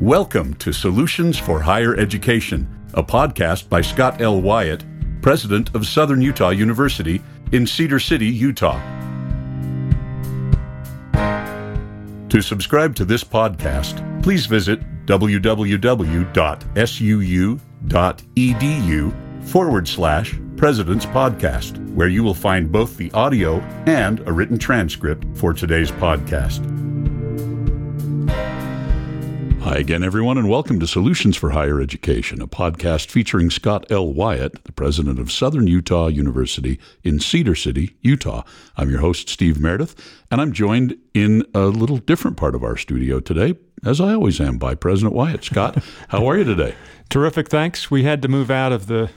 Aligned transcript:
Welcome 0.00 0.54
to 0.54 0.72
Solutions 0.72 1.38
for 1.38 1.60
Higher 1.60 1.94
Education, 1.94 2.66
a 2.94 3.02
podcast 3.02 3.68
by 3.68 3.82
Scott 3.82 4.22
L. 4.22 4.40
Wyatt, 4.40 4.82
president 5.20 5.74
of 5.74 5.86
Southern 5.86 6.22
Utah 6.22 6.48
University 6.48 7.20
in 7.52 7.66
Cedar 7.66 8.00
City, 8.00 8.24
Utah. 8.28 8.80
To 12.30 12.40
subscribe 12.40 12.96
to 12.96 13.04
this 13.04 13.22
podcast, 13.22 14.22
please 14.22 14.46
visit 14.46 14.80
www.suu.edu 15.04 15.84
forward 19.46 19.86
slash 19.86 20.34
President's 20.56 21.06
Podcast, 21.06 21.94
where 21.94 22.08
you 22.08 22.22
will 22.22 22.32
find 22.32 22.72
both 22.72 22.96
the 22.96 23.12
audio 23.12 23.58
and 23.84 24.26
a 24.26 24.32
written 24.32 24.56
transcript 24.56 25.26
for 25.36 25.52
today's 25.52 25.90
podcast. 25.90 26.64
Hi 29.62 29.76
again, 29.76 30.02
everyone, 30.02 30.38
and 30.38 30.48
welcome 30.48 30.80
to 30.80 30.86
Solutions 30.86 31.36
for 31.36 31.50
Higher 31.50 31.82
Education, 31.82 32.40
a 32.40 32.46
podcast 32.46 33.10
featuring 33.10 33.50
Scott 33.50 33.84
L. 33.90 34.10
Wyatt, 34.10 34.64
the 34.64 34.72
president 34.72 35.18
of 35.18 35.30
Southern 35.30 35.66
Utah 35.66 36.06
University 36.06 36.80
in 37.04 37.20
Cedar 37.20 37.54
City, 37.54 37.94
Utah. 38.00 38.42
I'm 38.78 38.88
your 38.88 39.00
host, 39.00 39.28
Steve 39.28 39.60
Meredith, 39.60 39.94
and 40.30 40.40
I'm 40.40 40.52
joined 40.52 40.96
in 41.12 41.44
a 41.54 41.66
little 41.66 41.98
different 41.98 42.38
part 42.38 42.54
of 42.54 42.64
our 42.64 42.78
studio 42.78 43.20
today, 43.20 43.54
as 43.84 44.00
I 44.00 44.14
always 44.14 44.40
am, 44.40 44.56
by 44.56 44.74
President 44.74 45.14
Wyatt. 45.14 45.44
Scott, 45.44 45.84
how 46.08 46.26
are 46.26 46.38
you 46.38 46.44
today? 46.44 46.74
Terrific, 47.10 47.50
thanks. 47.50 47.90
We 47.90 48.04
had 48.04 48.22
to 48.22 48.28
move 48.28 48.50
out 48.50 48.72
of 48.72 48.86
the 48.86 49.10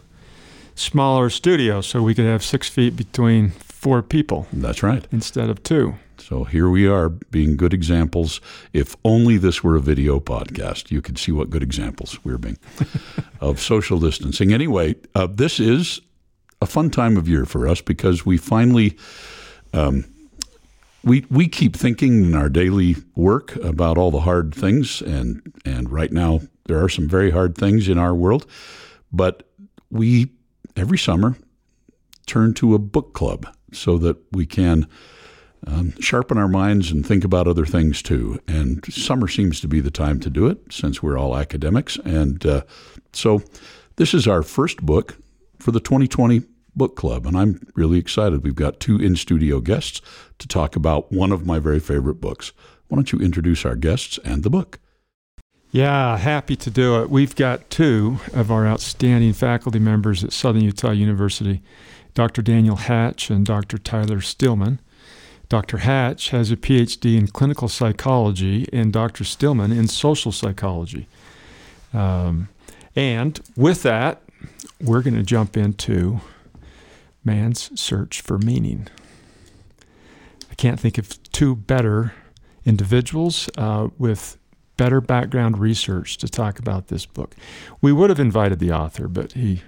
smaller 0.75 1.29
studio 1.29 1.79
so 1.79 2.03
we 2.03 2.13
could 2.13 2.25
have 2.25 2.43
six 2.43 2.67
feet 2.67 2.97
between 2.97 3.51
four 3.51 4.03
people. 4.03 4.47
That's 4.51 4.83
right. 4.83 5.07
Instead 5.09 5.49
of 5.49 5.63
two. 5.63 5.95
So 6.23 6.45
here 6.45 6.69
we 6.69 6.87
are 6.87 7.09
being 7.09 7.57
good 7.57 7.73
examples. 7.73 8.39
If 8.71 8.95
only 9.03 9.35
this 9.35 9.61
were 9.61 9.75
a 9.75 9.81
video 9.81 10.21
podcast, 10.21 10.89
you 10.89 11.01
could 11.01 11.17
see 11.17 11.33
what 11.33 11.49
good 11.49 11.61
examples 11.61 12.23
we're 12.23 12.37
being 12.37 12.57
of 13.41 13.59
social 13.59 13.99
distancing. 13.99 14.53
Anyway, 14.53 14.95
uh, 15.15 15.27
this 15.29 15.59
is 15.59 15.99
a 16.61 16.65
fun 16.65 16.89
time 16.91 17.17
of 17.17 17.27
year 17.27 17.45
for 17.45 17.67
us 17.67 17.81
because 17.81 18.25
we 18.25 18.37
finally. 18.37 18.97
Um, 19.73 20.05
we, 21.03 21.25
we 21.29 21.49
keep 21.49 21.75
thinking 21.75 22.23
in 22.23 22.33
our 22.33 22.47
daily 22.47 22.95
work 23.13 23.57
about 23.57 23.97
all 23.97 24.09
the 24.09 24.21
hard 24.21 24.55
things, 24.55 25.01
and, 25.01 25.41
and 25.65 25.89
right 25.89 26.13
now 26.13 26.39
there 26.67 26.81
are 26.81 26.87
some 26.87 27.09
very 27.09 27.31
hard 27.31 27.57
things 27.57 27.89
in 27.89 27.97
our 27.97 28.15
world. 28.15 28.45
But 29.11 29.43
we, 29.91 30.31
every 30.77 30.97
summer, 30.97 31.35
turn 32.25 32.53
to 32.53 32.73
a 32.73 32.79
book 32.79 33.13
club 33.13 33.45
so 33.73 33.97
that 33.97 34.15
we 34.31 34.45
can 34.45 34.87
um, 35.67 35.93
sharpen 35.99 36.37
our 36.37 36.47
minds 36.47 36.91
and 36.91 37.05
think 37.05 37.23
about 37.23 37.47
other 37.47 37.65
things 37.65 38.01
too. 38.01 38.39
And 38.47 38.83
summer 38.93 39.27
seems 39.27 39.61
to 39.61 39.67
be 39.67 39.79
the 39.79 39.91
time 39.91 40.19
to 40.21 40.29
do 40.29 40.47
it 40.47 40.59
since 40.71 41.01
we're 41.01 41.17
all 41.17 41.37
academics. 41.37 41.97
And 41.97 42.45
uh, 42.45 42.63
so 43.13 43.41
this 43.95 44.13
is 44.13 44.27
our 44.27 44.43
first 44.43 44.85
book 44.85 45.17
for 45.59 45.71
the 45.71 45.79
2020 45.79 46.43
book 46.75 46.95
club. 46.95 47.25
And 47.25 47.37
I'm 47.37 47.65
really 47.75 47.99
excited. 47.99 48.43
We've 48.43 48.55
got 48.55 48.79
two 48.79 48.97
in 48.97 49.15
studio 49.15 49.59
guests 49.59 50.01
to 50.39 50.47
talk 50.47 50.75
about 50.75 51.11
one 51.11 51.31
of 51.31 51.45
my 51.45 51.59
very 51.59 51.79
favorite 51.79 52.19
books. 52.19 52.51
Why 52.87 52.95
don't 52.95 53.11
you 53.11 53.19
introduce 53.19 53.65
our 53.65 53.75
guests 53.75 54.19
and 54.25 54.43
the 54.43 54.49
book? 54.49 54.79
Yeah, 55.71 56.17
happy 56.17 56.55
to 56.57 56.69
do 56.69 57.01
it. 57.01 57.09
We've 57.09 57.35
got 57.35 57.69
two 57.71 58.19
of 58.33 58.51
our 58.51 58.67
outstanding 58.67 59.33
faculty 59.33 59.79
members 59.79 60.23
at 60.23 60.31
Southern 60.31 60.63
Utah 60.63 60.91
University 60.91 61.63
Dr. 62.13 62.43
Daniel 62.43 62.75
Hatch 62.75 63.31
and 63.31 63.43
Dr. 63.43 63.79
Tyler 63.79 64.21
Stillman. 64.21 64.79
Dr. 65.49 65.77
Hatch 65.77 66.29
has 66.29 66.51
a 66.51 66.55
PhD 66.55 67.17
in 67.17 67.27
clinical 67.27 67.67
psychology, 67.67 68.67
and 68.73 68.91
Dr. 68.91 69.23
Stillman 69.23 69.71
in 69.71 69.87
social 69.87 70.31
psychology. 70.31 71.07
Um, 71.93 72.49
and 72.95 73.39
with 73.55 73.83
that, 73.83 74.21
we're 74.81 75.01
going 75.01 75.15
to 75.15 75.23
jump 75.23 75.55
into 75.55 76.21
man's 77.23 77.79
search 77.79 78.21
for 78.21 78.37
meaning. 78.37 78.87
I 80.51 80.55
can't 80.55 80.79
think 80.79 80.97
of 80.97 81.21
two 81.31 81.55
better 81.55 82.13
individuals 82.65 83.49
uh, 83.57 83.89
with 83.97 84.37
better 84.77 85.01
background 85.01 85.57
research 85.57 86.17
to 86.17 86.27
talk 86.27 86.59
about 86.59 86.87
this 86.87 87.05
book. 87.05 87.35
We 87.81 87.93
would 87.93 88.09
have 88.09 88.19
invited 88.19 88.59
the 88.59 88.71
author, 88.71 89.07
but 89.07 89.33
he 89.33 89.61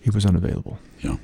he 0.00 0.10
was 0.10 0.24
unavailable. 0.24 0.78
Yeah. 1.00 1.16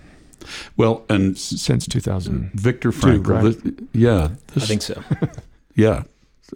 Well, 0.77 1.05
and 1.09 1.37
since 1.37 1.87
2000, 1.87 2.53
Viktor 2.55 2.91
Frankl, 2.91 3.27
right? 3.27 3.43
this, 3.43 3.87
yeah, 3.93 4.31
this, 4.55 4.65
I 4.65 4.67
think 4.67 4.83
so. 4.83 5.03
yeah, 5.75 6.05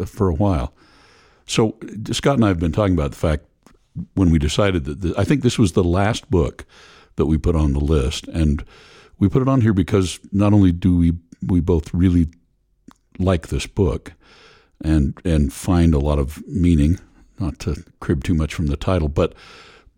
for 0.06 0.28
a 0.28 0.34
while. 0.34 0.72
So 1.46 1.76
Scott 2.12 2.36
and 2.36 2.44
I 2.44 2.48
have 2.48 2.60
been 2.60 2.72
talking 2.72 2.94
about 2.94 3.10
the 3.10 3.16
fact 3.16 3.44
when 4.14 4.30
we 4.30 4.38
decided 4.38 4.84
that 4.84 5.00
the, 5.00 5.14
I 5.18 5.24
think 5.24 5.42
this 5.42 5.58
was 5.58 5.72
the 5.72 5.84
last 5.84 6.30
book 6.30 6.64
that 7.16 7.26
we 7.26 7.38
put 7.38 7.56
on 7.56 7.72
the 7.72 7.80
list, 7.80 8.28
and 8.28 8.64
we 9.18 9.28
put 9.28 9.42
it 9.42 9.48
on 9.48 9.60
here 9.60 9.72
because 9.72 10.20
not 10.32 10.52
only 10.52 10.72
do 10.72 10.96
we 10.96 11.12
we 11.46 11.60
both 11.60 11.92
really 11.92 12.28
like 13.18 13.48
this 13.48 13.66
book 13.66 14.12
and 14.82 15.20
and 15.24 15.52
find 15.52 15.94
a 15.94 15.98
lot 15.98 16.18
of 16.18 16.46
meaning, 16.46 16.98
not 17.38 17.58
to 17.60 17.84
crib 18.00 18.24
too 18.24 18.34
much 18.34 18.54
from 18.54 18.66
the 18.66 18.76
title, 18.76 19.08
but 19.08 19.34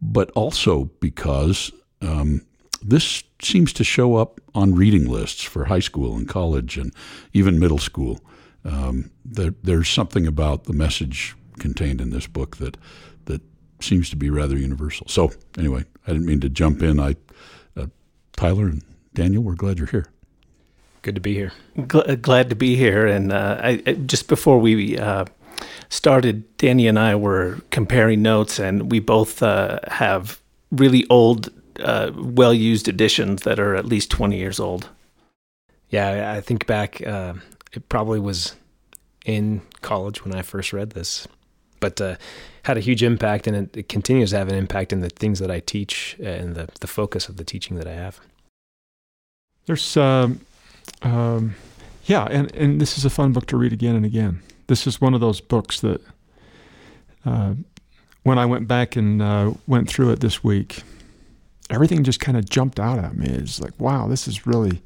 but 0.00 0.30
also 0.32 0.86
because 1.00 1.70
um, 2.00 2.42
this 2.82 3.22
seems 3.40 3.72
to 3.74 3.84
show 3.84 4.16
up 4.16 4.40
on 4.54 4.74
reading 4.74 5.08
lists 5.08 5.42
for 5.42 5.64
high 5.64 5.80
school 5.80 6.16
and 6.16 6.28
college 6.28 6.76
and 6.76 6.92
even 7.32 7.58
middle 7.58 7.78
school. 7.78 8.20
Um, 8.64 9.10
there, 9.24 9.54
there's 9.62 9.88
something 9.88 10.26
about 10.26 10.64
the 10.64 10.72
message 10.72 11.34
contained 11.58 12.00
in 12.00 12.10
this 12.10 12.26
book 12.26 12.56
that 12.58 12.76
that 13.26 13.40
seems 13.80 14.10
to 14.10 14.16
be 14.16 14.30
rather 14.30 14.56
universal. 14.56 15.06
So 15.08 15.32
anyway, 15.58 15.84
I 16.06 16.12
didn't 16.12 16.26
mean 16.26 16.40
to 16.40 16.48
jump 16.48 16.82
in. 16.82 17.00
I, 17.00 17.16
uh, 17.76 17.86
Tyler 18.36 18.66
and 18.66 18.82
Daniel, 19.14 19.42
we're 19.42 19.54
glad 19.54 19.78
you're 19.78 19.88
here. 19.88 20.06
Good 21.02 21.16
to 21.16 21.20
be 21.20 21.34
here. 21.34 21.52
glad 21.86 22.48
to 22.50 22.56
be 22.56 22.76
here. 22.76 23.06
And 23.06 23.32
uh, 23.32 23.60
I, 23.60 23.76
just 24.06 24.28
before 24.28 24.58
we 24.58 24.96
uh, 24.98 25.24
started, 25.88 26.56
Danny 26.58 26.86
and 26.86 26.98
I 26.98 27.16
were 27.16 27.58
comparing 27.70 28.22
notes, 28.22 28.60
and 28.60 28.90
we 28.90 29.00
both 29.00 29.42
uh, 29.42 29.80
have 29.88 30.40
really 30.70 31.04
old 31.10 31.50
uh, 31.80 32.10
well 32.14 32.54
used 32.54 32.88
editions 32.88 33.42
that 33.42 33.58
are 33.58 33.74
at 33.74 33.84
least 33.84 34.10
20 34.10 34.36
years 34.36 34.60
old. 34.60 34.88
Yeah, 35.90 36.32
I 36.32 36.40
think 36.40 36.66
back, 36.66 37.06
uh, 37.06 37.34
it 37.72 37.88
probably 37.88 38.18
was 38.18 38.54
in 39.24 39.62
college 39.82 40.24
when 40.24 40.34
I 40.34 40.42
first 40.42 40.72
read 40.72 40.90
this, 40.90 41.28
but 41.80 42.00
uh, 42.00 42.16
had 42.62 42.76
a 42.76 42.80
huge 42.80 43.02
impact, 43.02 43.46
and 43.46 43.56
it, 43.56 43.76
it, 43.76 43.88
continues 43.88 44.30
to 44.30 44.38
have 44.38 44.48
an 44.48 44.54
impact 44.54 44.92
in 44.92 45.00
the 45.00 45.10
things 45.10 45.38
that 45.38 45.50
I 45.50 45.60
teach 45.60 46.16
and 46.22 46.54
the, 46.54 46.68
the 46.80 46.86
focus 46.86 47.28
of 47.28 47.36
the 47.36 47.44
teaching 47.44 47.76
that 47.76 47.86
I 47.86 47.92
have. 47.92 48.20
There's, 49.66 49.96
um, 49.96 50.40
um, 51.02 51.54
yeah, 52.06 52.26
and, 52.30 52.54
and 52.54 52.80
this 52.80 52.98
is 52.98 53.04
a 53.04 53.10
fun 53.10 53.32
book 53.32 53.46
to 53.46 53.56
read 53.56 53.72
again 53.72 53.94
and 53.94 54.06
again. 54.06 54.42
This 54.66 54.86
is 54.86 55.00
one 55.00 55.14
of 55.14 55.20
those 55.20 55.40
books 55.40 55.80
that, 55.80 56.00
uh, 57.24 57.54
when 58.22 58.38
I 58.38 58.46
went 58.46 58.66
back 58.66 58.96
and 58.96 59.20
uh, 59.20 59.52
went 59.66 59.88
through 59.88 60.10
it 60.10 60.20
this 60.20 60.42
week, 60.42 60.82
everything 61.72 62.04
just 62.04 62.20
kind 62.20 62.36
of 62.36 62.48
jumped 62.48 62.78
out 62.78 62.98
at 62.98 63.16
me. 63.16 63.26
It's 63.26 63.60
like, 63.60 63.78
wow, 63.80 64.06
this 64.06 64.28
is 64.28 64.46
really, 64.46 64.82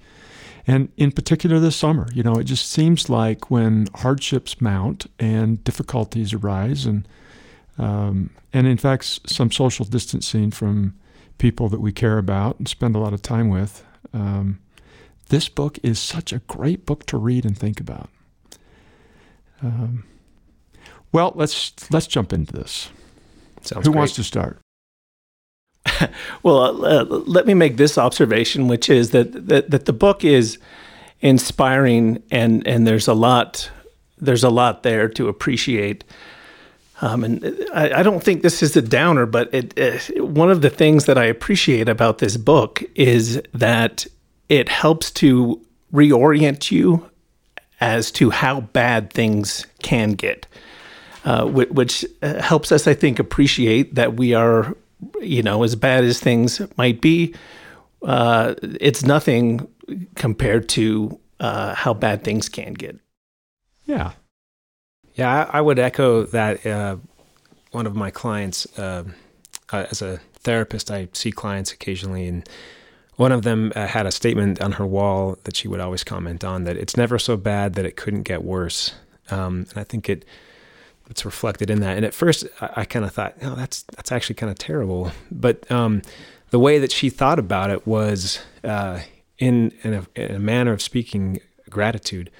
and 0.66 0.88
in 0.96 1.12
particular 1.12 1.58
this 1.58 1.76
summer, 1.76 2.06
you 2.14 2.22
know, 2.22 2.36
it 2.36 2.44
just 2.44 2.70
seems 2.70 3.10
like 3.10 3.50
when 3.50 3.88
hardships 3.96 4.60
mount 4.60 5.06
and 5.18 5.62
difficulties 5.64 6.32
arise, 6.32 6.86
and 6.86 7.06
um, 7.78 8.30
and 8.52 8.66
in 8.66 8.78
fact, 8.78 9.28
some 9.28 9.50
social 9.50 9.84
distancing 9.84 10.50
from 10.50 10.94
people 11.38 11.68
that 11.68 11.80
we 11.80 11.92
care 11.92 12.16
about 12.16 12.58
and 12.58 12.68
spend 12.68 12.96
a 12.96 12.98
lot 12.98 13.12
of 13.12 13.20
time 13.20 13.50
with. 13.50 13.84
Um, 14.14 14.60
this 15.28 15.48
book 15.48 15.78
is 15.82 15.98
such 15.98 16.32
a 16.32 16.38
great 16.38 16.86
book 16.86 17.04
to 17.06 17.18
read 17.18 17.44
and 17.44 17.58
think 17.58 17.80
about. 17.80 18.08
Um, 19.62 20.04
well, 21.12 21.32
let's 21.34 21.90
let's 21.90 22.06
jump 22.06 22.32
into 22.32 22.52
this. 22.52 22.90
Sounds 23.62 23.86
Who 23.86 23.92
great. 23.92 23.98
wants 23.98 24.14
to 24.14 24.24
start? 24.24 24.58
well, 26.42 26.84
uh, 26.84 27.04
let 27.04 27.46
me 27.46 27.54
make 27.54 27.76
this 27.76 27.98
observation, 27.98 28.68
which 28.68 28.90
is 28.90 29.10
that, 29.10 29.48
that 29.48 29.70
that 29.70 29.84
the 29.86 29.92
book 29.92 30.24
is 30.24 30.58
inspiring, 31.20 32.22
and 32.30 32.66
and 32.66 32.86
there's 32.86 33.08
a 33.08 33.14
lot 33.14 33.70
there's 34.18 34.44
a 34.44 34.50
lot 34.50 34.82
there 34.82 35.08
to 35.08 35.28
appreciate. 35.28 36.04
Um, 37.02 37.24
and 37.24 37.66
I, 37.74 38.00
I, 38.00 38.02
don't 38.02 38.24
think 38.24 38.40
this 38.40 38.62
is 38.62 38.74
a 38.74 38.80
downer, 38.80 39.26
but 39.26 39.52
it, 39.52 39.76
it, 39.76 40.24
one 40.24 40.50
of 40.50 40.62
the 40.62 40.70
things 40.70 41.04
that 41.04 41.18
I 41.18 41.24
appreciate 41.24 41.90
about 41.90 42.18
this 42.18 42.38
book 42.38 42.82
is 42.94 43.42
that 43.52 44.06
it 44.48 44.70
helps 44.70 45.10
to 45.12 45.60
reorient 45.92 46.70
you 46.70 47.10
as 47.82 48.10
to 48.12 48.30
how 48.30 48.62
bad 48.62 49.12
things 49.12 49.66
can 49.82 50.12
get, 50.12 50.46
uh, 51.26 51.44
which, 51.44 51.68
which 51.68 52.04
uh, 52.22 52.40
helps 52.40 52.72
us, 52.72 52.86
I 52.86 52.94
think, 52.94 53.18
appreciate 53.18 53.94
that 53.96 54.16
we 54.16 54.32
are 54.32 54.74
you 55.20 55.42
know, 55.42 55.62
as 55.62 55.76
bad 55.76 56.04
as 56.04 56.20
things 56.20 56.60
might 56.76 57.00
be, 57.00 57.34
uh, 58.02 58.54
it's 58.62 59.04
nothing 59.04 59.68
compared 60.14 60.68
to 60.70 61.18
uh, 61.40 61.74
how 61.74 61.94
bad 61.94 62.24
things 62.24 62.48
can 62.48 62.74
get. 62.74 62.98
Yeah. 63.84 64.12
Yeah, 65.14 65.48
I, 65.52 65.58
I 65.58 65.60
would 65.60 65.78
echo 65.78 66.24
that. 66.24 66.66
Uh, 66.66 66.96
one 67.76 67.86
of 67.86 67.94
my 67.94 68.10
clients, 68.10 68.66
uh, 68.78 69.04
uh, 69.70 69.86
as 69.90 70.00
a 70.00 70.18
therapist, 70.34 70.90
I 70.90 71.08
see 71.12 71.30
clients 71.30 71.72
occasionally, 71.72 72.26
and 72.26 72.48
one 73.16 73.32
of 73.32 73.42
them 73.42 73.72
uh, 73.76 73.86
had 73.86 74.06
a 74.06 74.10
statement 74.12 74.62
on 74.62 74.72
her 74.72 74.86
wall 74.86 75.36
that 75.44 75.56
she 75.56 75.68
would 75.68 75.80
always 75.80 76.02
comment 76.02 76.42
on 76.42 76.64
that 76.64 76.76
it's 76.76 76.96
never 76.96 77.18
so 77.18 77.36
bad 77.36 77.74
that 77.74 77.84
it 77.84 77.96
couldn't 77.96 78.22
get 78.22 78.42
worse. 78.42 78.94
Um, 79.30 79.66
and 79.70 79.78
I 79.78 79.84
think 79.84 80.08
it 80.08 80.24
it's 81.10 81.24
reflected 81.24 81.70
in 81.70 81.80
that. 81.80 81.96
And 81.96 82.04
at 82.04 82.14
first, 82.14 82.46
I, 82.60 82.70
I 82.76 82.84
kind 82.84 83.04
of 83.04 83.12
thought, 83.12 83.34
oh, 83.42 83.54
that's 83.54 83.82
that's 83.94 84.12
actually 84.12 84.36
kind 84.36 84.50
of 84.50 84.58
terrible. 84.58 85.12
But 85.30 85.70
um, 85.70 86.02
the 86.50 86.58
way 86.58 86.78
that 86.78 86.92
she 86.92 87.10
thought 87.10 87.38
about 87.38 87.70
it 87.70 87.86
was 87.86 88.40
uh, 88.64 89.00
in, 89.38 89.72
in 89.82 89.94
a, 89.94 90.06
in, 90.14 90.36
a, 90.36 90.38
manner 90.38 90.72
of 90.72 90.80
speaking 90.82 91.40
gratitude, 91.68 92.30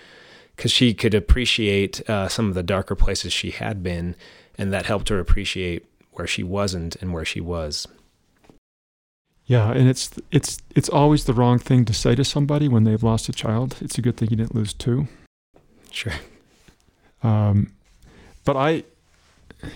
because 0.55 0.71
she 0.71 0.95
could 0.95 1.15
appreciate 1.15 2.09
uh, 2.09 2.29
some 2.29 2.49
of 2.49 2.55
the 2.55 2.63
darker 2.63 2.95
places 2.95 3.33
she 3.33 3.51
had 3.51 3.83
been, 3.83 4.15
and 4.57 4.73
that 4.73 4.87
helped 4.87 5.09
her 5.09 5.19
appreciate 5.19 5.85
where 6.13 6.27
she 6.27 6.43
wasn't 6.43 6.97
and 6.97 7.13
where 7.13 7.25
she 7.25 7.41
was. 7.41 7.87
Yeah, 9.45 9.71
and 9.71 9.89
it's 9.89 10.11
it's 10.33 10.61
it's 10.75 10.89
always 10.89 11.25
the 11.25 11.35
wrong 11.35 11.61
thing 11.61 11.85
to 11.85 11.95
say 11.95 12.17
to 12.17 12.25
somebody 12.25 12.67
when 12.67 12.83
they've 12.83 13.03
lost 13.03 13.29
a 13.29 13.33
child. 13.33 13.77
It's 13.81 13.97
a 13.97 14.03
good 14.03 14.17
thing 14.17 14.31
you 14.31 14.37
didn't 14.37 14.57
lose 14.57 14.73
two. 14.73 15.07
Sure. 15.93 16.15
Um, 17.23 17.73
but 18.47 18.57
I, 18.57 18.85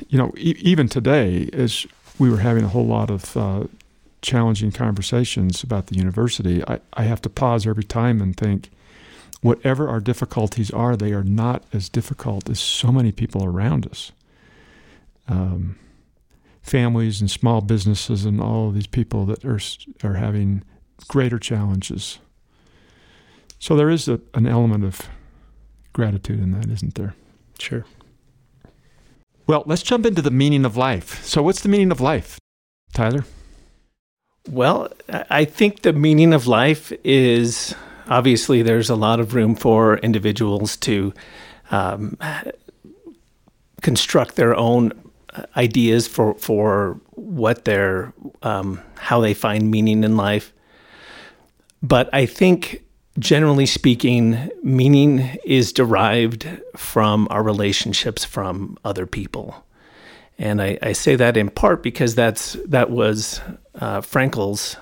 you 0.08 0.16
know, 0.16 0.32
e- 0.38 0.56
even 0.60 0.88
today, 0.88 1.50
as 1.52 1.86
we 2.18 2.30
were 2.30 2.38
having 2.38 2.64
a 2.64 2.68
whole 2.68 2.86
lot 2.86 3.10
of 3.10 3.36
uh, 3.36 3.64
challenging 4.22 4.72
conversations 4.72 5.62
about 5.62 5.88
the 5.88 5.96
university, 5.96 6.64
I, 6.66 6.80
I 6.94 7.02
have 7.02 7.20
to 7.22 7.28
pause 7.28 7.66
every 7.66 7.84
time 7.84 8.22
and 8.22 8.34
think, 8.34 8.70
whatever 9.42 9.88
our 9.88 10.00
difficulties 10.00 10.70
are, 10.70 10.96
they 10.96 11.12
are 11.12 11.24
not 11.24 11.64
as 11.72 11.88
difficult 11.88 12.48
as 12.48 12.60
so 12.60 12.92
many 12.92 13.12
people 13.12 13.44
around 13.44 13.86
us. 13.86 14.12
Um, 15.28 15.78
families 16.62 17.20
and 17.20 17.30
small 17.30 17.60
businesses 17.60 18.24
and 18.24 18.40
all 18.40 18.68
of 18.68 18.74
these 18.74 18.86
people 18.86 19.26
that 19.26 19.44
are 19.44 19.60
are 20.04 20.14
having 20.14 20.62
greater 21.08 21.38
challenges. 21.38 22.18
So 23.58 23.76
there 23.76 23.90
is 23.90 24.08
a, 24.08 24.20
an 24.34 24.46
element 24.46 24.84
of 24.84 25.08
gratitude 25.92 26.40
in 26.40 26.52
that, 26.52 26.68
isn't 26.70 26.94
there? 26.94 27.14
Sure. 27.58 27.84
Well, 29.50 29.64
let's 29.66 29.82
jump 29.82 30.06
into 30.06 30.22
the 30.22 30.30
meaning 30.30 30.64
of 30.64 30.76
life. 30.76 31.24
So, 31.24 31.42
what's 31.42 31.62
the 31.62 31.68
meaning 31.68 31.90
of 31.90 32.00
life, 32.00 32.38
Tyler? 32.92 33.24
Well, 34.48 34.92
I 35.08 35.44
think 35.44 35.82
the 35.82 35.92
meaning 35.92 36.32
of 36.32 36.46
life 36.46 36.92
is 37.02 37.74
obviously 38.06 38.62
there's 38.62 38.88
a 38.88 38.94
lot 38.94 39.18
of 39.18 39.34
room 39.34 39.56
for 39.56 39.96
individuals 39.98 40.76
to 40.76 41.12
um, 41.72 42.16
construct 43.82 44.36
their 44.36 44.54
own 44.54 44.92
ideas 45.56 46.06
for 46.06 46.34
for 46.34 47.00
what 47.16 47.64
their 47.64 48.12
um, 48.44 48.80
how 48.98 49.20
they 49.20 49.34
find 49.34 49.68
meaning 49.68 50.04
in 50.04 50.16
life. 50.16 50.52
But 51.82 52.08
I 52.12 52.24
think 52.24 52.84
generally 53.18 53.66
speaking, 53.66 54.50
meaning 54.62 55.38
is 55.44 55.72
derived 55.72 56.46
from 56.76 57.26
our 57.30 57.42
relationships 57.42 58.24
from 58.24 58.78
other 58.84 59.06
people. 59.06 59.64
And 60.38 60.62
I, 60.62 60.78
I 60.80 60.92
say 60.92 61.16
that 61.16 61.36
in 61.36 61.50
part 61.50 61.82
because 61.82 62.14
that's 62.14 62.54
that 62.66 62.90
was 62.90 63.40
uh, 63.74 64.00
Frankl's 64.00 64.76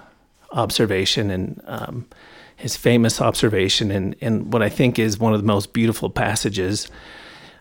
observation 0.52 1.30
and 1.30 1.60
um, 1.66 2.06
his 2.56 2.76
famous 2.76 3.20
observation, 3.20 3.90
and, 3.90 4.16
and 4.20 4.52
what 4.52 4.62
I 4.62 4.68
think 4.68 4.98
is 4.98 5.18
one 5.18 5.32
of 5.32 5.40
the 5.40 5.46
most 5.46 5.72
beautiful 5.72 6.10
passages 6.10 6.88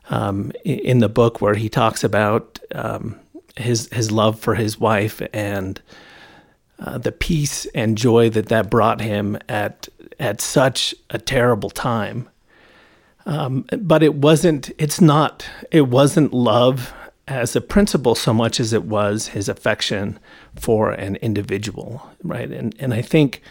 um, 0.09 0.51
in 0.63 0.99
the 0.99 1.09
book 1.09 1.41
where 1.41 1.55
he 1.55 1.69
talks 1.69 2.03
about 2.03 2.59
um, 2.73 3.19
his 3.55 3.89
his 3.91 4.11
love 4.11 4.39
for 4.39 4.55
his 4.55 4.79
wife 4.79 5.21
and 5.33 5.81
uh, 6.79 6.97
the 6.97 7.11
peace 7.11 7.65
and 7.73 7.97
joy 7.97 8.29
that 8.29 8.47
that 8.47 8.69
brought 8.69 9.01
him 9.01 9.37
at 9.49 9.87
at 10.19 10.41
such 10.41 10.95
a 11.09 11.17
terrible 11.17 11.69
time. 11.69 12.29
Um, 13.25 13.65
but 13.79 14.03
it 14.03 14.15
wasn't. 14.15 14.71
It's 14.77 15.01
not. 15.01 15.49
It 15.71 15.87
wasn't 15.89 16.33
love 16.33 16.93
as 17.27 17.55
a 17.55 17.61
principle 17.61 18.15
so 18.15 18.33
much 18.33 18.59
as 18.59 18.71
it 18.71 18.85
was 18.85 19.27
his 19.27 19.49
affection 19.49 20.17
for 20.55 20.91
an 20.91 21.17
individual, 21.17 22.09
right? 22.23 22.49
And 22.49 22.75
and 22.79 22.93
I 22.93 23.01
think 23.01 23.41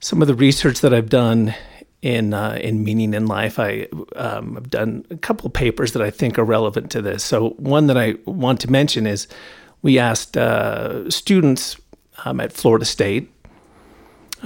some 0.00 0.22
of 0.22 0.28
the 0.28 0.34
research 0.34 0.80
that 0.80 0.94
I've 0.94 1.10
done 1.10 1.54
in 2.02 2.32
uh, 2.34 2.58
in 2.60 2.84
meaning 2.84 3.14
in 3.14 3.26
life. 3.26 3.58
I 3.58 3.88
um, 4.14 4.54
have 4.54 4.70
done 4.70 5.04
a 5.10 5.16
couple 5.16 5.50
papers 5.50 5.92
that 5.92 6.02
I 6.02 6.10
think 6.10 6.38
are 6.38 6.44
relevant 6.44 6.90
to 6.92 7.02
this. 7.02 7.24
So 7.24 7.50
one 7.58 7.88
that 7.88 7.96
I 7.96 8.14
want 8.26 8.60
to 8.60 8.70
mention 8.70 9.06
is 9.06 9.26
we 9.82 9.98
asked 9.98 10.36
uh, 10.36 11.10
students 11.10 11.76
um, 12.24 12.40
at 12.40 12.52
Florida 12.52 12.84
State. 12.84 13.32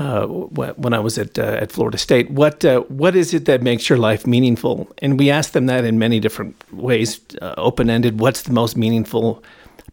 Uh, 0.00 0.26
when 0.26 0.94
I 0.94 0.99
was 0.99 1.19
at 1.19 1.38
uh, 1.38 1.58
at 1.61 1.70
Florida 1.70 1.99
State, 1.99 2.31
what 2.31 2.64
uh, 2.64 2.81
what 2.88 3.14
is 3.14 3.35
it 3.35 3.44
that 3.44 3.62
makes 3.62 3.91
your 3.91 3.99
life 3.99 4.26
meaningful? 4.26 4.88
And 5.02 5.19
we 5.19 5.31
asked 5.31 5.52
them 5.52 5.67
that 5.67 5.85
in 5.85 5.99
many 5.99 6.19
different 6.20 6.56
ways, 6.73 7.20
uh, 7.43 7.55
open 7.58 7.91
ended. 7.91 8.19
What's 8.19 8.43
the 8.43 8.52
most 8.55 8.79
meaningful 8.79 9.44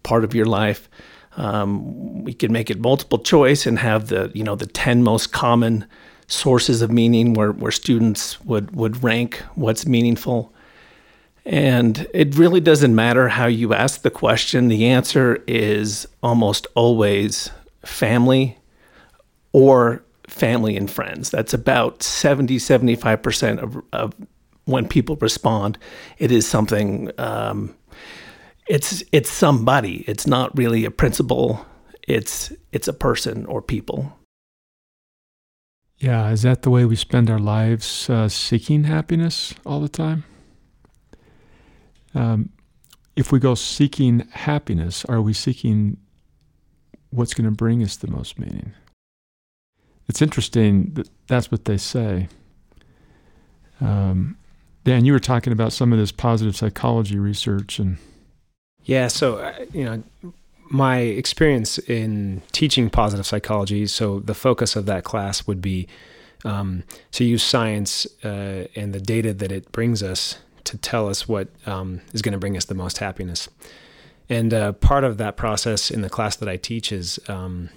part 0.03 0.23
of 0.23 0.33
your 0.33 0.45
life? 0.45 0.87
Um, 1.35 2.23
we 2.23 2.33
can 2.33 2.53
make 2.53 2.69
it 2.69 2.79
multiple 2.79 3.19
choice 3.19 3.65
and 3.65 3.77
have 3.79 4.07
the 4.07 4.31
you 4.33 4.45
know 4.45 4.55
the 4.55 4.65
ten 4.65 5.03
most 5.03 5.33
common 5.33 5.85
sources 6.27 6.81
of 6.81 6.89
meaning 6.89 7.33
where, 7.33 7.51
where 7.51 7.71
students 7.71 8.39
would, 8.45 8.75
would 8.75 9.03
rank 9.03 9.43
what's 9.55 9.85
meaningful. 9.85 10.53
And 11.45 12.07
it 12.13 12.35
really 12.35 12.59
doesn't 12.59 12.93
matter 12.93 13.29
how 13.29 13.47
you 13.47 13.73
ask 13.73 14.01
the 14.01 14.09
question, 14.09 14.67
the 14.67 14.87
answer 14.87 15.43
is 15.47 16.07
almost 16.21 16.67
always 16.75 17.49
family 17.85 18.57
or 19.57 20.03
family 20.27 20.77
and 20.77 20.91
friends. 20.91 21.31
That's 21.31 21.51
about 21.51 22.03
70, 22.03 22.57
75% 22.57 23.57
of, 23.57 23.81
of 23.91 24.13
when 24.65 24.87
people 24.87 25.15
respond. 25.15 25.79
It 26.19 26.31
is 26.31 26.47
something, 26.47 27.09
um, 27.17 27.75
it's, 28.67 29.03
it's 29.11 29.31
somebody. 29.31 30.03
It's 30.07 30.27
not 30.27 30.55
really 30.55 30.85
a 30.85 30.91
principle. 30.91 31.65
It's, 32.07 32.53
it's 32.71 32.87
a 32.87 32.93
person 32.93 33.47
or 33.47 33.63
people. 33.63 34.15
Yeah, 35.97 36.29
is 36.29 36.43
that 36.43 36.61
the 36.61 36.69
way 36.69 36.85
we 36.85 36.95
spend 36.95 37.27
our 37.27 37.39
lives 37.39 38.07
uh, 38.11 38.29
seeking 38.29 38.83
happiness 38.83 39.55
all 39.65 39.79
the 39.79 39.89
time? 39.89 40.23
Um, 42.13 42.49
if 43.15 43.31
we 43.31 43.39
go 43.39 43.55
seeking 43.55 44.19
happiness, 44.33 45.03
are 45.05 45.19
we 45.19 45.33
seeking 45.33 45.97
what's 47.09 47.33
going 47.33 47.49
to 47.49 47.55
bring 47.55 47.81
us 47.81 47.95
the 47.95 48.07
most 48.07 48.37
meaning? 48.37 48.73
It's 50.07 50.21
interesting 50.21 50.93
that 50.93 51.09
that's 51.27 51.51
what 51.51 51.65
they 51.65 51.77
say. 51.77 52.29
Um, 53.81 54.37
Dan, 54.83 55.05
you 55.05 55.11
were 55.11 55.19
talking 55.19 55.51
about 55.51 55.73
some 55.73 55.91
of 55.91 55.99
this 55.99 56.11
positive 56.11 56.55
psychology 56.55 57.19
research 57.19 57.79
and. 57.79 57.97
Yeah, 58.83 59.09
so, 59.09 59.39
uh, 59.39 59.65
you 59.73 59.83
know, 59.83 60.03
my 60.69 60.99
experience 60.99 61.77
in 61.77 62.41
teaching 62.53 62.89
positive 62.89 63.25
psychology, 63.25 63.85
so 63.87 64.19
the 64.21 64.33
focus 64.33 64.77
of 64.77 64.85
that 64.85 65.03
class 65.03 65.45
would 65.45 65.61
be 65.61 65.87
um, 66.45 66.83
to 67.11 67.25
use 67.25 67.43
science 67.43 68.07
uh, 68.23 68.67
and 68.75 68.93
the 68.93 69.01
data 69.01 69.33
that 69.33 69.51
it 69.51 69.71
brings 69.73 70.01
us 70.01 70.37
to 70.63 70.77
tell 70.77 71.09
us 71.09 71.27
what 71.27 71.49
um, 71.65 72.01
is 72.13 72.21
going 72.21 72.33
to 72.33 72.37
bring 72.37 72.55
us 72.55 72.65
the 72.65 72.75
most 72.75 72.99
happiness. 72.99 73.49
And 74.29 74.53
uh, 74.53 74.73
part 74.73 75.03
of 75.03 75.17
that 75.17 75.37
process 75.37 75.89
in 75.89 76.01
the 76.01 76.09
class 76.09 76.35
that 76.37 76.49
I 76.49 76.57
teach 76.57 76.91
is 76.91 77.19
um, 77.27 77.69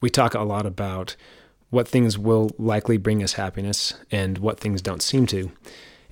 we 0.00 0.10
talk 0.10 0.34
a 0.34 0.42
lot 0.42 0.66
about 0.66 1.16
what 1.70 1.86
things 1.86 2.16
will 2.18 2.50
likely 2.58 2.96
bring 2.96 3.22
us 3.22 3.34
happiness 3.34 3.94
and 4.10 4.38
what 4.38 4.58
things 4.58 4.80
don't 4.80 5.02
seem 5.02 5.26
to. 5.26 5.50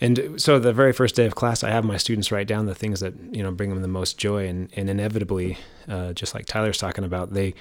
And 0.01 0.35
so 0.41 0.59
the 0.59 0.75
very 0.75 0.93
first 0.93 1.15
day 1.15 1.25
of 1.25 1.35
class, 1.35 1.65
I 1.65 1.71
have 1.71 1.85
my 1.85 1.97
students 1.97 2.31
write 2.31 2.47
down 2.47 2.67
the 2.67 2.75
things 2.75 3.01
that 3.01 3.15
you 3.31 3.43
know 3.43 3.51
bring 3.51 3.71
them 3.71 3.81
the 3.81 3.89
most 3.89 4.19
joy, 4.19 4.47
and, 4.47 4.71
and 4.77 4.91
inevitably, 4.91 5.57
uh, 5.89 6.13
just 6.13 6.35
like 6.35 6.45
Tyler's 6.45 6.79
talking 6.79 7.05
about, 7.05 7.33
they 7.33 7.55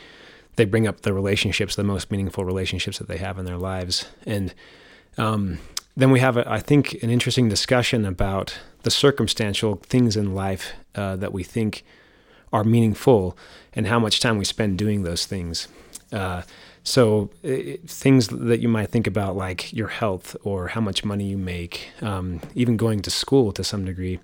they 0.57 0.65
bring 0.65 0.87
up 0.87 1.01
the 1.01 1.13
relationships, 1.13 1.75
the 1.75 1.83
most 1.83 2.11
meaningful 2.11 2.43
relationships 2.43 2.97
that 2.97 3.07
they 3.07 3.17
have 3.17 3.37
in 3.37 3.45
their 3.45 3.57
lives, 3.57 4.07
and 4.25 4.53
um, 5.17 5.59
then 5.95 6.11
we 6.11 6.19
have, 6.19 6.35
a, 6.35 6.49
I 6.49 6.59
think, 6.59 7.01
an 7.03 7.09
interesting 7.09 7.47
discussion 7.47 8.05
about 8.05 8.57
the 8.83 8.91
circumstantial 8.91 9.75
things 9.75 10.17
in 10.17 10.35
life 10.35 10.73
uh, 10.93 11.15
that 11.15 11.31
we 11.31 11.43
think 11.43 11.85
are 12.51 12.65
meaningful, 12.65 13.37
and 13.73 13.87
how 13.87 13.99
much 13.99 14.19
time 14.19 14.37
we 14.37 14.45
spend 14.45 14.77
doing 14.77 15.03
those 15.03 15.25
things. 15.25 15.69
Uh, 16.11 16.41
so 16.85 17.31
it, 17.41 17.89
things 17.89 18.27
that 18.27 18.61
you 18.61 18.69
might 18.69 18.89
think 18.89 19.07
about, 19.07 19.35
like 19.35 19.73
your 19.73 19.87
health 19.87 20.37
or 20.43 20.69
how 20.69 20.79
much 20.79 21.03
money 21.03 21.25
you 21.25 21.37
make, 21.37 21.89
um, 22.01 22.39
even 22.53 22.77
going 22.77 23.01
to 23.01 23.09
school 23.09 23.51
to 23.53 23.63
some 23.63 23.83
degree. 23.83 24.19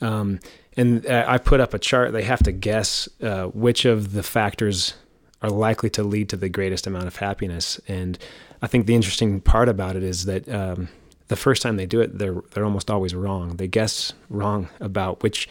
Um, 0.00 0.40
and 0.76 1.06
I 1.06 1.38
put 1.38 1.60
up 1.60 1.74
a 1.74 1.78
chart. 1.78 2.12
They 2.12 2.24
have 2.24 2.42
to 2.42 2.52
guess 2.52 3.08
uh, 3.22 3.44
which 3.46 3.84
of 3.84 4.12
the 4.14 4.22
factors 4.22 4.94
are 5.42 5.50
likely 5.50 5.90
to 5.90 6.02
lead 6.02 6.28
to 6.30 6.36
the 6.36 6.48
greatest 6.48 6.86
amount 6.86 7.06
of 7.06 7.16
happiness. 7.16 7.80
And 7.86 8.18
I 8.60 8.66
think 8.66 8.86
the 8.86 8.94
interesting 8.96 9.40
part 9.40 9.68
about 9.68 9.94
it 9.94 10.02
is 10.02 10.24
that 10.24 10.48
um, 10.48 10.88
the 11.28 11.36
first 11.36 11.62
time 11.62 11.76
they 11.76 11.86
do 11.86 12.00
it, 12.00 12.18
they're 12.18 12.42
they're 12.52 12.64
almost 12.64 12.90
always 12.90 13.14
wrong. 13.14 13.56
They 13.56 13.68
guess 13.68 14.12
wrong 14.28 14.68
about 14.80 15.22
which 15.22 15.48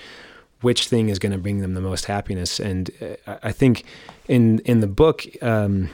which 0.61 0.87
thing 0.87 1.09
is 1.09 1.17
going 1.17 1.31
to 1.31 1.37
bring 1.37 1.59
them 1.59 1.75
the 1.75 1.81
most 1.81 2.05
happiness. 2.05 2.59
And 2.59 2.91
uh, 3.25 3.37
I 3.41 3.51
think 3.51 3.85
in 4.27 4.59
in 4.59 4.81
the 4.81 4.87
book, 4.87 5.25
um, 5.41 5.89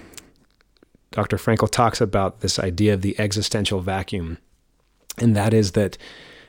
Dr. 1.12 1.38
Frankl 1.38 1.70
talks 1.70 2.02
about 2.02 2.42
this 2.42 2.60
idea 2.60 2.94
of 2.94 3.02
the 3.02 3.20
existential 3.20 3.80
vacuum, 3.82 4.38
and 5.18 5.36
that 5.36 5.54
is 5.54 5.72
that 5.72 5.98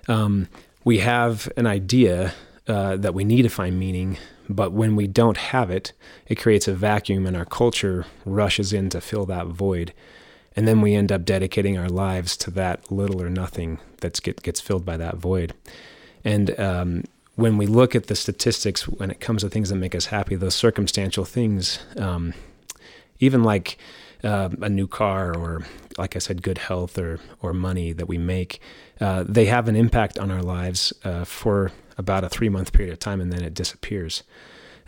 um, 0.09 0.49
we 0.85 0.99
have 0.99 1.51
an 1.57 1.67
idea 1.67 2.35
uh, 2.67 2.97
that 2.97 3.15
we 3.15 3.25
need 3.25 3.43
to 3.43 3.49
find 3.49 3.79
meaning, 3.79 4.19
but 4.49 4.73
when 4.73 4.97
we 4.97 5.07
don't 5.07 5.37
have 5.37 5.71
it, 5.71 5.93
it 6.27 6.37
creates 6.37 6.69
a 6.69 6.75
vacuum, 6.75 7.27
and 7.27 7.37
our 7.37 7.45
culture 7.45 8.07
rushes 8.25 8.73
in 8.73 8.91
to 8.91 9.01
fill 9.01 9.27
that 9.27 9.47
void. 9.47 9.93
And 10.57 10.67
then 10.67 10.81
we 10.81 10.95
end 10.95 11.13
up 11.13 11.25
dedicating 11.25 11.79
our 11.79 11.89
lives 11.89 12.37
to 12.39 12.51
that 12.53 12.91
little 12.91 13.23
or 13.23 13.31
nothing 13.31 13.79
that 14.01 14.21
get, 14.23 14.43
gets 14.43 14.61
filled 14.61 14.85
by 14.85 14.97
that 14.97 15.17
void. 15.17 15.55
And 16.25 16.59
um, 16.59 17.05
when 17.37 17.57
we 17.57 17.67
look 17.67 17.95
at 17.95 18.09
the 18.09 18.17
statistics 18.17 18.89
when 18.89 19.11
it 19.11 19.21
comes 19.21 19.43
to 19.43 19.49
things 19.49 19.69
that 19.69 19.77
make 19.77 19.95
us 19.95 20.07
happy, 20.07 20.35
those 20.35 20.57
circumstantial 20.57 21.25
things, 21.25 21.79
um, 21.97 22.35
even 23.21 23.45
like 23.45 23.79
uh, 24.25 24.49
a 24.61 24.69
new 24.69 24.87
car 24.87 25.35
or, 25.37 25.65
like 25.97 26.17
I 26.17 26.19
said, 26.19 26.43
good 26.43 26.59
health 26.59 26.99
or 26.99 27.21
or 27.43 27.53
money 27.53 27.93
that 27.93 28.09
we 28.09 28.19
make, 28.19 28.61
uh, 29.01 29.25
they 29.29 29.47
have 29.47 29.69
an 29.69 29.77
impact 29.77 30.19
on 30.19 30.31
our 30.31 30.43
lives 30.43 30.93
uh, 31.05 31.25
for 31.25 31.73
about 31.97 32.25
a 32.25 32.29
three 32.29 32.49
month 32.49 32.73
period 32.73 32.93
of 32.93 32.99
time, 32.99 33.21
and 33.21 33.33
then 33.33 33.43
it 33.43 33.55
disappears. 33.55 34.23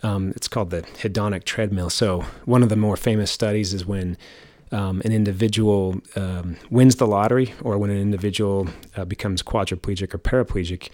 Um, 0.02 0.32
it's 0.34 0.48
called 0.48 0.70
the 0.70 0.82
hedonic 0.82 1.44
treadmill. 1.44 1.90
So 1.90 2.24
one 2.46 2.62
of 2.62 2.70
the 2.70 2.76
more 2.76 2.96
famous 2.96 3.30
studies 3.30 3.74
is 3.74 3.84
when 3.84 4.16
um, 4.72 5.02
an 5.04 5.12
individual 5.12 6.00
um, 6.16 6.56
wins 6.70 6.96
the 6.96 7.06
lottery 7.06 7.52
or 7.60 7.76
when 7.76 7.90
an 7.90 7.98
individual 7.98 8.68
uh, 8.96 9.04
becomes 9.04 9.42
quadriplegic 9.42 10.14
or 10.14 10.18
paraplegic 10.18 10.88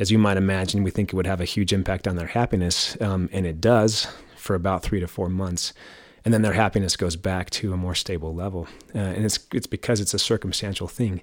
as 0.00 0.10
you 0.10 0.18
might 0.18 0.38
imagine, 0.38 0.82
we 0.82 0.90
think 0.90 1.12
it 1.12 1.16
would 1.16 1.26
have 1.26 1.42
a 1.42 1.44
huge 1.44 1.74
impact 1.74 2.08
on 2.08 2.16
their 2.16 2.28
happiness, 2.28 2.96
um, 3.02 3.28
and 3.32 3.46
it 3.46 3.60
does 3.60 4.08
for 4.34 4.54
about 4.56 4.82
three 4.82 4.98
to 4.98 5.06
four 5.06 5.28
months, 5.28 5.74
and 6.24 6.34
then 6.34 6.42
their 6.42 6.52
happiness 6.52 6.96
goes 6.96 7.16
back 7.16 7.50
to 7.50 7.72
a 7.72 7.76
more 7.76 7.94
stable 7.94 8.34
level, 8.34 8.68
uh, 8.94 8.98
and 8.98 9.24
it's 9.24 9.38
it's 9.52 9.66
because 9.66 10.00
it's 10.00 10.14
a 10.14 10.18
circumstantial 10.18 10.88
thing. 10.88 11.22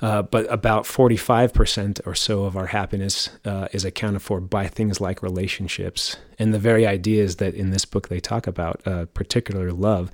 Uh, 0.00 0.20
but 0.20 0.52
about 0.52 0.82
45% 0.82 2.00
or 2.04 2.14
so 2.16 2.42
of 2.42 2.56
our 2.56 2.66
happiness 2.66 3.30
uh, 3.44 3.68
is 3.70 3.84
accounted 3.84 4.20
for 4.20 4.40
by 4.40 4.66
things 4.66 5.00
like 5.00 5.22
relationships. 5.22 6.16
And 6.40 6.52
the 6.52 6.58
very 6.58 6.84
ideas 6.84 7.36
that 7.36 7.54
in 7.54 7.70
this 7.70 7.84
book 7.84 8.08
they 8.08 8.18
talk 8.18 8.48
about, 8.48 8.84
uh, 8.84 9.06
particular 9.14 9.70
love, 9.70 10.10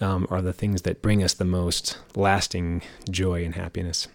um, 0.00 0.26
are 0.28 0.42
the 0.42 0.52
things 0.52 0.82
that 0.82 1.02
bring 1.02 1.22
us 1.22 1.34
the 1.34 1.44
most 1.44 1.98
lasting 2.16 2.82
joy 3.08 3.44
and 3.44 3.54
happiness. 3.54 4.08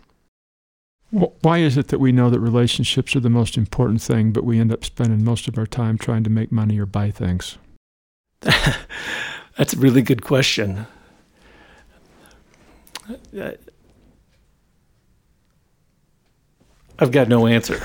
Why 1.10 1.60
is 1.60 1.78
it 1.78 1.88
that 1.88 2.00
we 2.00 2.12
know 2.12 2.30
that 2.30 2.42
relationships 2.42 3.16
are 3.16 3.22
the 3.22 3.30
most 3.30 3.56
important 3.56 4.02
thing, 4.02 4.34
but 4.34 4.44
we 4.44 4.60
end 4.60 4.74
up 4.74 4.84
spending 4.84 5.24
most 5.24 5.48
of 5.48 5.58
our 5.58 5.66
time 5.66 5.98
trying 5.98 6.26
to 6.26 6.30
make 6.30 6.52
money 6.52 6.78
or 6.78 6.86
buy 6.86 7.12
things? 7.12 7.58
That's 9.58 9.74
a 9.74 9.78
really 9.78 10.02
good 10.02 10.24
question. 10.24 10.86
I've 17.00 17.12
got 17.12 17.28
no 17.28 17.48
answer. 17.48 17.80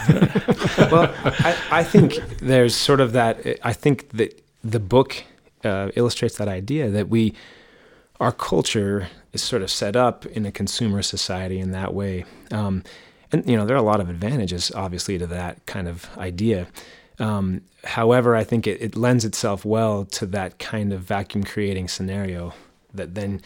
well, 0.91 1.15
I, 1.25 1.57
I, 1.71 1.85
think 1.85 2.15
there's 2.39 2.75
sort 2.75 3.01
of 3.01 3.13
that. 3.13 3.59
I 3.63 3.73
think 3.73 4.11
that 4.11 4.43
the 4.65 4.81
book 4.81 5.25
uh, 5.65 5.91
illustrates 5.95 6.37
that 6.39 6.49
idea 6.49 6.91
that 6.91 7.09
we, 7.09 7.35
our 8.21 8.33
culture 8.33 9.09
is 9.33 9.43
sort 9.43 9.63
of 9.63 9.71
set 9.71 9.97
up 9.97 10.27
in 10.27 10.47
a 10.47 10.53
consumer 10.53 11.03
society 11.03 11.59
in 11.59 11.73
that 11.73 11.95
way. 11.95 12.25
Um, 12.51 12.83
and 13.33 13.49
you 13.49 13.57
know 13.57 13.65
there 13.65 13.75
are 13.75 13.81
a 13.81 13.83
lot 13.83 14.01
of 14.01 14.09
advantages 14.09 14.71
obviously 14.75 15.19
to 15.19 15.27
that 15.27 15.65
kind 15.67 15.89
of 15.89 16.09
idea 16.19 16.69
um, 17.19 17.61
however 17.85 18.35
i 18.37 18.45
think 18.45 18.67
it, 18.67 18.81
it, 18.81 18.97
lends 18.97 19.25
itself 19.25 19.65
well 19.65 20.05
to 20.05 20.27
that 20.27 20.59
kind 20.59 20.93
of 20.93 21.01
vacuum 21.01 21.45
creating 21.45 21.89
scenario 21.89 22.53
that 22.93 23.15
then 23.15 23.41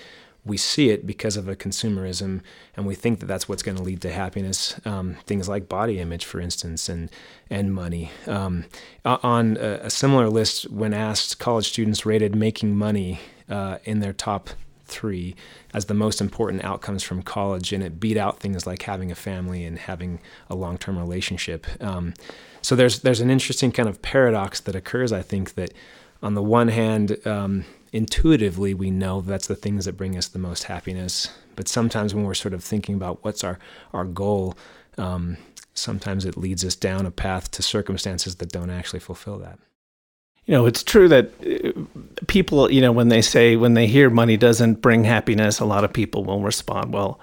we 0.45 0.57
see 0.57 0.91
it 0.91 1.05
because 1.05 1.37
of 1.37 1.49
a 1.49 1.57
consumerism 1.57 2.41
and 2.77 2.87
we 2.87 2.95
think 2.95 3.19
that 3.19 3.27
that's 3.27 3.49
what's 3.49 3.65
going 3.65 3.77
to 3.77 3.83
lead 3.83 4.01
to 4.01 4.13
happiness 4.13 4.81
um, 4.85 5.17
things 5.27 5.49
like 5.49 5.69
body 5.69 5.99
image 5.99 6.25
for 6.25 6.41
instance 6.41 6.89
and 6.89 7.11
and 7.51 7.75
money 7.75 8.11
um, 8.27 8.65
on 9.05 9.57
a, 9.57 9.81
a, 9.83 9.91
similar 9.91 10.29
list 10.29 10.71
when 10.71 10.95
asked 10.95 11.39
college 11.39 11.69
students 11.69 12.07
rated 12.07 12.35
making 12.35 12.77
money 12.77 13.21
uh, 13.49 13.79
in 13.85 14.01
their 14.01 14.13
top 14.13 14.51
three 14.87 15.35
as 15.75 15.87
the 15.87 15.95
most 15.95 16.21
important 16.21 16.65
outcomes 16.65 17.03
from 17.03 17.23
college, 17.23 17.73
and 17.73 17.83
it 17.83 18.01
beat 18.01 18.17
out 18.17 18.41
things 18.41 18.67
like 18.67 18.83
having 18.83 19.11
a 19.11 19.15
family 19.15 19.65
and 19.65 19.79
having 19.79 20.21
a 20.49 20.55
long-term 20.55 20.99
relationship. 20.99 21.67
Um, 21.81 22.15
so 22.67 22.75
there's 22.75 22.99
there's 23.03 23.21
an 23.21 23.31
interesting 23.31 23.71
kind 23.71 23.89
of 23.89 24.03
paradox 24.03 24.59
that 24.59 24.75
occurs. 24.75 25.13
I 25.13 25.23
think 25.23 25.55
that 25.55 25.73
on 26.21 26.35
the 26.35 26.43
one 26.43 26.67
hand, 26.67 27.17
um, 27.25 27.65
intuitively 27.93 28.75
we 28.75 28.91
know 28.91 29.21
that's 29.21 29.47
the 29.47 29.55
things 29.55 29.85
that 29.85 29.97
bring 29.97 30.19
us 30.19 30.27
the 30.27 30.41
most 30.41 30.65
happiness, 30.65 31.29
but 31.55 31.69
sometimes 31.69 32.13
when 32.13 32.25
we're 32.25 32.35
sort 32.35 32.55
of 32.55 32.65
thinking 32.65 32.97
about 32.97 33.23
what's 33.23 33.45
our 33.45 33.61
our 33.93 34.05
goal. 34.05 34.57
Um, 34.99 35.37
sometimes 35.75 36.25
it 36.25 36.37
leads 36.37 36.65
us 36.65 36.75
down 36.75 37.07
a 37.07 37.11
path 37.13 37.53
to 37.53 37.63
circumstances 37.63 38.37
that 38.37 38.51
don't 38.51 38.71
actually 38.71 38.99
fulfill 38.99 39.39
that 39.39 39.59
you 40.47 40.53
know, 40.53 40.67
it's 40.67 40.83
true 40.83 41.07
that 41.09 41.31
uh, 41.45 41.73
people, 42.27 42.71
you 42.73 42.81
know, 42.81 42.93
when 42.93 43.09
they 43.09 43.21
say, 43.21 43.57
when 43.57 43.75
they 43.75 43.87
hear 43.87 44.09
money 44.09 44.37
doesn't 44.37 44.81
bring 44.81 45.05
happiness, 45.05 45.61
a 45.61 45.65
lot 45.65 45.85
of 45.85 45.93
people 45.93 46.25
will 46.25 46.41
respond, 46.41 46.95
well, 46.95 47.21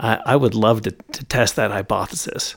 I, 0.00 0.18
I 0.24 0.36
would 0.36 0.54
love 0.54 0.82
to, 0.82 0.90
to 0.90 1.24
test 1.26 1.56
that 1.56 1.70
hypothesis. 1.70 2.56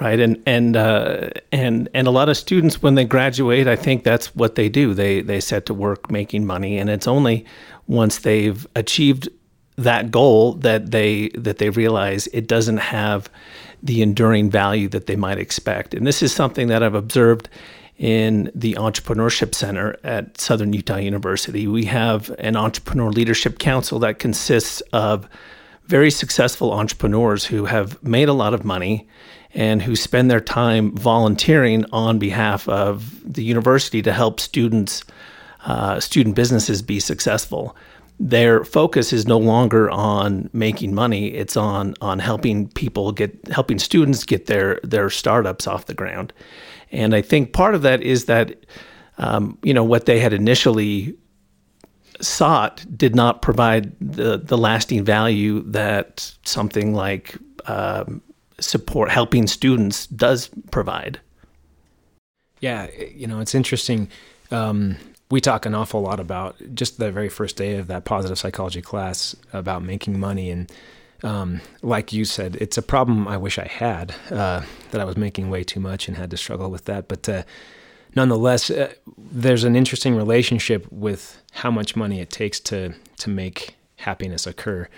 Right. 0.00 0.20
And, 0.20 0.40
and, 0.46 0.76
uh, 0.76 1.30
and, 1.50 1.88
and 1.92 2.06
a 2.06 2.12
lot 2.12 2.28
of 2.28 2.36
students, 2.36 2.80
when 2.80 2.94
they 2.94 3.04
graduate, 3.04 3.66
I 3.66 3.74
think 3.74 4.04
that's 4.04 4.34
what 4.36 4.54
they 4.54 4.68
do. 4.68 4.94
They, 4.94 5.22
they 5.22 5.40
set 5.40 5.66
to 5.66 5.74
work 5.74 6.08
making 6.08 6.46
money. 6.46 6.78
And 6.78 6.88
it's 6.88 7.08
only 7.08 7.44
once 7.88 8.18
they've 8.18 8.64
achieved 8.76 9.28
that 9.76 10.12
goal 10.12 10.52
that 10.54 10.92
they, 10.92 11.30
that 11.30 11.58
they 11.58 11.70
realize 11.70 12.28
it 12.28 12.46
doesn't 12.46 12.76
have 12.76 13.28
the 13.82 14.02
enduring 14.02 14.50
value 14.50 14.88
that 14.88 15.06
they 15.06 15.16
might 15.16 15.38
expect. 15.38 15.94
And 15.94 16.06
this 16.06 16.22
is 16.22 16.32
something 16.32 16.68
that 16.68 16.82
I've 16.82 16.94
observed 16.94 17.48
in 17.96 18.50
the 18.54 18.74
Entrepreneurship 18.74 19.54
Center 19.54 19.96
at 20.04 20.40
Southern 20.40 20.72
Utah 20.72 20.96
University. 20.96 21.66
We 21.66 21.86
have 21.86 22.30
an 22.38 22.56
entrepreneur 22.56 23.10
leadership 23.10 23.58
council 23.58 23.98
that 24.00 24.20
consists 24.20 24.80
of 24.92 25.28
very 25.86 26.10
successful 26.10 26.72
entrepreneurs 26.72 27.44
who 27.44 27.64
have 27.64 28.00
made 28.02 28.28
a 28.28 28.32
lot 28.32 28.54
of 28.54 28.64
money 28.64 29.08
and 29.54 29.82
who 29.82 29.96
spend 29.96 30.30
their 30.30 30.40
time 30.40 30.94
volunteering 30.96 31.84
on 31.92 32.18
behalf 32.18 32.68
of 32.68 33.20
the 33.24 33.42
university 33.42 34.02
to 34.02 34.12
help 34.12 34.40
students, 34.40 35.04
uh, 35.64 36.00
student 36.00 36.36
businesses 36.36 36.82
be 36.82 37.00
successful. 37.00 37.76
Their 38.20 38.64
focus 38.64 39.12
is 39.12 39.26
no 39.26 39.38
longer 39.38 39.88
on 39.90 40.50
making 40.52 40.94
money; 40.94 41.28
it's 41.28 41.56
on 41.56 41.94
on 42.00 42.18
helping 42.18 42.68
people 42.68 43.12
get 43.12 43.46
helping 43.48 43.78
students 43.78 44.24
get 44.24 44.46
their 44.46 44.80
their 44.82 45.08
startups 45.08 45.66
off 45.66 45.86
the 45.86 45.94
ground. 45.94 46.32
And 46.90 47.14
I 47.14 47.22
think 47.22 47.52
part 47.52 47.74
of 47.74 47.82
that 47.82 48.02
is 48.02 48.24
that, 48.24 48.66
um, 49.18 49.58
you 49.62 49.72
know, 49.72 49.84
what 49.84 50.06
they 50.06 50.18
had 50.18 50.32
initially 50.32 51.14
sought 52.20 52.84
did 52.96 53.14
not 53.14 53.42
provide 53.42 53.92
the, 54.00 54.38
the 54.38 54.58
lasting 54.58 55.04
value 55.04 55.62
that 55.62 56.34
something 56.44 56.94
like 56.94 57.36
um, 57.66 58.20
support, 58.60 59.10
helping 59.10 59.46
students 59.46 60.06
does 60.06 60.50
provide. 60.70 61.20
Yeah, 62.60 62.88
you 63.14 63.26
know, 63.26 63.40
it's 63.40 63.54
interesting. 63.54 64.08
Um, 64.50 64.96
we 65.30 65.40
talk 65.40 65.66
an 65.66 65.74
awful 65.74 66.00
lot 66.00 66.20
about 66.20 66.56
just 66.74 66.98
the 66.98 67.12
very 67.12 67.28
first 67.28 67.56
day 67.56 67.76
of 67.76 67.86
that 67.88 68.04
positive 68.04 68.38
psychology 68.38 68.80
class 68.80 69.36
about 69.52 69.82
making 69.82 70.18
money 70.18 70.50
and 70.50 70.72
um, 71.22 71.60
like 71.82 72.12
you 72.12 72.24
said, 72.24 72.56
it's 72.60 72.78
a 72.78 72.82
problem 72.82 73.26
I 73.26 73.36
wish 73.36 73.58
I 73.58 73.66
had 73.66 74.14
uh, 74.30 74.62
that 74.90 75.00
I 75.00 75.04
was 75.04 75.16
making 75.16 75.50
way 75.50 75.64
too 75.64 75.80
much 75.80 76.06
and 76.06 76.16
had 76.16 76.30
to 76.30 76.36
struggle 76.36 76.70
with 76.70 76.84
that. 76.84 77.08
But 77.08 77.28
uh, 77.28 77.42
nonetheless, 78.14 78.70
uh, 78.70 78.92
there's 79.16 79.64
an 79.64 79.74
interesting 79.74 80.14
relationship 80.14 80.86
with 80.92 81.42
how 81.52 81.70
much 81.70 81.96
money 81.96 82.20
it 82.20 82.30
takes 82.30 82.60
to 82.60 82.94
to 83.18 83.30
make 83.30 83.74
happiness 83.96 84.46
occur, 84.46 84.88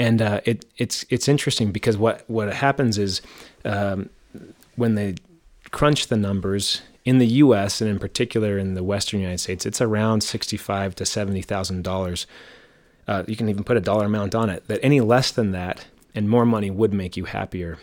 and 0.00 0.20
uh, 0.20 0.40
it 0.44 0.64
it's 0.76 1.04
it's 1.10 1.28
interesting 1.28 1.70
because 1.70 1.96
what 1.96 2.24
what 2.28 2.52
happens 2.52 2.98
is 2.98 3.22
um, 3.64 4.10
when 4.74 4.96
they 4.96 5.14
crunch 5.70 6.08
the 6.08 6.16
numbers 6.16 6.82
in 7.04 7.18
the 7.18 7.26
U.S. 7.26 7.80
and 7.80 7.88
in 7.88 7.98
particular 7.98 8.58
in 8.58 8.74
the 8.74 8.82
Western 8.82 9.20
United 9.20 9.38
States, 9.38 9.64
it's 9.64 9.80
around 9.80 10.22
sixty-five 10.22 10.94
to 10.96 11.06
seventy 11.06 11.42
thousand 11.42 11.82
dollars 11.82 12.26
uh, 13.10 13.24
you 13.26 13.34
can 13.34 13.48
even 13.48 13.64
put 13.64 13.76
a 13.76 13.80
dollar 13.80 14.06
amount 14.06 14.36
on 14.36 14.48
it, 14.48 14.68
that 14.68 14.78
any 14.84 15.00
less 15.00 15.32
than 15.32 15.50
that 15.50 15.86
and 16.14 16.28
more 16.28 16.46
money 16.46 16.70
would 16.70 16.94
make 16.94 17.16
you 17.16 17.24
happier. 17.24 17.76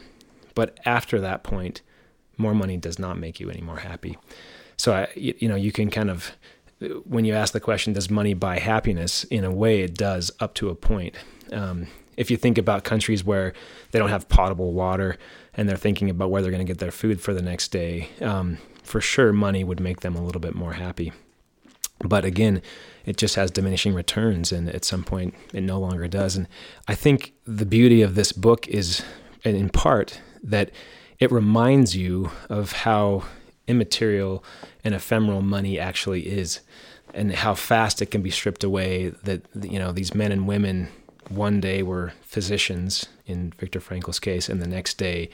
But 0.56 0.80
after 0.86 1.20
that 1.20 1.44
point, 1.44 1.82
more 2.38 2.54
money 2.54 2.78
does 2.78 2.98
not 2.98 3.18
make 3.18 3.40
you 3.40 3.50
any 3.50 3.62
more 3.62 3.80
happy. 3.80 4.18
So, 4.78 4.94
I, 4.94 5.08
you 5.16 5.50
know, 5.50 5.56
you 5.56 5.74
can 5.74 5.90
kind 5.90 6.10
of, 6.10 6.32
when 7.04 7.26
you 7.26 7.34
ask 7.34 7.52
the 7.52 7.60
question, 7.60 7.92
does 7.92 8.10
money 8.10 8.34
buy 8.34 8.60
happiness? 8.60 9.26
In 9.26 9.44
a 9.44 9.52
way, 9.52 9.82
it 9.82 9.96
does 9.96 10.32
up 10.40 10.54
to 10.56 10.70
a 10.70 10.76
point. 10.76 11.16
Um, 11.52 11.88
if 12.18 12.32
you 12.32 12.38
think 12.38 12.58
about 12.58 12.84
countries 12.84 13.24
where 13.24 13.54
they 13.92 14.00
don't 14.00 14.10
have 14.10 14.28
potable 14.28 14.74
water 14.74 15.18
and 15.54 15.70
they're 15.70 15.78
thinking 15.78 16.10
about 16.10 16.30
where 16.30 16.42
they're 16.42 16.52
going 16.52 16.66
to 16.66 16.70
get 16.70 16.80
their 16.80 16.92
food 16.92 17.22
for 17.22 17.34
the 17.34 17.42
next 17.42 17.70
day, 17.70 18.10
um, 18.22 18.58
for 18.84 19.00
sure 19.00 19.32
money 19.32 19.64
would 19.64 19.80
make 19.80 20.02
them 20.02 20.16
a 20.16 20.24
little 20.24 20.42
bit 20.42 20.56
more 20.56 20.74
happy. 20.74 21.14
But 22.00 22.26
again, 22.26 22.62
it 23.06 23.18
just 23.18 23.36
has 23.36 23.50
diminishing 23.50 23.94
returns, 23.94 24.52
and 24.52 24.70
at 24.70 24.86
some 24.86 25.04
point, 25.04 25.34
it 25.54 25.62
no 25.62 25.80
longer 25.80 26.08
does. 26.08 26.36
And 26.36 26.48
I 26.88 26.94
think 26.94 27.34
the 27.46 27.66
beauty 27.66 28.02
of 28.02 28.16
this 28.16 28.32
book 28.32 28.68
is, 28.68 29.04
in 29.44 29.70
part, 29.70 30.20
that 30.44 30.72
it 31.20 31.32
reminds 31.32 31.96
you 31.96 32.32
of 32.50 32.72
how 32.72 33.24
immaterial 33.68 34.44
and 34.84 34.94
ephemeral 34.94 35.42
money 35.42 35.80
actually 35.80 36.28
is 36.28 36.62
and 37.14 37.34
how 37.34 37.56
fast 37.56 38.02
it 38.02 38.08
can 38.08 38.22
be 38.22 38.30
stripped 38.30 38.64
away 38.64 39.10
that 39.24 39.42
you 39.62 39.80
know 39.80 39.92
these 39.92 40.14
men 40.14 40.32
and 40.32 40.48
women 40.48 40.88
one 41.30 41.60
day 41.60 41.84
were 41.84 42.14
physicians 42.22 43.08
in 43.26 43.52
Viktor 43.58 43.80
Frankl's 43.80 44.20
case 44.20 44.50
and 44.50 44.62
the 44.62 44.68
next 44.68 44.96
day 44.96 45.30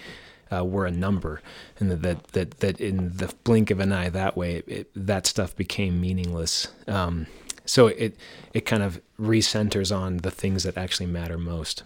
uh, 0.52 0.64
were 0.64 0.86
a 0.86 0.92
number 0.92 1.42
and 1.80 1.92
that 1.92 2.28
that 2.28 2.52
that 2.60 2.80
in 2.80 3.18
the 3.18 3.34
blink 3.44 3.72
of 3.72 3.80
an 3.80 3.92
eye 3.92 4.10
that 4.10 4.38
way 4.38 4.64
it, 4.68 4.90
that 4.96 5.26
stuff 5.26 5.56
became 5.56 6.00
meaningless 6.00 6.68
um, 6.88 7.28
so 7.66 7.88
it 7.88 8.16
it 8.54 8.66
kind 8.66 8.84
of 8.84 9.02
recenters 9.20 9.96
on 9.96 10.18
the 10.18 10.32
things 10.32 10.64
that 10.64 10.78
actually 10.78 11.08
matter 11.08 11.38
most 11.38 11.84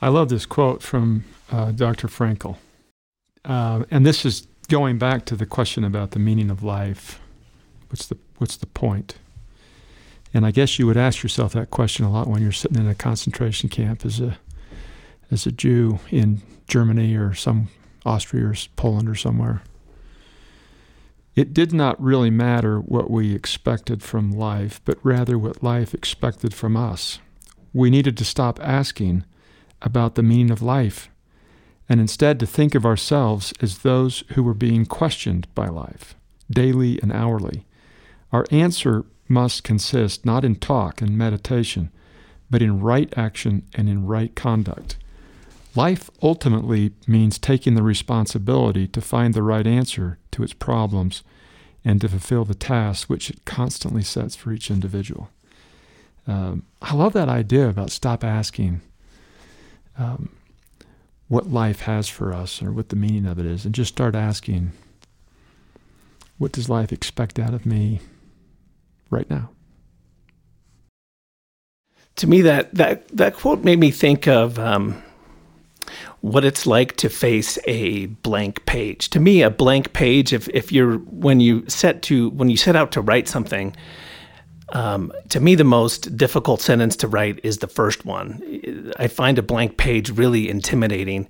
I 0.00 0.08
love 0.08 0.28
this 0.28 0.46
quote 0.46 0.82
from 0.82 1.24
uh, 1.50 1.70
Dr. 1.72 2.08
Frankl 2.08 2.56
uh, 3.44 3.84
and 3.90 4.04
this 4.04 4.24
is 4.24 4.46
going 4.68 4.98
back 4.98 5.24
to 5.24 5.36
the 5.36 5.46
question 5.46 5.84
about 5.84 6.12
the 6.12 6.18
meaning 6.18 6.50
of 6.50 6.62
life, 6.62 7.20
what's 7.88 8.06
the 8.06 8.18
what's 8.36 8.56
the 8.56 8.66
point? 8.66 9.16
And 10.34 10.44
I 10.44 10.50
guess 10.50 10.78
you 10.78 10.86
would 10.86 10.96
ask 10.96 11.22
yourself 11.22 11.52
that 11.52 11.70
question 11.70 12.04
a 12.04 12.10
lot 12.10 12.28
when 12.28 12.42
you're 12.42 12.52
sitting 12.52 12.78
in 12.78 12.88
a 12.88 12.94
concentration 12.94 13.68
camp 13.68 14.04
as 14.04 14.20
a 14.20 14.38
as 15.30 15.46
a 15.46 15.52
Jew 15.52 15.98
in 16.10 16.40
Germany 16.68 17.14
or 17.14 17.34
some 17.34 17.68
Austria 18.04 18.46
or 18.46 18.54
Poland 18.76 19.08
or 19.08 19.14
somewhere. 19.14 19.62
It 21.36 21.54
did 21.54 21.72
not 21.72 22.02
really 22.02 22.30
matter 22.30 22.80
what 22.80 23.10
we 23.10 23.34
expected 23.34 24.02
from 24.02 24.32
life, 24.32 24.80
but 24.84 24.98
rather 25.02 25.38
what 25.38 25.62
life 25.62 25.94
expected 25.94 26.52
from 26.54 26.76
us. 26.76 27.20
We 27.72 27.90
needed 27.90 28.16
to 28.16 28.24
stop 28.24 28.58
asking 28.60 29.24
about 29.82 30.14
the 30.14 30.22
meaning 30.22 30.50
of 30.50 30.62
life 30.62 31.10
and 31.88 32.00
instead 32.00 32.40
to 32.40 32.46
think 32.46 32.74
of 32.74 32.84
ourselves 32.84 33.54
as 33.60 33.78
those 33.78 34.24
who 34.34 34.42
were 34.42 34.54
being 34.54 34.84
questioned 34.84 35.46
by 35.54 35.68
life, 35.68 36.14
daily 36.50 37.00
and 37.02 37.12
hourly. 37.12 37.66
Our 38.32 38.44
answer 38.50 39.04
must 39.28 39.64
consist 39.64 40.24
not 40.24 40.44
in 40.44 40.56
talk 40.56 41.00
and 41.00 41.16
meditation, 41.16 41.90
but 42.50 42.62
in 42.62 42.80
right 42.80 43.12
action 43.16 43.62
and 43.74 43.88
in 43.88 44.06
right 44.06 44.34
conduct. 44.34 44.96
Life 45.74 46.10
ultimately 46.22 46.92
means 47.06 47.38
taking 47.38 47.74
the 47.74 47.82
responsibility 47.82 48.88
to 48.88 49.00
find 49.00 49.34
the 49.34 49.42
right 49.42 49.66
answer 49.66 50.18
to 50.32 50.42
its 50.42 50.52
problems 50.52 51.22
and 51.84 52.00
to 52.00 52.08
fulfill 52.08 52.44
the 52.44 52.54
tasks 52.54 53.08
which 53.08 53.30
it 53.30 53.44
constantly 53.44 54.02
sets 54.02 54.34
for 54.34 54.52
each 54.52 54.70
individual. 54.70 55.30
Um, 56.26 56.64
I 56.82 56.94
love 56.94 57.12
that 57.12 57.28
idea 57.28 57.68
about 57.68 57.90
stop 57.90 58.24
asking. 58.24 58.80
Um, 59.98 60.30
what 61.28 61.52
life 61.52 61.82
has 61.82 62.08
for 62.08 62.32
us 62.32 62.62
or 62.62 62.72
what 62.72 62.88
the 62.88 62.96
meaning 62.96 63.26
of 63.26 63.38
it 63.38 63.46
is 63.46 63.64
and 63.64 63.74
just 63.74 63.94
start 63.94 64.14
asking 64.14 64.72
what 66.38 66.52
does 66.52 66.68
life 66.68 66.92
expect 66.92 67.38
out 67.38 67.52
of 67.52 67.66
me 67.66 68.00
right 69.10 69.28
now. 69.30 69.50
To 72.16 72.26
me 72.26 72.42
that 72.42 72.74
that 72.74 73.08
that 73.08 73.34
quote 73.34 73.62
made 73.62 73.78
me 73.78 73.90
think 73.90 74.26
of 74.26 74.58
um, 74.58 75.00
what 76.20 76.44
it's 76.44 76.66
like 76.66 76.96
to 76.96 77.08
face 77.08 77.58
a 77.66 78.06
blank 78.06 78.66
page. 78.66 79.08
To 79.10 79.20
me 79.20 79.42
a 79.42 79.50
blank 79.50 79.92
page 79.92 80.32
if 80.32 80.48
if 80.48 80.72
you're 80.72 80.96
when 80.98 81.40
you 81.40 81.64
set 81.68 82.02
to 82.02 82.30
when 82.30 82.50
you 82.50 82.56
set 82.56 82.74
out 82.74 82.90
to 82.92 83.00
write 83.00 83.28
something 83.28 83.76
um, 84.70 85.12
to 85.30 85.40
me, 85.40 85.54
the 85.54 85.64
most 85.64 86.16
difficult 86.16 86.60
sentence 86.60 86.96
to 86.96 87.08
write 87.08 87.40
is 87.42 87.58
the 87.58 87.68
first 87.68 88.04
one. 88.04 88.92
I 88.98 89.08
find 89.08 89.38
a 89.38 89.42
blank 89.42 89.78
page 89.78 90.10
really 90.10 90.48
intimidating, 90.48 91.28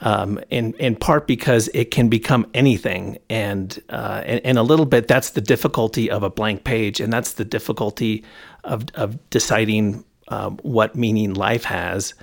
um, 0.00 0.38
in 0.50 0.74
in 0.74 0.96
part 0.96 1.26
because 1.26 1.68
it 1.74 1.90
can 1.90 2.08
become 2.08 2.46
anything, 2.54 3.18
and, 3.30 3.82
uh, 3.88 4.22
and 4.24 4.40
and 4.44 4.58
a 4.58 4.62
little 4.62 4.86
bit 4.86 5.08
that's 5.08 5.30
the 5.30 5.40
difficulty 5.40 6.10
of 6.10 6.22
a 6.22 6.30
blank 6.30 6.64
page, 6.64 7.00
and 7.00 7.12
that's 7.12 7.32
the 7.32 7.44
difficulty 7.44 8.24
of 8.64 8.84
of 8.94 9.18
deciding 9.30 10.04
um, 10.28 10.58
what 10.62 10.94
meaning 10.94 11.34
life 11.34 11.64
has. 11.64 12.14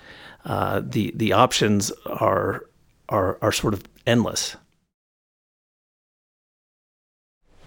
Uh, 0.45 0.81
the 0.83 1.11
the 1.15 1.33
options 1.33 1.91
are 2.05 2.65
are 3.09 3.37
are 3.41 3.51
sort 3.51 3.73
of 3.73 3.83
endless. 4.05 4.55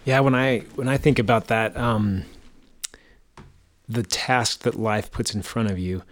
Yeah, 0.04 0.20
when 0.20 0.34
I 0.34 0.60
when 0.76 0.88
I 0.88 0.96
think 0.96 1.18
about 1.18 1.48
that. 1.48 1.76
Um 1.76 2.24
the 3.88 4.02
task 4.02 4.62
that 4.62 4.74
life 4.74 5.10
puts 5.10 5.34
in 5.34 5.42
front 5.42 5.70
of 5.70 5.78
you. 5.78 6.02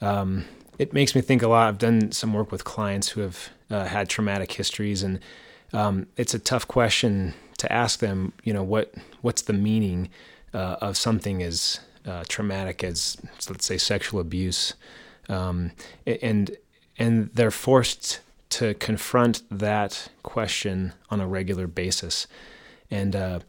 Um, 0.00 0.46
it 0.78 0.92
makes 0.92 1.14
me 1.14 1.20
think 1.20 1.42
a 1.42 1.48
lot. 1.48 1.68
I've 1.68 1.78
done 1.78 2.12
some 2.12 2.32
work 2.32 2.52
with 2.52 2.64
clients 2.64 3.10
who 3.10 3.20
have 3.20 3.50
uh, 3.70 3.84
had 3.86 4.08
traumatic 4.08 4.52
histories, 4.52 5.02
and 5.02 5.20
um, 5.72 6.06
it's 6.16 6.34
a 6.34 6.38
tough 6.38 6.66
question 6.66 7.34
to 7.58 7.70
ask 7.72 7.98
them. 7.98 8.32
You 8.44 8.52
know, 8.52 8.62
what 8.62 8.94
what's 9.20 9.42
the 9.42 9.52
meaning 9.52 10.10
uh, 10.54 10.76
of 10.80 10.96
something 10.96 11.42
as 11.42 11.80
uh, 12.06 12.24
traumatic 12.28 12.84
as 12.84 13.16
let's 13.48 13.66
say 13.66 13.76
sexual 13.76 14.20
abuse, 14.20 14.74
um, 15.28 15.72
and 16.06 16.56
and 16.96 17.30
they're 17.34 17.50
forced 17.50 18.20
to 18.50 18.74
confront 18.74 19.42
that 19.50 20.08
question 20.22 20.94
on 21.10 21.20
a 21.20 21.26
regular 21.26 21.66
basis, 21.66 22.26
and 22.90 23.16
uh, 23.16 23.40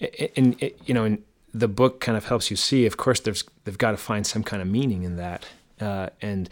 and, 0.00 0.56
and 0.60 0.72
you 0.84 0.94
know. 0.94 1.04
And, 1.04 1.22
the 1.56 1.68
book 1.68 2.00
kind 2.00 2.18
of 2.18 2.24
helps 2.24 2.50
you 2.50 2.56
see. 2.56 2.84
Of 2.84 2.96
course, 2.96 3.20
there's 3.20 3.44
they've 3.62 3.78
got 3.78 3.92
to 3.92 3.96
find 3.96 4.26
some 4.26 4.42
kind 4.42 4.60
of 4.60 4.66
meaning 4.66 5.04
in 5.04 5.16
that, 5.16 5.46
uh, 5.80 6.08
and 6.20 6.50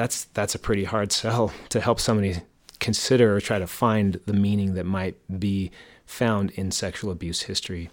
that's 0.00 0.24
that's 0.32 0.54
a 0.54 0.58
pretty 0.58 0.84
hard 0.84 1.12
sell 1.12 1.52
to 1.68 1.80
help 1.80 2.00
somebody 2.00 2.36
consider 2.78 3.36
or 3.36 3.40
try 3.40 3.58
to 3.58 3.66
find 3.66 4.18
the 4.24 4.32
meaning 4.32 4.74
that 4.74 4.86
might 4.86 5.16
be 5.38 5.70
found 6.06 6.50
in 6.52 6.70
sexual 6.70 7.10
abuse 7.10 7.42
history. 7.42 7.90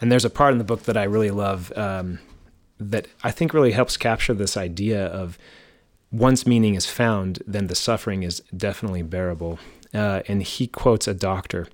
And 0.00 0.10
there's 0.10 0.24
a 0.24 0.30
part 0.30 0.52
in 0.52 0.58
the 0.58 0.64
book 0.64 0.84
that 0.84 0.96
I 0.96 1.02
really 1.02 1.32
love 1.32 1.72
um, 1.76 2.20
that 2.78 3.08
I 3.24 3.32
think 3.32 3.52
really 3.52 3.72
helps 3.72 3.96
capture 3.96 4.34
this 4.34 4.56
idea 4.56 5.06
of 5.06 5.36
once 6.12 6.46
meaning 6.46 6.76
is 6.76 6.86
found, 6.86 7.42
then 7.46 7.66
the 7.66 7.74
suffering 7.74 8.22
is 8.22 8.40
definitely 8.56 9.02
bearable. 9.02 9.58
Uh, 9.92 10.22
and 10.28 10.42
he 10.42 10.66
quotes 10.66 11.08
a 11.08 11.14
doctor. 11.14 11.66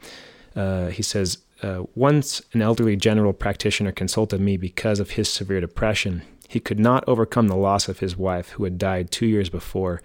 Uh, 0.57 0.87
he 0.89 1.03
says, 1.03 1.39
uh, 1.63 1.83
once 1.95 2.41
an 2.53 2.63
elderly 2.63 2.97
general 2.97 3.33
practitioner 3.33 3.93
consulted 3.93 4.41
me 4.41 4.57
because 4.57 5.01
of 5.01 5.11
his 5.11 5.29
severe 5.29 5.61
depression. 5.61 6.23
He 6.49 6.61
could 6.61 6.81
not 6.81 7.05
overcome 7.07 7.49
the 7.49 7.57
loss 7.57 7.89
of 7.89 8.01
his 8.01 8.17
wife, 8.17 8.51
who 8.51 8.65
had 8.65 8.79
died 8.79 9.11
two 9.11 9.27
years 9.27 9.51
before, 9.51 10.03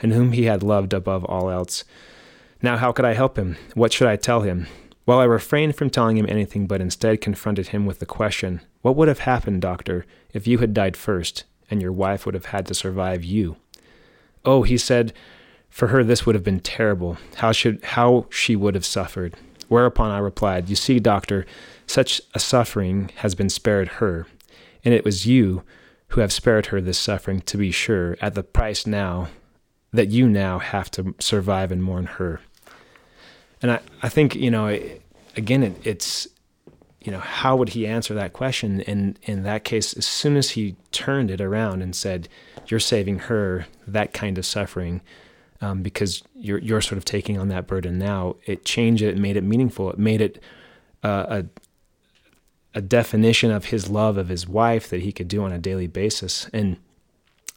and 0.00 0.12
whom 0.12 0.32
he 0.32 0.44
had 0.44 0.62
loved 0.62 0.92
above 0.92 1.24
all 1.26 1.50
else. 1.50 1.84
Now, 2.62 2.78
how 2.78 2.92
could 2.92 3.04
I 3.04 3.12
help 3.12 3.38
him? 3.38 3.56
What 3.74 3.92
should 3.92 4.08
I 4.08 4.16
tell 4.16 4.40
him? 4.40 4.66
Well, 5.04 5.20
I 5.20 5.24
refrained 5.24 5.76
from 5.76 5.90
telling 5.90 6.16
him 6.16 6.26
anything, 6.28 6.66
but 6.66 6.80
instead 6.80 7.20
confronted 7.20 7.68
him 7.68 7.84
with 7.84 7.98
the 7.98 8.06
question 8.06 8.62
What 8.80 8.96
would 8.96 9.08
have 9.08 9.20
happened, 9.20 9.60
doctor, 9.60 10.06
if 10.32 10.46
you 10.46 10.58
had 10.58 10.72
died 10.72 10.96
first, 10.96 11.44
and 11.70 11.82
your 11.82 11.92
wife 11.92 12.24
would 12.24 12.34
have 12.34 12.46
had 12.46 12.66
to 12.66 12.74
survive 12.74 13.22
you? 13.22 13.56
Oh, 14.44 14.62
he 14.62 14.78
said, 14.78 15.12
for 15.72 15.88
her 15.88 16.04
this 16.04 16.26
would 16.26 16.34
have 16.34 16.44
been 16.44 16.60
terrible. 16.60 17.16
How 17.36 17.52
should 17.52 17.82
how 17.82 18.26
she 18.30 18.54
would 18.56 18.74
have 18.74 18.84
suffered. 18.84 19.34
Whereupon 19.68 20.10
I 20.10 20.18
replied, 20.18 20.68
You 20.68 20.76
see, 20.76 21.00
doctor, 21.00 21.46
such 21.86 22.20
a 22.34 22.38
suffering 22.38 23.10
has 23.16 23.34
been 23.34 23.48
spared 23.48 23.88
her, 23.88 24.26
and 24.84 24.92
it 24.92 25.04
was 25.04 25.26
you 25.26 25.62
who 26.12 26.20
have 26.20 26.32
spared 26.32 26.66
her 26.66 26.78
this 26.80 26.98
suffering, 26.98 27.40
to 27.40 27.56
be 27.56 27.70
sure, 27.70 28.18
at 28.20 28.34
the 28.34 28.42
price 28.42 28.86
now 28.86 29.28
that 29.94 30.08
you 30.08 30.28
now 30.28 30.58
have 30.58 30.90
to 30.90 31.14
survive 31.18 31.72
and 31.72 31.82
mourn 31.82 32.04
her. 32.04 32.38
And 33.62 33.70
I, 33.70 33.80
I 34.02 34.10
think, 34.10 34.34
you 34.34 34.50
know, 34.50 34.78
again, 35.36 35.62
it, 35.62 35.86
it's, 35.86 36.28
you 37.00 37.10
know, 37.10 37.18
how 37.18 37.56
would 37.56 37.70
he 37.70 37.86
answer 37.86 38.12
that 38.12 38.34
question? 38.34 38.82
And 38.82 39.18
in 39.22 39.42
that 39.44 39.64
case, 39.64 39.94
as 39.94 40.04
soon 40.04 40.36
as 40.36 40.50
he 40.50 40.76
turned 40.90 41.30
it 41.30 41.40
around 41.40 41.80
and 41.80 41.96
said, 41.96 42.28
You're 42.66 42.78
saving 42.78 43.20
her 43.20 43.66
that 43.86 44.12
kind 44.12 44.36
of 44.36 44.44
suffering, 44.44 45.00
um, 45.62 45.82
because 45.82 46.22
you're 46.34 46.58
you're 46.58 46.82
sort 46.82 46.98
of 46.98 47.06
taking 47.06 47.38
on 47.38 47.48
that 47.48 47.66
burden 47.66 47.98
now. 47.98 48.36
It 48.44 48.66
changed 48.66 49.02
it, 49.02 49.16
made 49.16 49.38
it 49.38 49.44
meaningful. 49.44 49.90
It 49.90 49.98
made 49.98 50.20
it 50.20 50.42
uh, 51.02 51.26
a 51.28 51.44
a 52.74 52.80
definition 52.80 53.50
of 53.50 53.66
his 53.66 53.90
love 53.90 54.16
of 54.16 54.28
his 54.28 54.48
wife 54.48 54.88
that 54.90 55.02
he 55.02 55.12
could 55.12 55.28
do 55.28 55.42
on 55.42 55.52
a 55.52 55.58
daily 55.58 55.86
basis, 55.86 56.48
and 56.52 56.76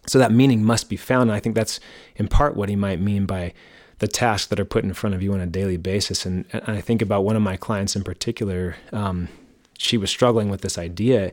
so 0.07 0.19
that 0.19 0.31
meaning 0.31 0.63
must 0.63 0.89
be 0.89 0.97
found. 0.97 1.29
And 1.29 1.31
I 1.31 1.39
think 1.39 1.55
that's 1.55 1.79
in 2.15 2.27
part 2.27 2.55
what 2.55 2.69
he 2.69 2.75
might 2.75 2.99
mean 2.99 3.25
by 3.25 3.53
the 3.99 4.07
tasks 4.07 4.47
that 4.47 4.59
are 4.59 4.65
put 4.65 4.83
in 4.83 4.93
front 4.93 5.15
of 5.15 5.23
you 5.23 5.33
on 5.33 5.39
a 5.39 5.47
daily 5.47 5.77
basis. 5.77 6.25
And, 6.25 6.45
and 6.51 6.77
I 6.77 6.81
think 6.81 7.01
about 7.01 7.23
one 7.23 7.35
of 7.35 7.41
my 7.41 7.57
clients 7.57 7.95
in 7.95 8.03
particular. 8.03 8.75
Um, 8.91 9.29
she 9.77 9.97
was 9.97 10.09
struggling 10.09 10.49
with 10.49 10.61
this 10.61 10.77
idea, 10.77 11.31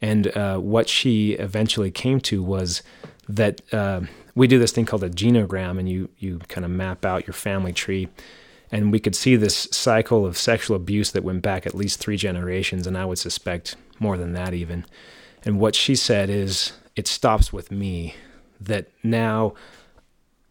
and 0.00 0.34
uh, 0.36 0.58
what 0.58 0.88
she 0.88 1.32
eventually 1.32 1.90
came 1.90 2.20
to 2.20 2.42
was 2.42 2.82
that 3.28 3.60
uh, 3.72 4.02
we 4.34 4.46
do 4.46 4.58
this 4.58 4.72
thing 4.72 4.86
called 4.86 5.04
a 5.04 5.10
genogram, 5.10 5.78
and 5.78 5.88
you 5.88 6.08
you 6.18 6.38
kind 6.48 6.64
of 6.64 6.70
map 6.70 7.04
out 7.04 7.26
your 7.26 7.34
family 7.34 7.72
tree, 7.72 8.08
and 8.70 8.90
we 8.90 9.00
could 9.00 9.14
see 9.14 9.36
this 9.36 9.68
cycle 9.70 10.26
of 10.26 10.36
sexual 10.36 10.76
abuse 10.76 11.12
that 11.12 11.24
went 11.24 11.42
back 11.42 11.66
at 11.66 11.74
least 11.74 12.00
three 12.00 12.16
generations, 12.16 12.86
and 12.86 12.98
I 12.98 13.04
would 13.04 13.18
suspect 13.18 13.76
more 13.98 14.16
than 14.16 14.32
that 14.32 14.54
even. 14.54 14.84
And 15.44 15.60
what 15.60 15.74
she 15.74 15.94
said 15.94 16.28
is, 16.28 16.72
it 16.96 17.06
stops 17.06 17.52
with 17.52 17.70
me. 17.70 18.14
That 18.58 18.88
now 19.02 19.54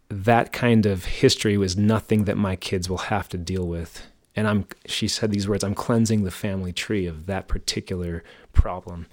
that 0.10 0.54
kind 0.54 0.86
of 0.86 1.06
history 1.06 1.58
was 1.58 1.76
nothing 1.76 2.26
that 2.26 2.38
my 2.38 2.56
kids 2.56 2.90
will 2.90 2.98
have 2.98 3.28
to 3.30 3.38
deal 3.38 3.68
with. 3.68 4.06
And 4.36 4.48
I'm, 4.48 4.68
she 4.86 5.08
said 5.08 5.32
these 5.32 5.48
words, 5.48 5.64
I'm 5.64 5.74
cleansing 5.74 6.24
the 6.24 6.32
family 6.32 6.72
tree 6.72 7.06
of 7.08 7.26
that 7.26 7.48
particular 7.48 8.24
problem. 8.54 9.08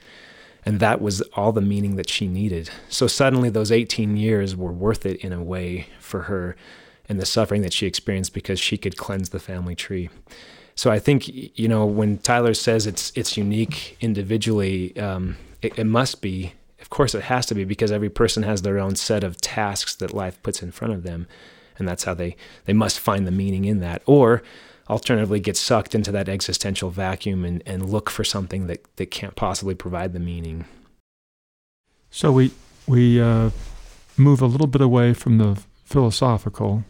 And 0.65 0.79
that 0.81 1.01
was 1.01 1.23
all 1.35 1.53
the 1.53 1.61
meaning 1.61 1.97
that 1.97 2.09
she 2.09 2.29
needed. 2.29 2.71
So 2.89 3.07
suddenly 3.07 3.49
those 3.49 3.73
18 3.73 4.17
years 4.17 4.55
were 4.55 4.73
worth 4.73 5.07
it 5.07 5.21
in 5.21 5.33
a 5.33 5.43
way 5.43 5.89
for 5.99 6.23
her 6.23 6.57
and 7.09 7.21
the 7.21 7.27
suffering 7.27 7.63
that 7.63 7.73
she 7.73 7.87
experienced 7.87 8.33
because 8.33 8.61
she 8.61 8.77
could 8.77 8.97
cleanse 8.97 9.31
the 9.31 9.41
family 9.41 9.75
tree. 9.75 10.09
So 10.75 10.91
I 10.91 10.99
think, 10.99 11.29
you 11.29 11.69
know, 11.69 11.85
when 11.85 12.19
Tyler 12.19 12.55
says 12.55 12.87
it's, 12.87 13.13
it's 13.15 13.37
unique 13.37 13.97
individually, 14.01 14.97
um, 14.97 15.37
it, 15.61 15.79
it 15.79 15.85
must 15.85 16.23
be. 16.23 16.55
Of 16.81 16.91
course 16.91 17.15
it 17.15 17.23
has 17.23 17.47
to 17.47 17.55
be 17.55 17.65
because 17.65 17.93
every 17.93 18.11
person 18.11 18.43
has 18.43 18.63
their 18.63 18.79
own 18.79 18.97
set 18.97 19.23
of 19.23 19.41
tasks 19.41 19.95
that 19.97 20.13
life 20.13 20.43
puts 20.43 20.63
in 20.63 20.73
front 20.73 20.93
of 20.93 21.05
them 21.05 21.29
and 21.79 21.89
that's 21.89 22.05
how 22.05 22.15
they 22.15 22.37
they 22.65 22.73
must 22.73 23.01
find 23.01 23.27
the 23.27 23.31
meaning 23.31 23.65
in 23.65 23.81
that. 23.81 24.03
Or 24.07 24.43
alternatively 24.89 25.41
get 25.41 25.57
sucked 25.57 25.95
into 25.95 26.13
that 26.13 26.29
existential 26.29 26.91
vacuum 26.91 27.45
and, 27.45 27.63
and 27.67 27.89
look 27.89 28.11
for 28.11 28.25
something 28.25 28.67
that, 28.67 28.85
that 28.97 29.11
can't 29.11 29.37
possibly 29.37 29.75
provide 29.75 30.13
the 30.13 30.21
meaning. 30.21 30.65
So 32.11 32.33
we 32.33 32.53
we 32.87 33.21
uh, 33.21 33.51
move 34.17 34.43
a 34.43 34.47
little 34.47 34.67
bit 34.67 34.81
away 34.81 35.15
from 35.15 35.39
the 35.39 35.61
philosophical 35.85 36.85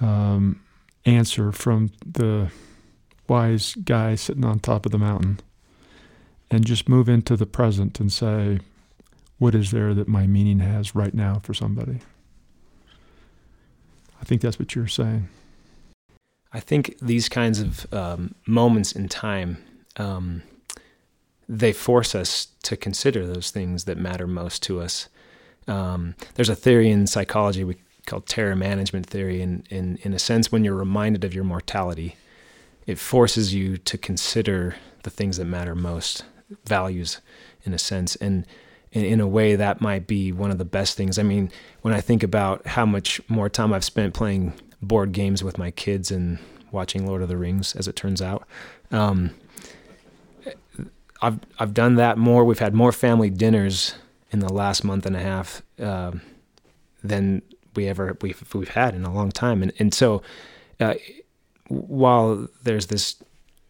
um, 0.00 0.60
answer 1.04 1.52
from 1.52 1.90
the 2.04 2.50
wise 3.28 3.74
guy 3.84 4.14
sitting 4.14 4.44
on 4.44 4.58
top 4.58 4.86
of 4.86 4.92
the 4.92 4.98
mountain 4.98 5.40
and 6.50 6.66
just 6.66 6.88
move 6.88 7.08
into 7.08 7.36
the 7.36 7.46
present 7.46 8.00
and 8.00 8.12
say, 8.12 8.58
what 9.38 9.54
is 9.54 9.70
there 9.70 9.94
that 9.94 10.08
my 10.08 10.26
meaning 10.26 10.58
has 10.58 10.94
right 10.94 11.14
now 11.14 11.40
for 11.42 11.54
somebody? 11.54 12.00
I 14.20 14.24
think 14.24 14.42
that's 14.42 14.58
what 14.58 14.74
you're 14.74 14.86
saying. 14.86 15.28
I 16.52 16.60
think 16.60 16.96
these 17.00 17.28
kinds 17.28 17.60
of 17.60 17.92
um, 17.94 18.34
moments 18.46 18.92
in 18.92 19.08
time, 19.08 19.64
um, 19.96 20.42
they 21.48 21.72
force 21.72 22.14
us 22.14 22.48
to 22.64 22.76
consider 22.76 23.26
those 23.26 23.50
things 23.50 23.84
that 23.84 23.96
matter 23.96 24.26
most 24.26 24.62
to 24.64 24.80
us. 24.80 25.08
Um, 25.68 26.16
there's 26.34 26.48
a 26.48 26.56
theory 26.56 26.90
in 26.90 27.06
psychology 27.06 27.64
we 27.64 27.76
call 28.06 28.20
terror 28.20 28.56
management 28.56 29.06
theory, 29.06 29.42
and 29.42 29.66
in, 29.68 30.12
a 30.12 30.18
sense, 30.18 30.50
when 30.50 30.64
you're 30.64 30.74
reminded 30.74 31.24
of 31.24 31.34
your 31.34 31.44
mortality, 31.44 32.16
it 32.86 32.98
forces 32.98 33.54
you 33.54 33.76
to 33.76 33.98
consider 33.98 34.76
the 35.02 35.10
things 35.10 35.36
that 35.36 35.44
matter 35.44 35.74
most 35.74 36.24
values 36.64 37.20
in 37.64 37.72
a 37.72 37.78
sense. 37.78 38.16
And 38.16 38.46
in, 38.92 39.04
in 39.04 39.20
a 39.20 39.28
way, 39.28 39.56
that 39.56 39.80
might 39.80 40.06
be 40.06 40.32
one 40.32 40.50
of 40.50 40.58
the 40.58 40.64
best 40.64 40.96
things. 40.96 41.18
I 41.18 41.22
mean, 41.22 41.50
when 41.82 41.94
I 41.94 42.00
think 42.00 42.22
about 42.22 42.66
how 42.66 42.86
much 42.86 43.20
more 43.28 43.48
time 43.48 43.72
I've 43.72 43.84
spent 43.84 44.14
playing 44.14 44.54
board 44.82 45.12
games 45.12 45.44
with 45.44 45.58
my 45.58 45.70
kids 45.70 46.10
and 46.10 46.38
watching 46.72 47.06
Lord 47.06 47.22
of 47.22 47.28
the 47.28 47.36
Rings, 47.36 47.76
as 47.76 47.86
it 47.86 47.96
turns 47.96 48.20
out, 48.22 48.46
um, 48.90 49.30
I've 51.22 51.38
I've 51.58 51.74
done 51.74 51.96
that 51.96 52.18
more. 52.18 52.44
We've 52.44 52.58
had 52.58 52.74
more 52.74 52.92
family 52.92 53.30
dinners 53.30 53.94
in 54.30 54.40
the 54.40 54.52
last 54.52 54.84
month 54.84 55.06
and 55.06 55.16
a 55.16 55.20
half 55.20 55.62
uh, 55.80 56.12
than 57.02 57.42
we 57.74 57.88
ever 57.88 58.16
we've 58.20 58.54
we've 58.54 58.68
had 58.68 58.94
in 58.94 59.04
a 59.04 59.12
long 59.12 59.30
time. 59.30 59.62
And 59.62 59.72
and 59.78 59.92
so, 59.94 60.22
uh, 60.78 60.94
while 61.68 62.48
there's 62.62 62.86
this 62.86 63.22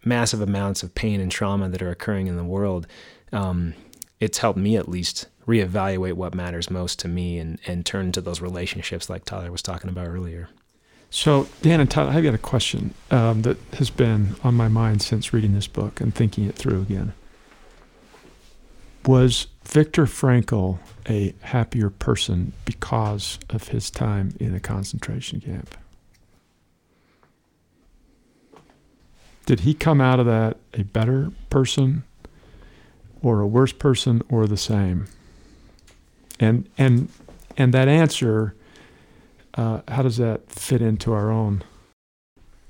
massive 0.05 0.41
amounts 0.41 0.83
of 0.83 0.95
pain 0.95 1.21
and 1.21 1.31
trauma 1.31 1.69
that 1.69 1.83
are 1.83 1.91
occurring 1.91 2.27
in 2.27 2.37
the 2.37 2.45
world, 2.45 2.87
um, 3.33 3.75
it's 4.19 4.39
helped 4.39 4.59
me 4.59 4.77
at 4.77 4.89
least 4.89 5.27
reevaluate 5.47 6.15
what 6.15 6.35
matters 6.35 6.71
most 6.71 6.99
to 7.01 7.09
me 7.09 7.39
and, 7.39 7.59
and 7.67 7.85
turn 7.85 8.13
to 8.13 8.21
those 8.21 8.41
relationships 8.41 9.11
like 9.11 9.25
Tyler 9.25 9.51
was 9.51 9.63
talking 9.63 9.91
about 9.91 10.07
earlier. 10.07 10.49
So, 11.11 11.49
Dan 11.61 11.81
and 11.81 11.91
Tyler, 11.91 12.11
I've 12.13 12.23
got 12.23 12.35
a 12.35 12.39
question 12.39 12.95
um, 13.11 13.43
that 13.43 13.57
has 13.75 13.91
been 13.91 14.37
on 14.45 14.55
my 14.55 14.69
mind 14.69 15.03
since 15.03 15.33
reading 15.33 15.55
this 15.55 15.67
book 15.67 16.01
and 16.01 16.15
thinking 16.15 16.45
it 16.45 16.55
through 16.55 16.83
again. 16.83 17.15
Was 19.07 19.49
Viktor 19.71 20.07
Frankl 20.07 20.79
a 21.09 21.35
happier 21.43 21.91
person 21.91 22.53
because 22.65 23.39
of 23.49 23.69
his 23.69 23.91
time 23.91 24.35
in 24.41 24.55
a 24.55 24.61
concentration 24.61 25.41
camp? 25.41 25.77
did 29.51 29.61
he 29.61 29.75
come 29.75 30.01
out 30.01 30.21
of 30.21 30.27
that 30.27 30.57
a 30.75 30.85
better 30.85 31.33
person 31.51 32.05
or 33.21 33.41
a 33.41 33.47
worse 33.49 33.73
person 33.73 34.23
or 34.29 34.47
the 34.47 34.57
same? 34.57 35.09
And 36.39 36.69
and 36.79 37.09
and 37.57 37.75
that 37.75 37.89
answer, 37.89 38.55
uh, 39.55 39.81
how 39.89 40.03
does 40.03 40.19
that 40.19 40.49
fit 40.53 40.81
into 40.81 41.13
our 41.13 41.33
own 41.33 41.65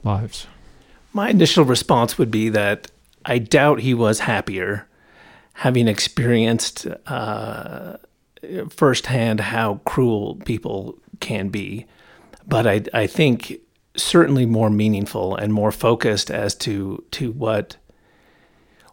lives? 0.02 0.46
My 1.12 1.28
initial 1.28 1.66
response 1.66 2.16
would 2.16 2.30
be 2.30 2.48
that 2.48 2.90
I 3.26 3.36
doubt 3.36 3.80
he 3.80 3.92
was 3.92 4.20
happier, 4.20 4.88
having 5.60 5.88
experienced 5.88 6.86
uh, 7.06 7.98
firsthand 8.70 9.40
how 9.40 9.74
cruel 9.84 10.36
people 10.46 10.98
can 11.20 11.50
be. 11.50 11.84
But 12.48 12.66
I, 12.66 12.82
I 12.94 13.06
think 13.06 13.60
certainly 13.94 14.46
more 14.46 14.70
meaningful 14.70 15.36
and 15.36 15.52
more 15.52 15.70
focused 15.70 16.30
as 16.30 16.54
to 16.54 17.04
to 17.10 17.32
what 17.32 17.76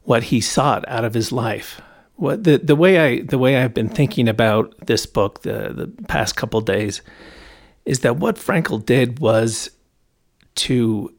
what 0.04 0.24
he 0.24 0.42
sought 0.42 0.84
out 0.90 1.06
of 1.06 1.14
his 1.14 1.32
life. 1.32 1.80
What 2.18 2.44
the 2.44 2.58
the 2.58 2.76
way 2.76 3.00
I 3.00 3.22
the 3.22 3.38
way 3.38 3.56
I've 3.56 3.74
been 3.74 3.88
thinking 3.88 4.28
about 4.28 4.76
this 4.88 5.06
book 5.06 5.44
the 5.44 5.72
the 5.74 6.04
past 6.10 6.36
couple 6.36 6.60
days 6.60 7.02
is 7.86 8.02
that 8.02 8.18
what 8.18 8.36
Frankl 8.36 8.86
did 8.86 9.20
was 9.20 9.70
to 10.56 11.14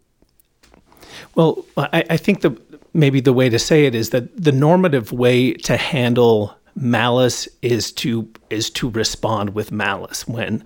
well 1.35 1.65
I, 1.79 2.05
I 2.11 2.17
think 2.19 2.43
the 2.43 2.51
maybe 2.95 3.21
the 3.21 3.33
way 3.33 3.49
to 3.49 3.59
say 3.59 3.87
it 3.87 3.95
is 3.95 4.11
that 4.11 4.37
the 4.37 4.53
normative 4.53 5.13
way 5.13 5.53
to 5.55 5.77
handle 5.77 6.55
malice 6.75 7.49
is 7.63 7.93
to 7.93 8.29
is 8.51 8.71
to 8.71 8.91
respond 8.91 9.55
with 9.55 9.73
malice. 9.73 10.27
When 10.27 10.65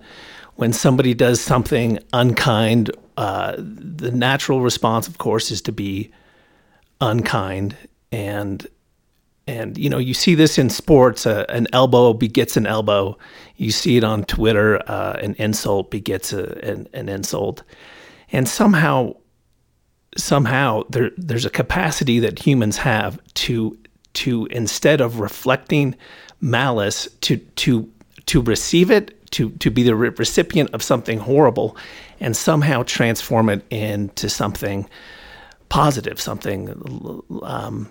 when 0.55 0.73
somebody 0.73 1.13
does 1.13 1.41
something 1.41 1.99
unkind 2.13 2.91
uh, 3.17 3.55
the 3.57 4.11
natural 4.11 4.61
response, 4.61 5.07
of 5.07 5.17
course, 5.17 5.51
is 5.51 5.61
to 5.63 5.71
be 5.71 6.11
unkind. 7.01 7.75
And 8.11 8.65
and 9.45 9.77
you 9.77 9.89
know 9.89 9.97
you 9.97 10.13
see 10.13 10.35
this 10.35 10.57
in 10.57 10.69
sports 10.69 11.25
uh, 11.25 11.45
an 11.49 11.67
elbow 11.73 12.13
begets 12.13 12.57
an 12.57 12.65
elbow. 12.65 13.17
You 13.57 13.71
see 13.71 13.97
it 13.97 14.03
on 14.03 14.23
twitter 14.23 14.81
uh, 14.89 15.19
an 15.21 15.35
insult 15.35 15.91
begets 15.91 16.31
a, 16.31 16.57
an, 16.65 16.87
an 16.93 17.09
insult. 17.09 17.63
And 18.31 18.47
somehow 18.47 19.15
somehow 20.17 20.83
there 20.89 21.11
there's 21.17 21.45
a 21.45 21.49
capacity 21.49 22.19
that 22.19 22.39
humans 22.39 22.77
have 22.77 23.19
to 23.33 23.77
to 24.13 24.45
instead 24.47 25.01
of 25.01 25.19
reflecting 25.19 25.95
malice 26.41 27.07
to 27.21 27.37
to 27.37 27.89
to 28.25 28.41
receive 28.41 28.91
it 28.91 29.31
to 29.31 29.49
to 29.51 29.71
be 29.71 29.83
the 29.83 29.95
recipient 29.95 30.69
of 30.73 30.83
something 30.83 31.19
horrible 31.19 31.75
and 32.19 32.37
somehow 32.37 32.83
transform 32.83 33.49
it 33.49 33.65
into 33.69 34.29
something 34.29 34.87
positive, 35.73 36.21
something 36.21 37.21
um, 37.41 37.89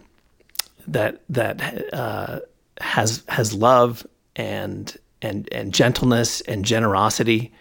that 0.87 1.21
that 1.29 1.93
uh, 1.93 2.39
has 2.81 3.25
has 3.29 3.53
love 3.53 4.07
and 4.37 4.97
and 5.21 5.49
and 5.53 5.75
gentleness 5.75 6.41
and 6.43 6.65
generosity. 6.65 7.53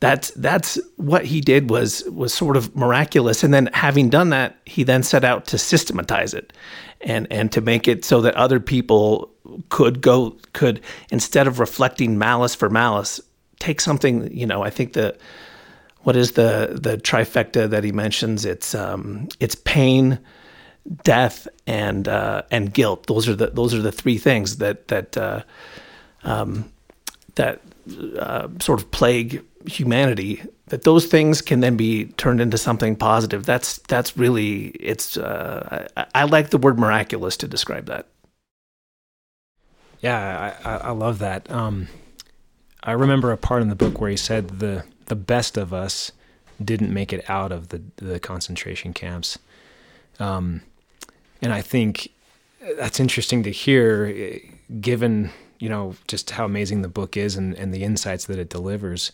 That's 0.00 0.30
that's 0.30 0.78
what 0.96 1.26
he 1.26 1.42
did 1.42 1.68
was 1.68 2.02
was 2.04 2.32
sort 2.32 2.56
of 2.56 2.74
miraculous. 2.74 3.44
And 3.44 3.52
then 3.52 3.68
having 3.74 4.08
done 4.08 4.30
that, 4.30 4.56
he 4.64 4.82
then 4.82 5.02
set 5.02 5.24
out 5.24 5.46
to 5.48 5.58
systematize 5.58 6.32
it 6.32 6.54
and 7.02 7.26
and 7.30 7.52
to 7.52 7.60
make 7.60 7.86
it 7.86 8.04
so 8.04 8.22
that 8.22 8.34
other 8.34 8.60
people 8.60 9.30
could 9.68 10.00
go 10.00 10.36
could 10.54 10.80
instead 11.10 11.46
of 11.46 11.60
reflecting 11.60 12.16
malice 12.18 12.54
for 12.54 12.70
malice, 12.70 13.20
take 13.58 13.80
something. 13.80 14.34
You 14.34 14.46
know, 14.46 14.62
I 14.62 14.70
think 14.70 14.94
the 14.94 15.16
what 16.02 16.16
is 16.16 16.32
the 16.32 16.78
the 16.80 16.96
trifecta 16.96 17.68
that 17.68 17.84
he 17.84 17.92
mentions? 17.92 18.46
It's 18.46 18.74
um, 18.74 19.28
it's 19.38 19.54
pain, 19.54 20.18
death, 21.04 21.46
and 21.66 22.08
uh, 22.08 22.42
and 22.50 22.72
guilt. 22.72 23.06
Those 23.06 23.28
are 23.28 23.34
the 23.34 23.48
those 23.48 23.74
are 23.74 23.82
the 23.82 23.92
three 23.92 24.16
things 24.16 24.56
that 24.56 24.88
that 24.88 25.16
uh, 25.16 25.42
um, 26.24 26.72
that 27.34 27.60
uh, 28.18 28.48
sort 28.60 28.80
of 28.80 28.90
plague 28.90 29.42
humanity. 29.66 30.42
That 30.66 30.82
those 30.82 31.06
things 31.06 31.42
can 31.42 31.60
then 31.60 31.76
be 31.76 32.06
turned 32.06 32.40
into 32.40 32.56
something 32.56 32.94
positive. 32.96 33.44
That's 33.44 33.78
that's 33.78 34.16
really 34.16 34.68
it's. 34.68 35.16
Uh, 35.16 35.88
I, 35.96 36.06
I 36.14 36.24
like 36.24 36.50
the 36.50 36.58
word 36.58 36.78
miraculous 36.78 37.36
to 37.38 37.48
describe 37.48 37.86
that. 37.86 38.06
Yeah, 40.00 40.54
I, 40.64 40.76
I 40.76 40.90
love 40.92 41.18
that. 41.18 41.50
Um, 41.50 41.88
I 42.82 42.92
remember 42.92 43.32
a 43.32 43.36
part 43.36 43.62
in 43.62 43.68
the 43.68 43.74
book 43.74 44.00
where 44.00 44.10
he 44.10 44.16
said 44.16 44.60
the 44.60 44.84
the 45.06 45.16
best 45.16 45.56
of 45.56 45.74
us 45.74 46.12
didn't 46.62 46.92
make 46.92 47.12
it 47.12 47.28
out 47.28 47.52
of 47.52 47.68
the 47.68 47.82
the 47.96 48.18
concentration 48.18 48.94
camps, 48.94 49.38
um, 50.18 50.62
and 51.42 51.52
I 51.52 51.60
think 51.60 52.10
that's 52.78 53.00
interesting 53.00 53.42
to 53.42 53.50
hear, 53.50 54.40
given 54.80 55.30
you 55.58 55.68
know 55.68 55.94
just 56.08 56.30
how 56.30 56.44
amazing 56.44 56.82
the 56.82 56.88
book 56.88 57.16
is 57.16 57.36
and, 57.36 57.54
and 57.54 57.74
the 57.74 57.82
insights 57.84 58.24
that 58.26 58.38
it 58.38 58.48
delivers. 58.48 59.12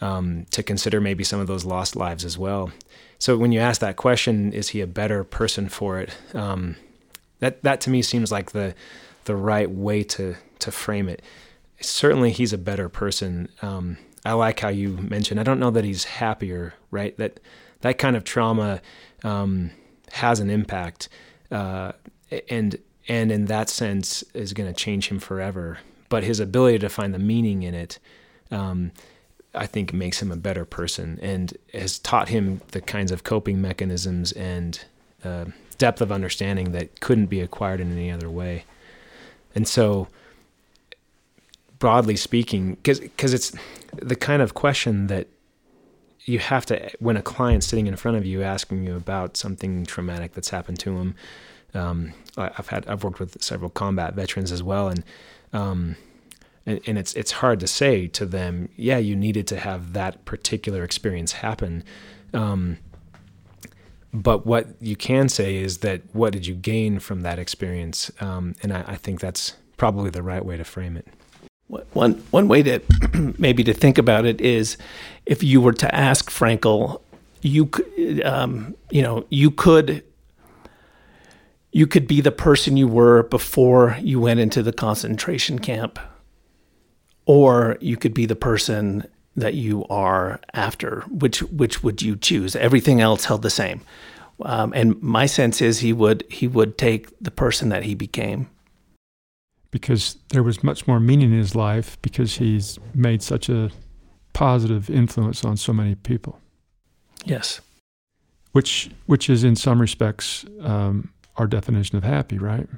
Um, 0.00 0.46
to 0.52 0.62
consider 0.62 1.00
maybe 1.00 1.24
some 1.24 1.40
of 1.40 1.48
those 1.48 1.64
lost 1.64 1.96
lives 1.96 2.24
as 2.24 2.38
well. 2.38 2.70
So 3.18 3.36
when 3.36 3.50
you 3.50 3.58
ask 3.58 3.80
that 3.80 3.96
question, 3.96 4.52
is 4.52 4.68
he 4.68 4.80
a 4.80 4.86
better 4.86 5.24
person 5.24 5.68
for 5.68 5.98
it? 5.98 6.16
Um, 6.34 6.76
that 7.40 7.62
that 7.62 7.80
to 7.82 7.90
me 7.90 8.02
seems 8.02 8.30
like 8.30 8.52
the 8.52 8.74
the 9.24 9.36
right 9.36 9.70
way 9.70 10.02
to 10.04 10.36
to 10.60 10.70
frame 10.70 11.08
it. 11.08 11.22
Certainly, 11.80 12.32
he's 12.32 12.52
a 12.52 12.58
better 12.58 12.88
person. 12.88 13.48
Um, 13.62 13.98
I 14.24 14.32
like 14.32 14.60
how 14.60 14.68
you 14.68 14.90
mentioned. 14.90 15.38
I 15.38 15.44
don't 15.44 15.60
know 15.60 15.70
that 15.70 15.84
he's 15.84 16.04
happier, 16.04 16.74
right? 16.90 17.16
That 17.18 17.40
that 17.80 17.98
kind 17.98 18.16
of 18.16 18.24
trauma 18.24 18.80
um, 19.22 19.70
has 20.12 20.40
an 20.40 20.50
impact, 20.50 21.08
uh, 21.50 21.92
and 22.48 22.76
and 23.06 23.30
in 23.30 23.46
that 23.46 23.68
sense 23.68 24.22
is 24.34 24.52
going 24.52 24.72
to 24.72 24.74
change 24.74 25.08
him 25.08 25.18
forever. 25.18 25.78
But 26.08 26.24
his 26.24 26.40
ability 26.40 26.78
to 26.80 26.88
find 26.88 27.12
the 27.14 27.18
meaning 27.18 27.62
in 27.62 27.74
it, 27.74 27.98
um, 28.50 28.92
I 29.54 29.66
think, 29.66 29.92
makes 29.92 30.20
him 30.20 30.30
a 30.30 30.36
better 30.36 30.64
person 30.64 31.18
and 31.22 31.56
has 31.72 31.98
taught 31.98 32.28
him 32.28 32.60
the 32.72 32.80
kinds 32.80 33.10
of 33.10 33.24
coping 33.24 33.60
mechanisms 33.60 34.32
and 34.32 34.84
uh, 35.24 35.46
depth 35.78 36.00
of 36.00 36.12
understanding 36.12 36.72
that 36.72 37.00
couldn't 37.00 37.26
be 37.26 37.40
acquired 37.40 37.80
in 37.80 37.92
any 37.92 38.10
other 38.10 38.28
way. 38.30 38.64
And 39.54 39.66
so, 39.66 40.08
broadly 41.78 42.16
speaking, 42.16 42.76
because 42.82 43.34
it's 43.34 43.54
the 43.96 44.16
kind 44.16 44.42
of 44.42 44.54
question 44.54 45.06
that 45.06 45.28
you 46.24 46.38
have 46.38 46.66
to, 46.66 46.90
when 46.98 47.16
a 47.16 47.22
client's 47.22 47.66
sitting 47.66 47.86
in 47.86 47.96
front 47.96 48.16
of 48.16 48.26
you 48.26 48.42
asking 48.42 48.84
you 48.84 48.94
about 48.96 49.36
something 49.36 49.86
traumatic 49.86 50.34
that's 50.34 50.50
happened 50.50 50.78
to 50.80 50.98
them. 50.98 51.14
Um, 51.74 52.12
I've 52.36 52.68
had 52.68 52.86
I've 52.86 53.04
worked 53.04 53.20
with 53.20 53.42
several 53.42 53.70
combat 53.70 54.14
veterans 54.14 54.52
as 54.52 54.62
well, 54.62 54.88
and 54.88 55.04
um, 55.52 55.96
and, 56.68 56.80
and 56.86 56.98
it's 56.98 57.14
it's 57.14 57.32
hard 57.32 57.60
to 57.60 57.66
say 57.66 58.06
to 58.08 58.26
them, 58.26 58.68
yeah, 58.76 58.98
you 58.98 59.16
needed 59.16 59.46
to 59.48 59.58
have 59.58 59.94
that 59.94 60.24
particular 60.26 60.84
experience 60.84 61.32
happen. 61.32 61.82
Um, 62.34 62.76
but 64.12 64.46
what 64.46 64.68
you 64.80 64.94
can 64.94 65.28
say 65.30 65.56
is 65.56 65.78
that 65.78 66.02
what 66.12 66.32
did 66.32 66.46
you 66.46 66.54
gain 66.54 66.98
from 66.98 67.22
that 67.22 67.38
experience? 67.38 68.10
Um, 68.20 68.54
and 68.62 68.72
I, 68.72 68.84
I, 68.86 68.96
think 68.96 69.20
that's 69.20 69.54
probably 69.76 70.10
the 70.10 70.22
right 70.22 70.44
way 70.44 70.56
to 70.56 70.64
frame 70.64 70.96
it. 70.96 71.06
One 71.92 72.14
one 72.30 72.48
way 72.48 72.62
to 72.62 72.80
maybe 73.38 73.64
to 73.64 73.72
think 73.72 73.96
about 73.96 74.26
it 74.26 74.40
is 74.40 74.76
if 75.24 75.42
you 75.42 75.60
were 75.62 75.74
to 75.74 75.94
ask 75.94 76.30
Frankl, 76.30 77.00
you 77.40 77.70
um, 78.24 78.74
you 78.90 79.02
know 79.02 79.24
you 79.30 79.50
could 79.50 80.04
you 81.72 81.86
could 81.86 82.06
be 82.06 82.20
the 82.20 82.32
person 82.32 82.76
you 82.76 82.88
were 82.88 83.22
before 83.22 83.96
you 84.00 84.20
went 84.20 84.40
into 84.40 84.62
the 84.62 84.72
concentration 84.72 85.58
camp, 85.58 85.98
or 87.28 87.76
you 87.80 87.96
could 87.96 88.14
be 88.14 88.26
the 88.26 88.34
person 88.34 89.06
that 89.36 89.54
you 89.54 89.84
are 89.88 90.40
after. 90.54 91.02
Which 91.08 91.42
which 91.44 91.84
would 91.84 92.02
you 92.02 92.16
choose? 92.16 92.56
Everything 92.56 93.00
else 93.00 93.26
held 93.26 93.42
the 93.42 93.50
same. 93.50 93.82
Um, 94.42 94.72
and 94.74 95.00
my 95.02 95.26
sense 95.26 95.60
is 95.60 95.80
he 95.80 95.92
would 95.92 96.24
he 96.28 96.48
would 96.48 96.76
take 96.78 97.16
the 97.20 97.30
person 97.30 97.68
that 97.68 97.84
he 97.84 97.94
became 97.94 98.48
because 99.70 100.16
there 100.30 100.42
was 100.42 100.64
much 100.64 100.86
more 100.86 100.98
meaning 100.98 101.32
in 101.32 101.38
his 101.38 101.54
life 101.54 102.00
because 102.02 102.38
he's 102.38 102.78
made 102.94 103.22
such 103.22 103.48
a 103.48 103.70
positive 104.32 104.88
influence 104.88 105.44
on 105.44 105.56
so 105.56 105.72
many 105.72 105.96
people. 105.96 106.40
Yes, 107.24 107.60
which 108.52 108.90
which 109.04 109.28
is 109.28 109.44
in 109.44 109.54
some 109.54 109.80
respects 109.80 110.46
um, 110.62 111.12
our 111.36 111.46
definition 111.46 111.98
of 111.98 112.04
happy, 112.04 112.38
right? 112.38 112.68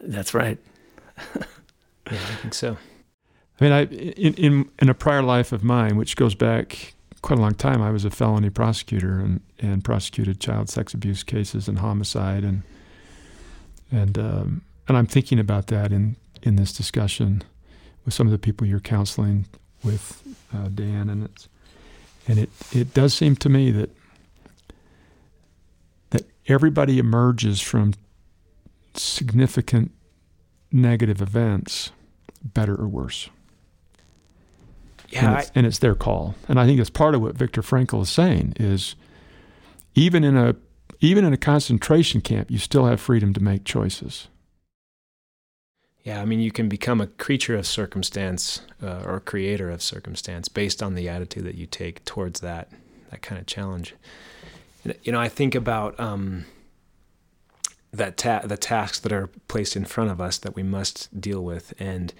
That's 0.00 0.32
right. 0.32 0.58
yeah, 1.36 1.42
I 2.06 2.36
think 2.40 2.54
so. 2.54 2.78
I 3.60 3.64
mean, 3.64 3.72
I 3.72 3.84
in, 3.86 4.34
in 4.34 4.70
in 4.78 4.88
a 4.88 4.94
prior 4.94 5.22
life 5.22 5.52
of 5.52 5.64
mine, 5.64 5.96
which 5.96 6.16
goes 6.16 6.34
back 6.34 6.94
quite 7.22 7.38
a 7.38 7.42
long 7.42 7.54
time, 7.54 7.82
I 7.82 7.90
was 7.90 8.04
a 8.04 8.10
felony 8.10 8.50
prosecutor 8.50 9.18
and, 9.18 9.40
and 9.58 9.82
prosecuted 9.82 10.40
child 10.40 10.68
sex 10.68 10.94
abuse 10.94 11.22
cases 11.22 11.68
and 11.68 11.78
homicide 11.78 12.44
and 12.44 12.62
and 13.90 14.18
um, 14.18 14.62
and 14.88 14.96
I'm 14.96 15.06
thinking 15.06 15.38
about 15.38 15.68
that 15.68 15.92
in 15.92 16.16
in 16.42 16.56
this 16.56 16.72
discussion 16.72 17.42
with 18.04 18.14
some 18.14 18.26
of 18.26 18.30
the 18.30 18.38
people 18.38 18.66
you're 18.66 18.80
counseling 18.80 19.46
with, 19.82 20.22
uh, 20.54 20.68
Dan, 20.68 21.08
and 21.08 21.24
it's 21.24 21.48
and 22.28 22.38
it 22.38 22.50
it 22.72 22.94
does 22.94 23.14
seem 23.14 23.36
to 23.36 23.48
me 23.48 23.70
that 23.70 23.90
that 26.10 26.22
everybody 26.46 26.98
emerges 26.98 27.60
from 27.60 27.94
significant 28.94 29.92
negative 30.72 31.20
events 31.20 31.90
better 32.42 32.74
or 32.74 32.88
worse. 32.88 33.28
Yeah, 35.10 35.26
and 35.26 35.38
it's, 35.38 35.48
I, 35.48 35.52
and 35.54 35.66
it's, 35.66 35.78
their 35.78 35.94
call. 35.94 36.34
And 36.48 36.58
I 36.58 36.66
think 36.66 36.78
that's 36.78 36.90
part 36.90 37.14
of 37.14 37.20
what 37.20 37.36
Viktor 37.36 37.62
Frankl 37.62 38.02
is 38.02 38.08
saying 38.08 38.54
is 38.58 38.96
even 39.94 40.24
in 40.24 40.36
a 40.36 40.56
even 41.00 41.24
in 41.24 41.32
a 41.32 41.36
concentration 41.36 42.20
camp, 42.20 42.50
you 42.50 42.58
still 42.58 42.86
have 42.86 43.00
freedom 43.00 43.32
to 43.34 43.42
make 43.42 43.64
choices. 43.64 44.28
Yeah, 46.02 46.22
I 46.22 46.24
mean, 46.24 46.40
you 46.40 46.52
can 46.52 46.68
become 46.68 47.00
a 47.00 47.08
creature 47.08 47.56
of 47.56 47.66
circumstance 47.66 48.62
uh, 48.82 49.02
or 49.04 49.18
creator 49.20 49.70
of 49.70 49.82
circumstance 49.82 50.48
based 50.48 50.82
on 50.82 50.94
the 50.94 51.08
attitude 51.08 51.44
that 51.44 51.56
you 51.56 51.66
take 51.66 52.04
towards 52.04 52.40
that 52.40 52.70
that 53.10 53.22
kind 53.22 53.40
of 53.40 53.46
challenge. 53.46 53.94
You 55.02 55.10
know, 55.10 55.20
I 55.20 55.28
think 55.28 55.54
about 55.54 55.98
um, 55.98 56.44
that 57.92 58.16
ta- 58.16 58.42
the 58.44 58.56
tasks 58.56 59.00
that 59.00 59.12
are 59.12 59.28
placed 59.48 59.74
in 59.76 59.84
front 59.84 60.10
of 60.10 60.20
us 60.20 60.38
that 60.38 60.54
we 60.54 60.62
must 60.62 61.20
deal 61.20 61.42
with, 61.42 61.74
and 61.78 62.14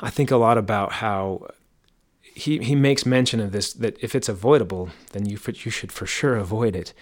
I 0.00 0.10
think 0.10 0.30
a 0.30 0.36
lot 0.36 0.58
about 0.58 0.92
how 0.92 1.48
he 2.34 2.58
he 2.58 2.74
makes 2.74 3.06
mention 3.06 3.40
of 3.40 3.52
this 3.52 3.72
that 3.74 3.96
if 4.02 4.14
it's 4.14 4.28
avoidable, 4.28 4.90
then 5.12 5.26
you 5.26 5.38
you 5.46 5.70
should 5.70 5.92
for 5.92 6.06
sure 6.06 6.36
avoid 6.36 6.74
it. 6.74 6.92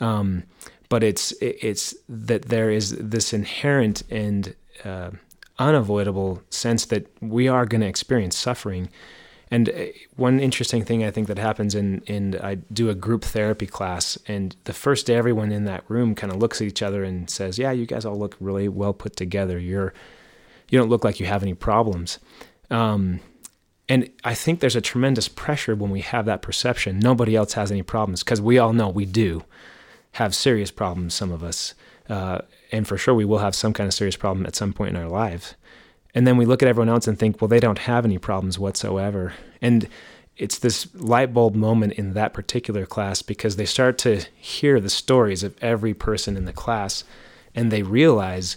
Um, 0.00 0.44
but 0.88 1.02
it's 1.02 1.32
it's 1.40 1.94
that 2.08 2.42
there 2.42 2.70
is 2.70 2.96
this 2.98 3.32
inherent 3.32 4.02
and 4.10 4.54
uh, 4.84 5.10
unavoidable 5.58 6.42
sense 6.50 6.84
that 6.86 7.06
we 7.20 7.48
are 7.48 7.66
going 7.66 7.80
to 7.80 7.86
experience 7.86 8.36
suffering. 8.36 8.90
And 9.50 9.68
uh, 9.68 9.86
one 10.16 10.40
interesting 10.40 10.84
thing 10.84 11.04
I 11.04 11.10
think 11.10 11.28
that 11.28 11.38
happens 11.38 11.74
in 11.74 12.02
in 12.06 12.38
I 12.42 12.56
do 12.72 12.90
a 12.90 12.94
group 12.94 13.24
therapy 13.24 13.66
class, 13.66 14.18
and 14.28 14.54
the 14.64 14.72
first 14.74 15.06
day 15.06 15.14
everyone 15.14 15.52
in 15.52 15.64
that 15.64 15.84
room 15.88 16.14
kind 16.14 16.32
of 16.32 16.38
looks 16.38 16.60
at 16.60 16.66
each 16.66 16.82
other 16.82 17.04
and 17.04 17.30
says, 17.30 17.58
"Yeah, 17.58 17.70
you 17.72 17.86
guys 17.86 18.04
all 18.04 18.18
look 18.18 18.36
really 18.38 18.68
well 18.68 18.92
put 18.92 19.16
together. 19.16 19.58
You're 19.58 19.94
you 20.74 20.80
don't 20.80 20.90
look 20.90 21.04
like 21.04 21.20
you 21.20 21.26
have 21.26 21.44
any 21.44 21.54
problems. 21.54 22.18
Um, 22.68 23.20
and 23.88 24.10
I 24.24 24.34
think 24.34 24.58
there's 24.58 24.74
a 24.74 24.80
tremendous 24.80 25.28
pressure 25.28 25.76
when 25.76 25.92
we 25.92 26.00
have 26.00 26.26
that 26.26 26.42
perception. 26.42 26.98
Nobody 26.98 27.36
else 27.36 27.52
has 27.52 27.70
any 27.70 27.82
problems 27.82 28.24
because 28.24 28.40
we 28.40 28.58
all 28.58 28.72
know 28.72 28.88
we 28.88 29.06
do 29.06 29.44
have 30.14 30.34
serious 30.34 30.72
problems, 30.72 31.14
some 31.14 31.30
of 31.30 31.44
us. 31.44 31.74
Uh, 32.08 32.40
and 32.72 32.88
for 32.88 32.98
sure, 32.98 33.14
we 33.14 33.24
will 33.24 33.38
have 33.38 33.54
some 33.54 33.72
kind 33.72 33.86
of 33.86 33.94
serious 33.94 34.16
problem 34.16 34.46
at 34.46 34.56
some 34.56 34.72
point 34.72 34.96
in 34.96 35.00
our 35.00 35.08
lives. 35.08 35.54
And 36.12 36.26
then 36.26 36.36
we 36.36 36.44
look 36.44 36.60
at 36.60 36.68
everyone 36.68 36.88
else 36.88 37.06
and 37.06 37.16
think, 37.16 37.40
well, 37.40 37.48
they 37.48 37.60
don't 37.60 37.78
have 37.80 38.04
any 38.04 38.18
problems 38.18 38.58
whatsoever. 38.58 39.34
And 39.62 39.88
it's 40.36 40.58
this 40.58 40.92
light 40.92 41.32
bulb 41.32 41.54
moment 41.54 41.92
in 41.92 42.14
that 42.14 42.34
particular 42.34 42.84
class 42.84 43.22
because 43.22 43.54
they 43.54 43.64
start 43.64 43.96
to 43.98 44.24
hear 44.34 44.80
the 44.80 44.90
stories 44.90 45.44
of 45.44 45.56
every 45.62 45.94
person 45.94 46.36
in 46.36 46.46
the 46.46 46.52
class 46.52 47.04
and 47.54 47.70
they 47.70 47.84
realize 47.84 48.56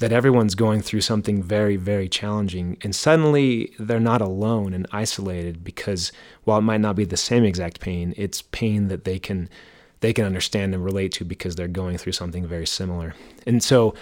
that 0.00 0.12
everyone's 0.12 0.54
going 0.54 0.80
through 0.80 1.02
something 1.02 1.42
very, 1.42 1.76
very 1.76 2.08
challenging. 2.08 2.78
And 2.82 2.96
suddenly 2.96 3.74
they're 3.78 4.00
not 4.00 4.22
alone 4.22 4.72
and 4.72 4.86
isolated 4.92 5.62
because 5.62 6.10
while 6.44 6.58
it 6.58 6.62
might 6.62 6.80
not 6.80 6.96
be 6.96 7.04
the 7.04 7.18
same 7.18 7.44
exact 7.44 7.80
pain, 7.80 8.14
it's 8.16 8.42
pain 8.42 8.88
that 8.88 9.04
they 9.04 9.18
can 9.18 9.48
they 10.00 10.14
can 10.14 10.24
understand 10.24 10.72
and 10.72 10.82
relate 10.82 11.12
to 11.12 11.26
because 11.26 11.56
they're 11.56 11.68
going 11.68 11.98
through 11.98 12.12
something 12.12 12.46
very 12.46 12.66
similar. 12.66 13.14
And 13.46 13.62
so 13.62 13.94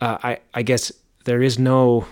uh, 0.00 0.18
I, 0.20 0.38
I 0.52 0.62
guess 0.62 0.90
there 1.26 1.40
is 1.40 1.60
no 1.60 2.08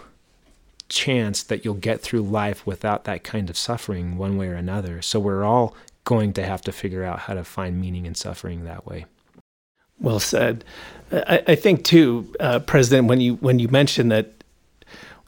chance 0.89 1.43
that 1.43 1.65
you'll 1.65 1.75
get 1.75 2.01
through 2.01 2.23
life 2.23 2.65
without 2.65 3.03
that 3.05 3.25
kind 3.25 3.51
of 3.51 3.57
suffering 3.57 4.17
one 4.17 4.37
way 4.37 4.47
or 4.47 4.55
another. 4.55 5.03
So 5.03 5.19
we're 5.19 5.43
all 5.43 5.75
going 6.05 6.33
to 6.35 6.45
have 6.45 6.63
to 6.63 6.71
figure 6.71 7.03
out 7.03 7.21
how 7.21 7.35
to 7.35 7.43
find 7.43 7.81
meaning 7.81 8.07
in 8.07 8.15
suffering 8.15 8.63
that 8.65 8.87
way. 8.87 9.07
Well 10.03 10.21
said. 10.21 10.65
I, 11.11 11.43
I 11.47 11.55
think 11.55 11.85
too, 11.85 12.31
uh, 12.41 12.59
President, 12.59 13.09
when 13.09 13.21
you 13.21 13.37
when 13.37 13.59
you 13.59 13.69
mentioned 13.69 14.13
that, 14.13 14.27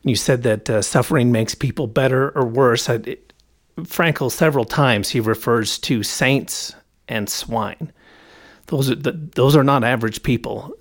when 0.02 0.10
you 0.10 0.16
said 0.16 0.42
that 0.42 0.68
uh, 0.68 0.82
suffering 0.82 1.32
makes 1.32 1.54
people 1.54 1.86
better 1.86 2.30
or 2.30 2.44
worse, 2.44 2.90
I, 2.90 2.94
it, 2.94 3.32
Frankl 3.80 4.30
several 4.30 4.66
times 4.66 5.08
he 5.08 5.20
refers 5.20 5.78
to 5.78 6.02
saints 6.02 6.74
and 7.08 7.30
swine. 7.30 7.92
Those 8.66 8.90
are 8.90 8.96
the, 8.96 9.12
those 9.12 9.56
are 9.56 9.64
not 9.64 9.84
average 9.84 10.22
people. 10.22 10.74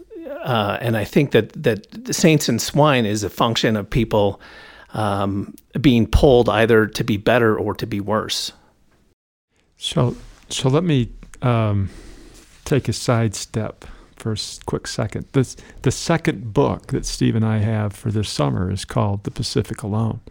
uh, 0.44 0.78
and 0.82 0.98
I 0.98 1.06
think 1.06 1.32
that 1.32 1.54
that 1.64 2.06
the 2.06 2.14
saints 2.14 2.50
and 2.50 2.62
swine 2.62 3.06
is 3.06 3.24
a 3.24 3.30
function 3.30 3.78
of 3.78 3.90
people 3.90 4.42
um, 4.94 5.56
being 5.80 6.06
pulled 6.06 6.50
either 6.50 6.86
to 6.86 7.04
be 7.04 7.18
better 7.18 7.58
or 7.58 7.74
to 7.76 7.88
be 7.88 8.00
worse. 8.00 8.52
So, 9.78 10.16
so 10.50 10.70
let 10.70 10.84
me 10.84 11.10
um, 11.42 11.90
take 12.66 12.88
a 12.88 12.94
sidestep 12.94 13.86
for 14.16 14.34
a 14.34 14.38
quick 14.66 14.88
second. 14.88 15.26
This, 15.34 15.56
the 15.82 15.92
second 15.92 16.54
book 16.54 16.88
that 16.88 17.06
Steve 17.06 17.36
and 17.36 17.46
I 17.46 17.58
have 17.58 17.94
for 17.94 18.12
this 18.12 18.30
summer 18.30 18.72
is 18.72 18.86
called 18.86 19.24
The 19.24 19.32
Pacific 19.32 19.84
Alone. 19.84 20.22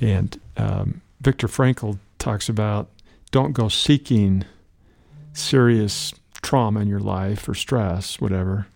And 0.00 0.38
um, 0.56 1.00
Viktor 1.20 1.48
Frankl 1.48 1.98
talks 2.18 2.48
about 2.48 2.88
don't 3.30 3.52
go 3.52 3.68
seeking 3.68 4.44
serious 5.32 6.12
trauma 6.42 6.80
in 6.80 6.88
your 6.88 7.00
life 7.00 7.48
or 7.48 7.54
stress, 7.54 8.20
whatever. 8.20 8.66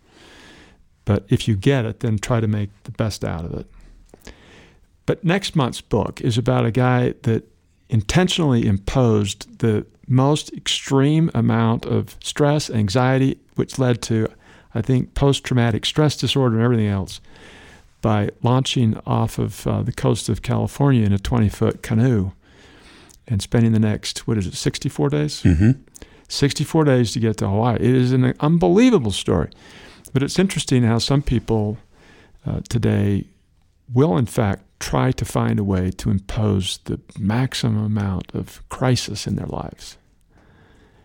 But 1.05 1.25
if 1.29 1.47
you 1.47 1.57
get 1.57 1.85
it, 1.85 2.01
then 2.01 2.19
try 2.19 2.41
to 2.41 2.49
make 2.49 2.71
the 2.85 2.91
best 2.93 3.25
out 3.25 3.45
of 3.45 3.55
it. 3.55 3.67
But 5.07 5.25
next 5.25 5.57
month's 5.57 5.81
book 5.81 6.21
is 6.21 6.37
about 6.37 6.67
a 6.67 6.71
guy 6.71 7.15
that 7.23 7.49
intentionally 7.89 8.67
imposed 8.67 9.59
the 9.59 9.87
most 10.07 10.53
extreme 10.53 11.31
amount 11.35 11.85
of 11.85 12.17
stress, 12.23 12.71
anxiety, 12.71 13.39
which 13.57 13.79
led 13.79 14.03
to, 14.03 14.29
I 14.75 14.83
think, 14.83 15.15
post 15.15 15.45
traumatic 15.45 15.85
stress 15.85 16.17
disorder 16.17 16.57
and 16.57 16.65
everything 16.65 16.87
else, 16.87 17.21
by 18.01 18.31
launching 18.43 18.99
off 19.07 19.39
of 19.39 19.67
uh, 19.67 19.83
the 19.83 19.93
coast 19.93 20.29
of 20.29 20.43
California 20.43 21.05
in 21.05 21.13
a 21.13 21.19
20 21.19 21.49
foot 21.49 21.83
canoe 21.83 22.33
and 23.27 23.43
spending 23.43 23.73
the 23.73 23.79
next, 23.79 24.27
what 24.27 24.39
is 24.39 24.47
it, 24.47 24.55
64 24.55 25.11
days? 25.11 25.43
Mm-hmm. 25.43 25.83
64 26.29 26.85
days 26.85 27.13
to 27.13 27.21
get 27.21 27.37
to 27.39 27.49
Hawaii. 27.49 27.77
It 27.77 27.95
is 27.95 28.13
an 28.13 28.35
unbelievable 28.41 29.11
story. 29.11 29.51
But 30.13 30.23
it's 30.23 30.39
interesting 30.39 30.85
how 30.85 30.99
some 30.99 31.23
people 31.23 31.79
uh, 32.47 32.61
today 32.69 33.25
will, 33.93 34.17
in 34.17 34.27
fact, 34.27 34.63
try 34.81 35.11
to 35.13 35.25
find 35.25 35.59
a 35.59 35.65
way 35.65 35.91
to 35.91 36.11
impose 36.11 36.79
the 36.85 37.01
maximum 37.19 37.85
amount 37.85 38.33
of 38.35 38.67
crisis 38.69 39.27
in 39.27 39.37
their 39.37 39.47
lives 39.47 39.99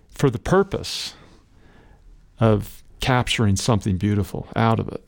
for 0.10 0.30
the 0.30 0.40
purpose 0.40 1.16
of 2.40 2.84
capturing 3.00 3.56
something 3.56 3.98
beautiful 3.98 4.48
out 4.56 4.80
of 4.80 4.88
it. 4.90 5.04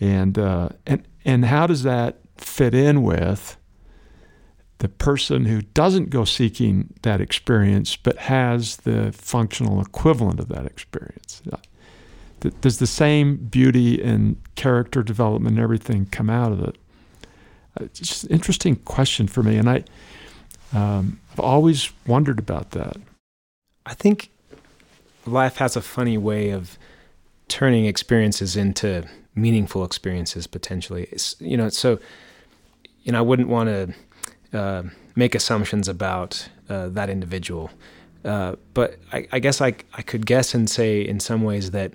And, 0.00 0.38
uh, 0.38 0.70
and, 0.86 1.06
and 1.24 1.44
how 1.44 1.66
does 1.66 1.82
that 1.82 2.20
fit 2.36 2.74
in 2.74 3.02
with 3.02 3.56
the 4.78 4.88
person 4.88 5.44
who 5.44 5.62
doesn't 5.62 6.10
go 6.10 6.24
seeking 6.24 6.94
that 7.02 7.20
experience 7.20 7.96
but 7.96 8.16
has 8.16 8.78
the 8.78 9.12
functional 9.12 9.80
equivalent 9.80 10.40
of 10.40 10.48
that 10.48 10.66
experience? 10.66 11.42
Does 12.60 12.78
the 12.78 12.86
same 12.86 13.36
beauty 13.36 14.00
and 14.00 14.36
character 14.54 15.02
development 15.02 15.56
and 15.56 15.62
everything 15.62 16.06
come 16.06 16.30
out 16.30 16.52
of 16.52 16.62
it? 16.62 16.78
It's 17.82 18.00
just 18.00 18.24
an 18.24 18.30
interesting 18.30 18.76
question 18.76 19.26
for 19.26 19.42
me, 19.42 19.56
and 19.56 19.68
I, 19.68 19.84
um, 20.72 21.20
I've 21.32 21.40
always 21.40 21.92
wondered 22.06 22.38
about 22.38 22.72
that. 22.72 22.96
I 23.86 23.94
think 23.94 24.30
life 25.26 25.56
has 25.56 25.76
a 25.76 25.80
funny 25.80 26.18
way 26.18 26.50
of 26.50 26.78
turning 27.48 27.86
experiences 27.86 28.56
into 28.56 29.06
meaningful 29.34 29.84
experiences 29.84 30.46
potentially. 30.46 31.08
It's, 31.10 31.36
you 31.40 31.56
know, 31.56 31.68
so 31.68 31.98
you 33.08 33.12
know, 33.12 33.18
I 33.18 33.22
wouldn't 33.22 33.48
want 33.48 33.68
to 33.70 34.58
uh, 34.58 34.82
make 35.16 35.34
assumptions 35.34 35.88
about 35.88 36.48
uh, 36.68 36.88
that 36.88 37.08
individual, 37.08 37.70
uh, 38.22 38.56
but 38.74 38.98
I, 39.12 39.26
I, 39.32 39.38
guess 39.38 39.62
I 39.62 39.68
I 39.94 40.02
could 40.02 40.26
guess 40.26 40.54
and 40.54 40.68
say 40.68 41.00
in 41.00 41.18
some 41.18 41.42
ways 41.42 41.70
that 41.70 41.92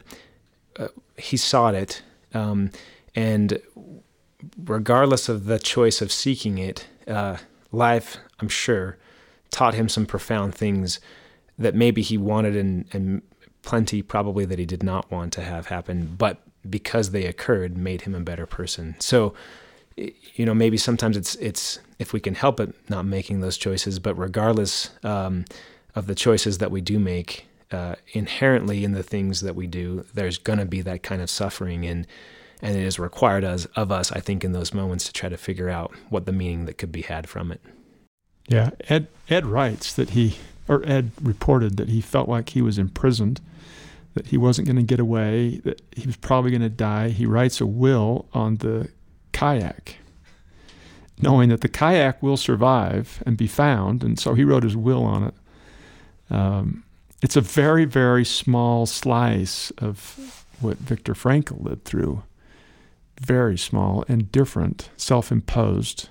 uh, 0.80 0.88
he 1.16 1.38
sought 1.38 1.76
it, 1.76 2.02
um, 2.34 2.72
and 3.16 3.62
regardless 4.64 5.30
of 5.30 5.46
the 5.46 5.60
choice 5.60 6.02
of 6.02 6.12
seeking 6.12 6.58
it, 6.58 6.88
uh, 7.08 7.38
life, 7.72 8.18
I'm 8.40 8.50
sure, 8.50 8.98
taught 9.52 9.74
him 9.74 9.90
some 9.90 10.06
profound 10.06 10.56
things 10.56 11.00
that 11.58 11.76
maybe 11.76 12.02
he 12.02 12.18
wanted 12.18 12.56
and, 12.56 12.86
and 12.92 13.22
plenty 13.62 14.02
probably 14.02 14.46
that 14.46 14.60
he 14.60 14.66
did 14.66 14.84
not 14.84 15.10
want 15.12 15.34
to 15.34 15.42
have 15.42 15.68
happen, 15.68 16.16
but 16.18 16.42
because 16.70 17.12
they 17.12 17.26
occurred, 17.26 17.78
made 17.78 18.02
him 18.02 18.16
a 18.16 18.20
better 18.20 18.46
person. 18.46 18.96
So, 19.00 19.34
you 19.96 20.46
know, 20.46 20.54
maybe 20.54 20.78
sometimes 20.78 21.16
it's 21.18 21.36
it's 21.36 21.80
if 22.00 22.14
we 22.14 22.20
can 22.20 22.36
help 22.36 22.60
it, 22.60 22.74
not 22.90 23.06
making 23.06 23.42
those 23.42 23.58
choices, 23.58 24.00
but 24.00 24.16
regardless 24.16 24.90
um, 25.04 25.46
of 25.96 26.08
the 26.08 26.16
choices 26.16 26.58
that 26.58 26.72
we 26.72 26.82
do 26.82 27.00
make, 27.00 27.46
uh, 27.72 27.96
inherently 28.14 28.84
in 28.84 28.94
the 28.94 29.04
things 29.04 29.42
that 29.42 29.56
we 29.56 29.68
do, 29.68 30.06
there's 30.14 30.38
going 30.38 30.60
to 30.60 30.66
be 30.66 30.82
that 30.82 31.04
kind 31.04 31.22
of 31.22 31.30
suffering 31.30 31.86
and 31.86 32.08
and 32.64 32.78
it 32.78 32.84
is 32.84 32.98
required 32.98 33.44
as, 33.44 33.66
of 33.76 33.92
us, 33.92 34.12
I 34.14 34.22
think, 34.22 34.44
in 34.44 34.54
those 34.54 34.74
moments 34.74 35.06
to 35.06 35.14
try 35.14 35.28
to 35.28 35.38
figure 35.38 35.70
out 35.70 35.94
what 36.10 36.26
the 36.26 36.32
meaning 36.32 36.66
that 36.66 36.78
could 36.78 36.94
be 36.94 37.02
had 37.02 37.28
from 37.28 37.52
it. 37.52 37.62
Yeah, 38.48 38.72
Ed 38.90 39.08
Ed 39.30 39.46
writes 39.46 39.94
that 39.94 40.12
he 40.12 40.38
or 40.68 40.82
Ed 40.86 41.12
reported 41.22 41.78
that 41.78 41.90
he 41.90 42.00
felt 42.02 42.30
like 42.30 42.50
he 42.50 42.62
was 42.62 42.78
imprisoned, 42.78 43.42
that 44.14 44.28
he 44.28 44.38
wasn't 44.38 44.68
going 44.68 44.78
to 44.78 44.84
get 44.84 45.00
away, 45.00 45.58
that 45.66 45.82
he 45.92 46.06
was 46.06 46.16
probably 46.16 46.52
going 46.52 46.62
to 46.62 46.70
die. 46.70 47.10
He 47.10 47.26
writes 47.26 47.60
a 47.60 47.66
will 47.66 48.28
on 48.34 48.58
the 48.58 48.90
kayak, 49.34 49.98
knowing 51.22 51.50
that 51.50 51.62
the 51.62 51.70
kayak 51.70 52.24
will 52.24 52.38
survive 52.38 53.22
and 53.26 53.36
be 53.36 53.48
found, 53.48 54.04
and 54.04 54.18
so 54.18 54.34
he 54.36 54.46
wrote 54.46 54.64
his 54.64 54.78
will 54.78 55.04
on 55.04 55.24
it. 55.24 55.34
Um, 56.30 56.84
it's 57.22 57.36
a 57.36 57.42
very, 57.42 57.86
very 57.86 58.26
small 58.26 58.86
slice 58.86 59.72
of 59.78 60.46
what 60.60 60.78
Viktor 60.78 61.14
Frankl 61.14 61.62
lived 61.62 61.84
through 61.84 62.24
very 63.26 63.58
small 63.58 64.04
and 64.08 64.32
different, 64.32 64.90
self 64.98 65.32
imposed. 65.32 66.10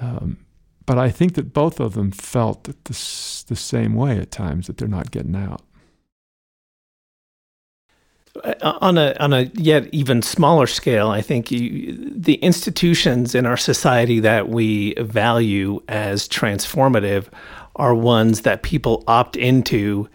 Um, 0.00 0.44
but 0.86 0.98
I 0.98 1.10
think 1.10 1.34
that 1.34 1.52
both 1.52 1.80
of 1.80 1.94
them 1.94 2.10
felt 2.10 2.64
the, 2.64 2.74
the 2.82 3.56
same 3.56 3.94
way 3.94 4.18
at 4.18 4.30
times 4.30 4.66
that 4.66 4.76
they're 4.76 4.88
not 4.88 5.10
getting 5.10 5.36
out. 5.36 5.62
Uh, 8.42 8.78
on 8.80 8.98
a 8.98 9.14
on 9.20 9.32
a 9.32 9.42
yet 9.54 9.86
even 9.92 10.20
smaller 10.20 10.66
scale, 10.66 11.08
I 11.08 11.22
think 11.22 11.52
you, 11.52 12.12
the 12.12 12.34
institutions 12.36 13.32
in 13.34 13.46
our 13.46 13.56
society 13.56 14.18
that 14.20 14.48
we 14.48 14.94
value 14.94 15.80
as 15.88 16.28
transformative 16.28 17.28
are 17.76 17.94
ones 17.94 18.40
that 18.40 18.64
people 18.64 19.04
opt 19.06 19.36
into 19.36 20.08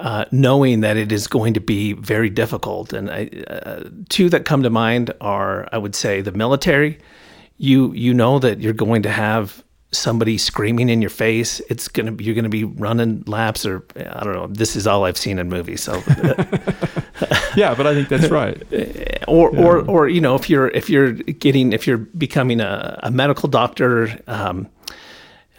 uh, 0.00 0.24
knowing 0.30 0.80
that 0.80 0.96
it 0.96 1.10
is 1.10 1.26
going 1.26 1.54
to 1.54 1.60
be 1.60 1.92
very 1.94 2.30
difficult. 2.30 2.92
And 2.92 3.10
I, 3.10 3.28
uh, 3.48 3.84
two 4.08 4.28
that 4.30 4.44
come 4.44 4.62
to 4.62 4.70
mind 4.70 5.12
are, 5.20 5.68
I 5.72 5.78
would 5.78 5.94
say, 5.94 6.20
the 6.20 6.32
military. 6.32 6.98
You 7.56 7.92
you 7.92 8.14
know 8.14 8.38
that 8.38 8.60
you're 8.60 8.72
going 8.72 9.02
to 9.02 9.10
have 9.10 9.64
somebody 9.90 10.38
screaming 10.38 10.88
in 10.88 11.00
your 11.00 11.10
face. 11.10 11.60
It's 11.68 11.88
gonna 11.88 12.12
be, 12.12 12.24
you're 12.24 12.36
gonna 12.36 12.48
be 12.48 12.64
running 12.64 13.24
laps, 13.26 13.66
or 13.66 13.84
I 13.96 14.22
don't 14.22 14.34
know. 14.34 14.46
This 14.46 14.76
is 14.76 14.86
all 14.86 15.04
I've 15.04 15.18
seen 15.18 15.40
in 15.40 15.48
movies. 15.48 15.82
So 15.82 15.94
yeah, 17.56 17.74
but 17.74 17.86
I 17.86 17.94
think 17.94 18.08
that's 18.08 18.28
right. 18.28 18.62
or 19.28 19.52
yeah. 19.52 19.64
or 19.64 19.90
or 19.90 20.08
you 20.08 20.20
know, 20.20 20.36
if 20.36 20.48
you're 20.48 20.68
if 20.68 20.88
you're 20.88 21.12
getting 21.12 21.72
if 21.72 21.86
you're 21.86 21.98
becoming 21.98 22.60
a, 22.60 23.00
a 23.02 23.10
medical 23.10 23.48
doctor. 23.48 24.20
Um, 24.26 24.68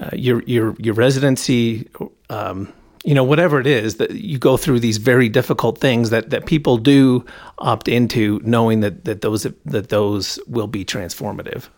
uh, 0.02 0.10
your 0.14 0.42
your 0.44 0.76
your 0.80 0.94
residency 0.94 1.90
um, 2.30 2.72
you 3.04 3.16
know 3.16 3.24
whatever 3.24 3.60
it 3.60 3.68
is 3.68 3.96
that 3.96 4.12
you 4.12 4.38
go 4.38 4.58
through 4.58 4.80
these 4.80 4.98
very 4.98 5.30
difficult 5.30 5.78
things 5.78 6.10
that 6.10 6.30
that 6.30 6.46
people 6.46 6.78
do 6.78 7.26
opt 7.60 7.88
into 7.88 8.42
knowing 8.44 8.82
that 8.82 9.06
that 9.06 9.22
those 9.22 9.48
that 9.66 9.90
those 9.90 10.40
will 10.48 10.68
be 10.68 10.84
transformative. 10.84 11.70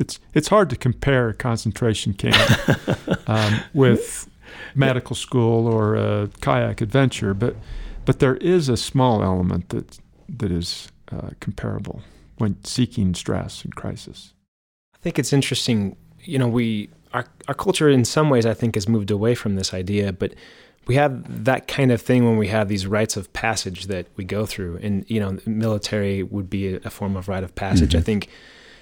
It's 0.00 0.18
it's 0.32 0.48
hard 0.48 0.70
to 0.70 0.76
compare 0.76 1.28
a 1.28 1.34
concentration 1.34 2.14
camp 2.14 3.28
um, 3.28 3.60
with 3.72 4.28
medical 4.74 5.14
school 5.14 5.66
or 5.66 5.94
a 5.94 6.28
kayak 6.40 6.80
adventure 6.80 7.34
but 7.34 7.56
but 8.04 8.18
there 8.18 8.36
is 8.36 8.68
a 8.68 8.76
small 8.76 9.22
element 9.22 9.68
that 9.68 9.98
that 10.28 10.50
is 10.50 10.88
uh, 11.12 11.30
comparable 11.38 12.02
when 12.38 12.62
seeking 12.64 13.14
stress 13.14 13.64
and 13.64 13.74
crisis. 13.76 14.34
I 14.94 14.98
think 14.98 15.18
it's 15.20 15.32
interesting 15.32 15.96
you 16.24 16.38
know 16.38 16.48
we 16.48 16.90
our 17.14 17.24
our 17.48 17.54
culture 17.54 17.88
in 17.88 18.04
some 18.04 18.28
ways 18.28 18.44
I 18.44 18.54
think 18.54 18.74
has 18.74 18.88
moved 18.88 19.10
away 19.10 19.34
from 19.34 19.54
this 19.54 19.72
idea, 19.72 20.12
but 20.12 20.34
we 20.86 20.96
have 20.96 21.44
that 21.44 21.66
kind 21.66 21.90
of 21.90 22.02
thing 22.02 22.24
when 22.24 22.36
we 22.36 22.48
have 22.48 22.68
these 22.68 22.86
rites 22.86 23.16
of 23.16 23.32
passage 23.32 23.86
that 23.86 24.06
we 24.16 24.24
go 24.24 24.44
through, 24.44 24.78
and 24.82 25.08
you 25.08 25.20
know, 25.20 25.38
military 25.46 26.22
would 26.22 26.50
be 26.50 26.74
a, 26.74 26.90
form 26.90 27.16
of 27.16 27.28
rite 27.28 27.44
of 27.44 27.54
passage. 27.54 27.90
Mm-hmm. 27.90 27.98
I 27.98 28.02
think 28.02 28.28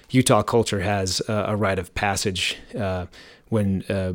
Utah 0.09 0.43
culture 0.43 0.81
has 0.81 1.21
a, 1.29 1.45
a 1.49 1.55
rite 1.55 1.79
of 1.79 1.93
passage 1.95 2.57
uh, 2.77 3.05
when 3.49 3.83
uh, 3.83 4.13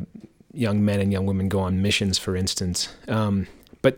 young 0.53 0.85
men 0.85 0.99
and 0.99 1.11
young 1.11 1.25
women 1.25 1.49
go 1.49 1.59
on 1.59 1.81
missions, 1.81 2.17
for 2.19 2.35
instance. 2.35 2.89
Um, 3.07 3.47
but 3.81 3.97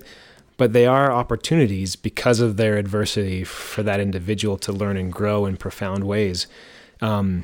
but 0.58 0.74
they 0.74 0.86
are 0.86 1.12
opportunities 1.12 1.96
because 1.96 2.40
of 2.40 2.56
their 2.58 2.78
adversity 2.78 3.44
for 3.44 3.84
that 3.84 4.00
individual 4.00 4.58
to 4.60 4.72
learn 4.72 4.96
and 4.96 5.12
grow 5.12 5.46
in 5.46 5.58
profound 5.58 6.04
ways. 6.04 6.48
Um, 7.02 7.44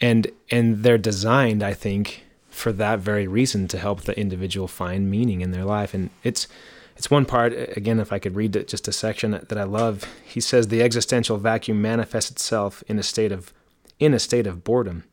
and 0.00 0.30
and 0.50 0.82
they're 0.82 0.98
designed, 0.98 1.62
I 1.62 1.74
think, 1.74 2.24
for 2.50 2.72
that 2.72 3.00
very 3.00 3.26
reason 3.26 3.68
to 3.68 3.78
help 3.78 4.02
the 4.02 4.18
individual 4.18 4.68
find 4.68 5.10
meaning 5.10 5.40
in 5.40 5.50
their 5.50 5.64
life. 5.64 5.94
And 5.94 6.10
it's 6.22 6.48
it's 6.96 7.10
one 7.10 7.26
part 7.26 7.52
again. 7.76 8.00
If 8.00 8.12
I 8.12 8.18
could 8.18 8.36
read 8.36 8.52
just 8.66 8.88
a 8.88 8.92
section 8.92 9.32
that, 9.32 9.56
I 9.56 9.64
love. 9.64 10.04
He 10.24 10.40
says 10.40 10.68
the 10.68 10.82
existential 10.82 11.36
vacuum 11.36 11.82
manifests 11.82 12.30
itself 12.30 12.82
in 12.86 12.98
a 12.98 13.02
state 13.02 13.32
of 13.32 13.52
in 13.98 14.14
a 14.14 14.18
state 14.18 14.46
of 14.46 14.64
boredom. 14.64 15.04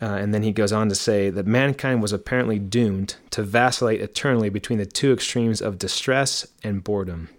Uh, 0.00 0.04
and 0.04 0.34
then 0.34 0.42
he 0.42 0.52
goes 0.52 0.72
on 0.72 0.90
to 0.90 0.94
say 0.94 1.30
that 1.30 1.46
mankind 1.46 2.02
was 2.02 2.12
apparently 2.12 2.58
doomed 2.58 3.16
to 3.30 3.42
vacillate 3.42 4.02
eternally 4.02 4.50
between 4.50 4.78
the 4.78 4.84
two 4.84 5.10
extremes 5.10 5.62
of 5.62 5.78
distress 5.78 6.46
and 6.62 6.84
boredom. 6.84 7.30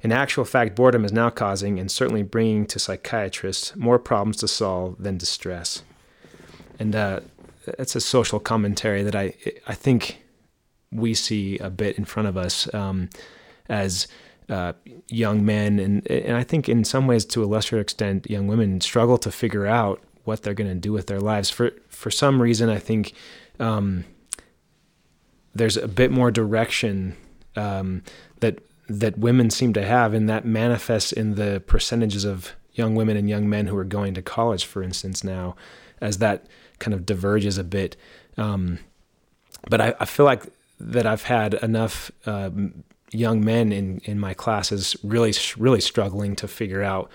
In 0.00 0.12
actual 0.12 0.44
fact, 0.44 0.76
boredom 0.76 1.04
is 1.04 1.12
now 1.12 1.30
causing 1.30 1.78
and 1.78 1.90
certainly 1.90 2.22
bringing 2.22 2.66
to 2.66 2.78
psychiatrists 2.78 3.74
more 3.74 3.98
problems 3.98 4.36
to 4.38 4.48
solve 4.48 4.96
than 5.02 5.18
distress. 5.18 5.82
And 6.78 6.94
uh, 6.94 7.20
that's 7.76 7.96
a 7.96 8.00
social 8.00 8.38
commentary 8.38 9.02
that 9.02 9.16
I 9.16 9.34
I 9.66 9.74
think 9.74 10.22
we 10.90 11.14
see 11.14 11.58
a 11.58 11.70
bit 11.70 11.98
in 11.98 12.04
front 12.04 12.28
of 12.28 12.36
us 12.36 12.72
um, 12.72 13.10
as 13.68 14.06
uh, 14.48 14.72
young 15.08 15.44
men, 15.44 15.78
and 15.78 16.10
and 16.10 16.36
I 16.36 16.44
think 16.44 16.68
in 16.68 16.84
some 16.84 17.06
ways 17.06 17.24
to 17.26 17.44
a 17.44 17.46
lesser 17.46 17.78
extent, 17.78 18.30
young 18.30 18.46
women 18.46 18.80
struggle 18.80 19.18
to 19.18 19.30
figure 19.30 19.66
out 19.66 20.02
what 20.24 20.42
they're 20.42 20.54
going 20.54 20.70
to 20.70 20.74
do 20.74 20.92
with 20.92 21.06
their 21.06 21.20
lives. 21.20 21.50
For 21.50 21.72
for 21.88 22.10
some 22.10 22.40
reason, 22.40 22.70
I 22.70 22.78
think 22.78 23.12
um, 23.60 24.04
there's 25.54 25.76
a 25.76 25.88
bit 25.88 26.10
more 26.10 26.30
direction 26.30 27.16
um, 27.56 28.02
that 28.40 28.60
that 28.88 29.18
women 29.18 29.50
seem 29.50 29.72
to 29.74 29.84
have, 29.84 30.14
and 30.14 30.28
that 30.28 30.44
manifests 30.44 31.12
in 31.12 31.34
the 31.34 31.62
percentages 31.66 32.24
of 32.24 32.54
young 32.72 32.94
women 32.94 33.16
and 33.16 33.28
young 33.28 33.48
men 33.48 33.66
who 33.66 33.76
are 33.76 33.84
going 33.84 34.14
to 34.14 34.22
college, 34.22 34.64
for 34.64 34.82
instance, 34.82 35.22
now, 35.22 35.56
as 36.00 36.18
that 36.18 36.46
kind 36.78 36.94
of 36.94 37.04
diverges 37.04 37.58
a 37.58 37.64
bit. 37.64 37.96
Um, 38.36 38.78
but 39.68 39.80
I, 39.80 39.94
I, 39.98 40.04
feel 40.04 40.24
like 40.24 40.44
that 40.78 41.04
I've 41.04 41.24
had 41.24 41.54
enough 41.54 42.12
uh, 42.24 42.50
young 43.10 43.44
men 43.44 43.72
in, 43.72 44.00
in 44.04 44.20
my 44.20 44.32
classes 44.32 44.96
really, 45.02 45.34
really 45.56 45.80
struggling 45.80 46.36
to 46.36 46.46
figure 46.46 46.82
out 46.82 47.10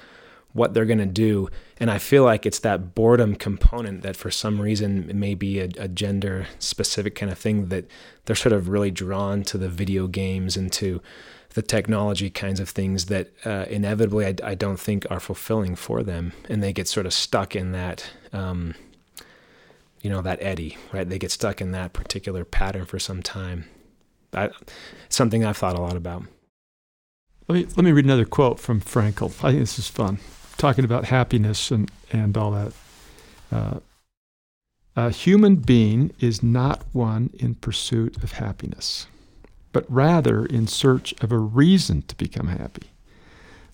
what 0.51 0.73
they're 0.73 0.85
going 0.85 0.99
to 0.99 1.05
do. 1.05 1.49
And 1.79 1.89
I 1.89 1.97
feel 1.97 2.23
like 2.23 2.45
it's 2.45 2.59
that 2.59 2.93
boredom 2.93 3.35
component 3.35 4.03
that 4.03 4.15
for 4.15 4.31
some 4.31 4.61
reason 4.61 5.09
may 5.13 5.33
be 5.33 5.59
a, 5.59 5.69
a, 5.77 5.87
gender 5.87 6.47
specific 6.59 7.15
kind 7.15 7.31
of 7.31 7.37
thing 7.37 7.69
that 7.69 7.85
they're 8.25 8.35
sort 8.35 8.53
of 8.53 8.69
really 8.69 8.91
drawn 8.91 9.43
to 9.43 9.57
the 9.57 9.69
video 9.69 10.07
games 10.07 10.55
and 10.55 10.71
to 10.73 11.01
the 11.53 11.61
technology 11.61 12.29
kinds 12.29 12.59
of 12.59 12.69
things 12.69 13.05
that 13.05 13.31
uh, 13.45 13.65
inevitably 13.69 14.25
I, 14.25 14.35
I, 14.43 14.55
don't 14.55 14.79
think 14.79 15.05
are 15.09 15.19
fulfilling 15.19 15.75
for 15.75 16.01
them. 16.01 16.33
And 16.49 16.63
they 16.63 16.73
get 16.73 16.87
sort 16.87 17.05
of 17.05 17.13
stuck 17.13 17.55
in 17.55 17.71
that, 17.73 18.09
um, 18.31 18.75
you 20.01 20.09
know, 20.09 20.21
that 20.21 20.41
eddy, 20.41 20.77
right? 20.91 21.07
They 21.07 21.19
get 21.19 21.31
stuck 21.31 21.61
in 21.61 21.71
that 21.71 21.93
particular 21.93 22.43
pattern 22.43 22.85
for 22.85 22.97
some 22.97 23.21
time. 23.21 23.65
That, 24.31 24.51
something 25.09 25.45
I've 25.45 25.57
thought 25.57 25.77
a 25.77 25.81
lot 25.81 25.95
about. 25.95 26.23
Let 27.47 27.55
me, 27.55 27.65
let 27.75 27.85
me 27.85 27.91
read 27.91 28.05
another 28.05 28.25
quote 28.25 28.59
from 28.59 28.81
Frankl. 28.81 29.29
I 29.43 29.51
think 29.51 29.59
this 29.59 29.77
is 29.77 29.87
fun 29.87 30.19
talking 30.57 30.85
about 30.85 31.05
happiness 31.05 31.71
and, 31.71 31.91
and 32.11 32.37
all 32.37 32.51
that. 32.51 32.73
Uh, 33.51 33.79
a 34.95 35.09
human 35.09 35.57
being 35.57 36.11
is 36.19 36.43
not 36.43 36.83
one 36.93 37.31
in 37.33 37.55
pursuit 37.55 38.23
of 38.23 38.33
happiness, 38.33 39.07
but 39.73 39.85
rather 39.91 40.45
in 40.45 40.67
search 40.67 41.13
of 41.19 41.31
a 41.31 41.37
reason 41.37 42.03
to 42.03 42.15
become 42.15 42.47
happy. 42.47 42.91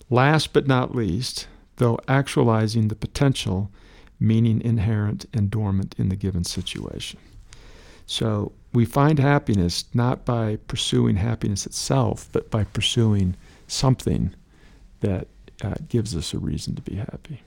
Last 0.08 0.52
but 0.52 0.66
not 0.66 0.94
least, 0.94 1.46
though 1.76 2.00
actualizing 2.08 2.88
the 2.88 2.96
potential, 2.96 3.70
meaning 4.18 4.60
inherent 4.60 5.26
and 5.32 5.50
dormant 5.50 5.94
in 5.98 6.08
the 6.08 6.16
given 6.16 6.42
situation. 6.42 7.20
So 8.06 8.52
we 8.72 8.84
find 8.84 9.18
happiness 9.18 9.84
not 9.94 10.24
by 10.24 10.56
pursuing 10.66 11.16
happiness 11.16 11.64
itself, 11.64 12.28
but 12.32 12.50
by 12.50 12.64
pursuing 12.64 13.36
something 13.68 14.34
that 15.00 15.28
uh, 15.62 15.74
gives 15.88 16.16
us 16.16 16.34
a 16.34 16.38
reason 16.38 16.74
to 16.74 16.82
be 16.82 16.96
happy. 16.96 17.42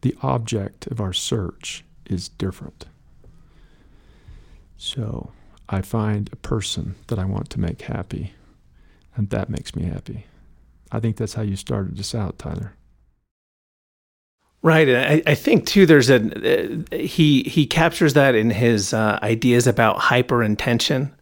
The 0.00 0.16
object 0.22 0.86
of 0.88 1.00
our 1.00 1.12
search 1.12 1.84
is 2.06 2.28
different. 2.28 2.86
So 4.76 5.32
I 5.70 5.82
find 5.82 6.28
a 6.32 6.36
person 6.36 6.96
that 7.06 7.18
I 7.18 7.24
want 7.24 7.50
to 7.50 7.60
make 7.60 7.82
happy, 7.82 8.34
and 9.16 9.30
that 9.30 9.48
makes 9.48 9.74
me 9.76 9.84
happy. 9.84 10.26
I 10.92 11.00
think 11.00 11.16
that's 11.16 11.34
how 11.34 11.42
you 11.42 11.56
started 11.56 11.96
this 11.96 12.14
out, 12.14 12.38
Tyler. 12.38 12.74
Right, 14.62 14.88
I, 14.88 15.22
I 15.26 15.34
think 15.34 15.66
too. 15.66 15.86
There's 15.86 16.10
a 16.10 16.16
uh, 16.16 16.96
he 16.96 17.44
he 17.44 17.66
captures 17.66 18.14
that 18.14 18.34
in 18.34 18.50
his 18.50 18.92
uh, 18.92 19.18
ideas 19.22 19.66
about 19.66 19.98
hyper 19.98 20.42
intention. 20.42 21.14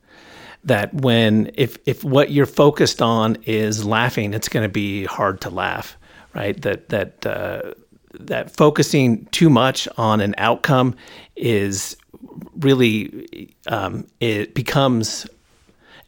That 0.64 0.92
when 0.92 1.52
if 1.54 1.78
if 1.86 2.02
what 2.02 2.32
you're 2.32 2.46
focused 2.46 3.00
on 3.00 3.36
is 3.44 3.84
laughing, 3.84 4.34
it's 4.34 4.48
going 4.48 4.64
to 4.64 4.72
be 4.72 5.04
hard 5.04 5.40
to 5.42 5.50
laugh 5.50 5.96
right? 6.34 6.60
That 6.62 6.88
that 6.88 7.26
uh, 7.26 7.74
that 8.20 8.50
focusing 8.50 9.26
too 9.26 9.50
much 9.50 9.88
on 9.96 10.20
an 10.20 10.34
outcome 10.38 10.94
is 11.36 11.96
really 12.58 13.54
um, 13.66 14.06
it 14.20 14.54
becomes 14.54 15.26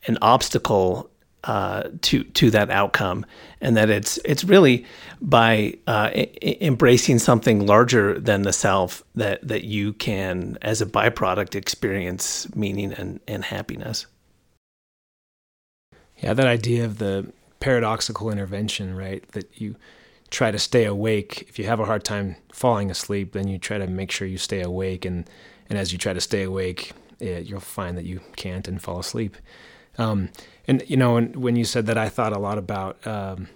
an 0.07 0.19
obstacle 0.23 1.11
uh, 1.45 1.85
to 2.03 2.25
to 2.25 2.51
that 2.51 2.71
outcome, 2.71 3.25
and 3.61 3.77
that 3.77 3.89
it's 3.89 4.19
it's 4.25 4.45
really 4.45 4.85
by 5.21 5.75
uh, 5.87 6.11
I- 6.15 6.59
embracing 6.61 7.19
something 7.19 7.67
larger 7.67 8.19
than 8.21 8.43
the 8.43 8.53
self 8.53 9.03
that 9.15 9.47
that 9.47 9.65
you 9.65 9.95
can, 9.95 10.59
as 10.63 10.83
a 10.83 10.87
byproduct, 10.87 11.55
experience 11.55 12.47
meaning 12.55 12.93
and, 12.93 13.21
and 13.27 13.45
happiness. 13.45 14.07
Yeah, 16.19 16.35
that 16.35 16.47
idea 16.47 16.85
of 16.85 16.99
the 16.99 17.33
paradoxical 17.61 18.31
intervention, 18.31 18.95
right? 18.95 19.27
That 19.33 19.49
you 19.59 19.77
try 20.31 20.51
to 20.51 20.59
stay 20.59 20.85
awake. 20.85 21.47
If 21.49 21.59
you 21.59 21.65
have 21.67 21.81
a 21.81 21.87
hard 21.87 22.05
time 22.05 22.37
falling 22.53 22.91
asleep, 22.91 23.33
then 23.33 23.49
you 23.49 23.59
try 23.59 23.79
to 23.79 23.87
make 23.87 24.11
sure 24.11 24.29
you 24.29 24.39
stay 24.39 24.61
awake. 24.61 25.05
And, 25.05 25.29
and 25.71 25.79
as 25.79 25.93
you 25.93 25.99
try 25.99 26.13
to 26.13 26.21
stay 26.21 26.43
awake, 26.43 26.93
it, 27.19 27.47
you'll 27.47 27.61
find 27.61 27.97
that 27.97 28.05
you 28.05 28.21
can't 28.37 28.69
and 28.69 28.83
fall 28.83 28.99
asleep. 28.99 29.37
Um, 29.97 30.29
and, 30.69 30.83
you 30.87 30.97
know, 30.97 31.15
when, 31.15 31.33
when 31.41 31.57
you 31.57 31.65
said 31.65 31.87
that, 31.87 31.97
I 31.97 32.11
thought 32.11 32.33
a 32.33 32.39
lot 32.39 32.59
about 32.59 33.07
um, 33.07 33.49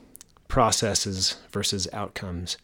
processes 0.49 1.37
versus 1.51 1.89
outcomes. 1.93 2.57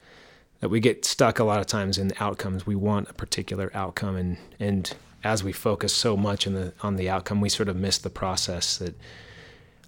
That 0.61 0.69
we 0.69 0.81
get 0.81 1.05
stuck 1.05 1.39
a 1.39 1.45
lot 1.45 1.61
of 1.61 1.67
times 1.67 1.99
in 1.99 2.13
outcomes. 2.21 2.67
We 2.67 2.75
want 2.77 3.09
a 3.09 3.15
particular 3.15 3.71
outcome, 3.75 4.17
and, 4.17 4.37
and 4.59 4.95
as 5.25 5.43
we 5.43 5.53
focus 5.53 5.93
so 5.93 6.17
much 6.17 6.47
on 6.47 6.53
the 6.53 6.75
on 6.83 6.97
the 6.97 7.09
outcome, 7.09 7.41
we 7.41 7.49
sort 7.49 7.71
of 7.71 7.77
miss 7.77 7.97
the 7.97 8.11
process. 8.11 8.77
That, 8.77 8.95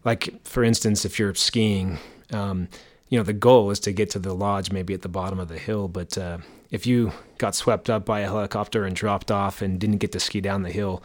like 0.03 0.33
for 0.45 0.65
instance, 0.65 1.05
if 1.05 1.19
you're 1.19 1.35
skiing, 1.35 1.99
um, 2.33 2.69
you 3.13 3.19
know 3.19 3.25
the 3.25 3.35
goal 3.35 3.71
is 3.71 3.79
to 3.79 3.93
get 3.93 4.09
to 4.09 4.19
the 4.19 4.35
lodge 4.35 4.73
maybe 4.73 4.95
at 4.95 5.03
the 5.03 5.09
bottom 5.09 5.39
of 5.39 5.49
the 5.49 5.59
hill 5.59 5.87
but 5.87 6.17
uh, 6.17 6.39
if 6.71 6.87
you 6.87 7.13
got 7.37 7.55
swept 7.55 7.91
up 7.91 8.07
by 8.07 8.21
a 8.21 8.27
helicopter 8.27 8.87
and 8.87 8.97
dropped 8.97 9.31
off 9.31 9.61
and 9.61 9.79
didn't 9.79 9.99
get 9.99 10.13
to 10.13 10.19
ski 10.19 10.41
down 10.41 10.63
the 10.63 10.71
hill 10.71 11.03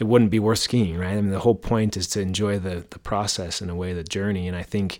it 0.00 0.04
wouldn't 0.04 0.32
be 0.32 0.40
worth 0.40 0.58
skiing 0.58 0.98
right 0.98 1.12
i 1.12 1.14
mean 1.14 1.30
the 1.30 1.38
whole 1.38 1.54
point 1.54 1.96
is 1.96 2.08
to 2.08 2.20
enjoy 2.20 2.58
the 2.58 2.84
the 2.90 2.98
process 2.98 3.62
in 3.62 3.70
a 3.70 3.74
way 3.76 3.92
the 3.92 4.02
journey 4.02 4.48
and 4.48 4.56
i 4.56 4.64
think 4.64 4.98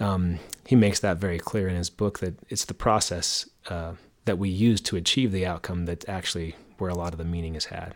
um, 0.00 0.40
he 0.66 0.74
makes 0.74 1.00
that 1.00 1.18
very 1.18 1.38
clear 1.38 1.68
in 1.68 1.76
his 1.76 1.90
book 1.90 2.18
that 2.18 2.34
it's 2.48 2.64
the 2.64 2.74
process 2.74 3.48
uh, 3.68 3.92
that 4.24 4.38
we 4.38 4.48
use 4.48 4.80
to 4.80 4.96
achieve 4.96 5.32
the 5.32 5.44
outcome 5.46 5.84
that's 5.84 6.08
actually 6.08 6.56
where 6.78 6.90
a 6.90 6.94
lot 6.94 7.12
of 7.12 7.18
the 7.18 7.24
meaning 7.24 7.54
is 7.56 7.66
had 7.66 7.94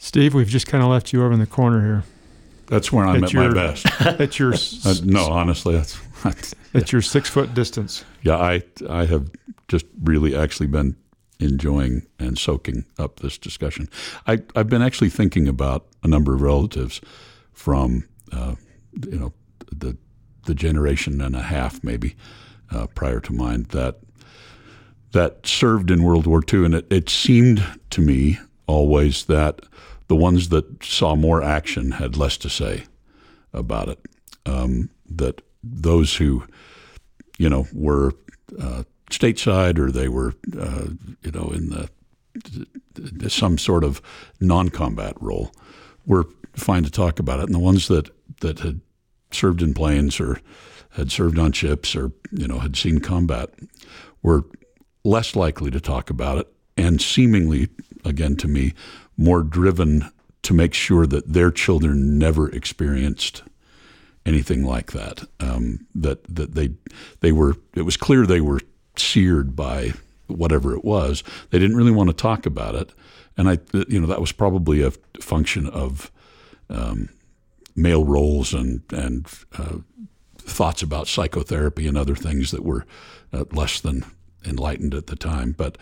Steve, 0.00 0.32
we've 0.32 0.48
just 0.48 0.68
kind 0.68 0.82
of 0.82 0.88
left 0.88 1.12
you 1.12 1.24
over 1.24 1.32
in 1.32 1.40
the 1.40 1.46
corner 1.46 1.84
here. 1.84 2.04
That's 2.68 2.92
where 2.92 3.06
I'm 3.06 3.24
at, 3.24 3.24
at 3.24 3.32
your, 3.32 3.48
my 3.48 3.54
best. 3.54 3.86
At 4.00 4.38
your 4.38 4.52
uh, 4.52 4.94
no, 5.04 5.24
honestly, 5.24 5.74
that's, 5.74 5.98
that's 6.22 6.54
at 6.74 6.92
your 6.92 7.02
six 7.02 7.28
foot 7.28 7.54
distance. 7.54 8.04
Yeah, 8.22 8.36
I 8.36 8.62
I 8.88 9.06
have 9.06 9.30
just 9.68 9.86
really 10.02 10.36
actually 10.36 10.66
been 10.66 10.96
enjoying 11.40 12.06
and 12.18 12.38
soaking 12.38 12.84
up 12.98 13.20
this 13.20 13.38
discussion. 13.38 13.88
I 14.26 14.42
I've 14.54 14.68
been 14.68 14.82
actually 14.82 15.10
thinking 15.10 15.48
about 15.48 15.86
a 16.02 16.08
number 16.08 16.34
of 16.34 16.42
relatives 16.42 17.00
from 17.52 18.06
uh, 18.32 18.54
you 19.06 19.18
know 19.18 19.32
the 19.72 19.96
the 20.44 20.54
generation 20.54 21.20
and 21.20 21.34
a 21.34 21.42
half 21.42 21.82
maybe 21.82 22.16
uh, 22.70 22.86
prior 22.88 23.20
to 23.20 23.32
mine 23.32 23.66
that 23.70 23.98
that 25.12 25.46
served 25.46 25.90
in 25.90 26.02
World 26.02 26.26
War 26.26 26.42
II, 26.52 26.66
and 26.66 26.74
it, 26.74 26.86
it 26.92 27.08
seemed 27.08 27.64
to 27.90 28.00
me 28.02 28.38
always 28.66 29.24
that 29.24 29.60
the 30.08 30.16
ones 30.16 30.48
that 30.48 30.82
saw 30.82 31.14
more 31.14 31.42
action 31.42 31.92
had 31.92 32.16
less 32.16 32.36
to 32.38 32.50
say 32.50 32.84
about 33.52 33.88
it. 33.88 33.98
Um, 34.46 34.90
that 35.10 35.42
those 35.62 36.16
who, 36.16 36.44
you 37.38 37.48
know, 37.48 37.66
were 37.72 38.12
uh, 38.60 38.84
stateside 39.10 39.78
or 39.78 39.90
they 39.90 40.08
were, 40.08 40.34
uh, 40.58 40.88
you 41.22 41.30
know, 41.30 41.50
in 41.54 41.68
the 41.68 41.88
some 43.28 43.58
sort 43.58 43.84
of 43.84 44.00
non-combat 44.40 45.14
role 45.20 45.52
were 46.06 46.26
fine 46.54 46.82
to 46.82 46.90
talk 46.90 47.18
about 47.18 47.40
it, 47.40 47.46
and 47.46 47.54
the 47.54 47.58
ones 47.58 47.88
that 47.88 48.10
that 48.40 48.60
had 48.60 48.80
served 49.30 49.62
in 49.62 49.74
planes 49.74 50.20
or 50.20 50.40
had 50.90 51.12
served 51.12 51.38
on 51.38 51.52
ships 51.52 51.94
or 51.94 52.12
you 52.32 52.48
know 52.48 52.58
had 52.58 52.76
seen 52.76 52.98
combat 53.00 53.50
were 54.22 54.44
less 55.04 55.36
likely 55.36 55.70
to 55.70 55.80
talk 55.80 56.10
about 56.10 56.38
it 56.38 56.48
and 56.76 57.00
seemingly 57.00 57.68
again 58.04 58.36
to 58.36 58.48
me 58.48 58.72
more 59.18 59.42
driven 59.42 60.10
to 60.42 60.54
make 60.54 60.72
sure 60.72 61.06
that 61.06 61.30
their 61.30 61.50
children 61.50 62.18
never 62.18 62.48
experienced 62.48 63.42
anything 64.24 64.64
like 64.64 64.92
that. 64.92 65.28
Um, 65.40 65.86
that 65.94 66.22
that 66.34 66.54
they 66.54 66.70
they 67.20 67.32
were 67.32 67.56
it 67.74 67.82
was 67.82 67.96
clear 67.96 68.24
they 68.24 68.40
were 68.40 68.60
seared 68.96 69.56
by 69.56 69.92
whatever 70.28 70.74
it 70.74 70.84
was. 70.84 71.22
They 71.50 71.58
didn't 71.58 71.76
really 71.76 71.90
want 71.90 72.08
to 72.10 72.14
talk 72.14 72.46
about 72.46 72.74
it, 72.74 72.94
and 73.36 73.48
I 73.48 73.58
you 73.88 74.00
know 74.00 74.06
that 74.06 74.20
was 74.20 74.32
probably 74.32 74.82
a 74.82 74.92
function 75.20 75.66
of 75.66 76.10
um, 76.70 77.08
male 77.74 78.04
roles 78.04 78.54
and 78.54 78.82
and 78.92 79.26
uh, 79.58 79.78
thoughts 80.38 80.82
about 80.82 81.08
psychotherapy 81.08 81.86
and 81.86 81.98
other 81.98 82.14
things 82.14 82.52
that 82.52 82.64
were 82.64 82.86
uh, 83.32 83.44
less 83.52 83.80
than 83.80 84.04
enlightened 84.44 84.94
at 84.94 85.08
the 85.08 85.16
time. 85.16 85.52
But 85.52 85.78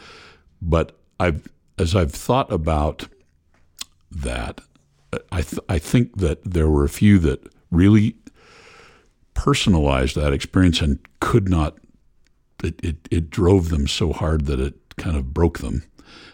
but 0.63 0.99
I've 1.21 1.47
as 1.79 1.95
I've 1.95 2.13
thought 2.13 2.51
about 2.51 3.09
that, 4.11 4.61
I 5.33 5.43
th- 5.43 5.63
I 5.69 5.79
think 5.79 6.17
that 6.17 6.45
there 6.45 6.69
were 6.69 6.85
a 6.85 6.89
few 6.89 7.19
that 7.21 7.49
really 7.71 8.17
personalized 9.35 10.17
that 10.17 10.33
experience 10.33 10.81
and 10.81 10.99
could 11.21 11.49
not. 11.49 11.79
It, 12.65 12.83
it, 12.83 13.09
it 13.11 13.31
drove 13.31 13.69
them 13.69 13.87
so 13.87 14.13
hard 14.13 14.47
that 14.47 14.59
it 14.61 14.75
kind 14.97 15.17
of 15.17 15.35
broke 15.35 15.59
them. 15.59 15.85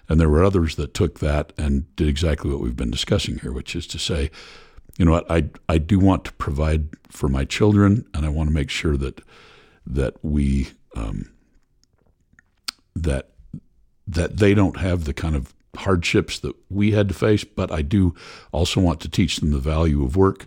And 0.09 0.20
there 0.20 0.29
were 0.29 0.45
others 0.45 0.77
that 0.77 0.95
took 0.95 1.18
that 1.18 1.53
and 1.59 1.95
did 1.97 2.09
exactly 2.09 2.51
what 2.51 2.61
we've 2.61 2.77
been 2.77 2.91
discussing 2.91 3.39
here, 3.39 3.53
which 3.53 3.75
is 3.75 3.87
to 3.89 3.99
say, 3.99 4.31
you 4.99 5.05
know 5.05 5.11
what, 5.11 5.31
I, 5.31 5.49
I 5.68 5.79
do 5.79 5.99
want 5.99 6.25
to 6.25 6.33
provide 6.35 6.89
for 7.09 7.29
my 7.29 7.45
children, 7.45 8.05
and 8.14 8.27
I 8.27 8.29
want 8.29 8.49
to 8.49 8.55
make 8.55 8.70
sure 8.70 8.97
that 8.99 9.20
that 9.87 10.23
we 10.23 10.68
um, 10.95 11.33
that 12.95 13.31
that 14.07 14.37
they 14.37 14.55
don't 14.55 14.77
have 14.77 15.05
the 15.05 15.14
kind 15.14 15.35
of 15.35 15.55
hardships 15.77 16.39
that 16.41 16.55
we 16.68 16.93
had 16.93 17.09
to 17.09 17.14
face, 17.14 17.45
but 17.45 17.70
I 17.70 17.83
do 17.83 18.14
also 18.53 18.81
want 18.81 19.01
to 19.01 19.09
teach 19.09 19.37
them 19.37 19.51
the 19.51 19.59
value 19.59 20.05
of 20.05 20.16
work, 20.16 20.47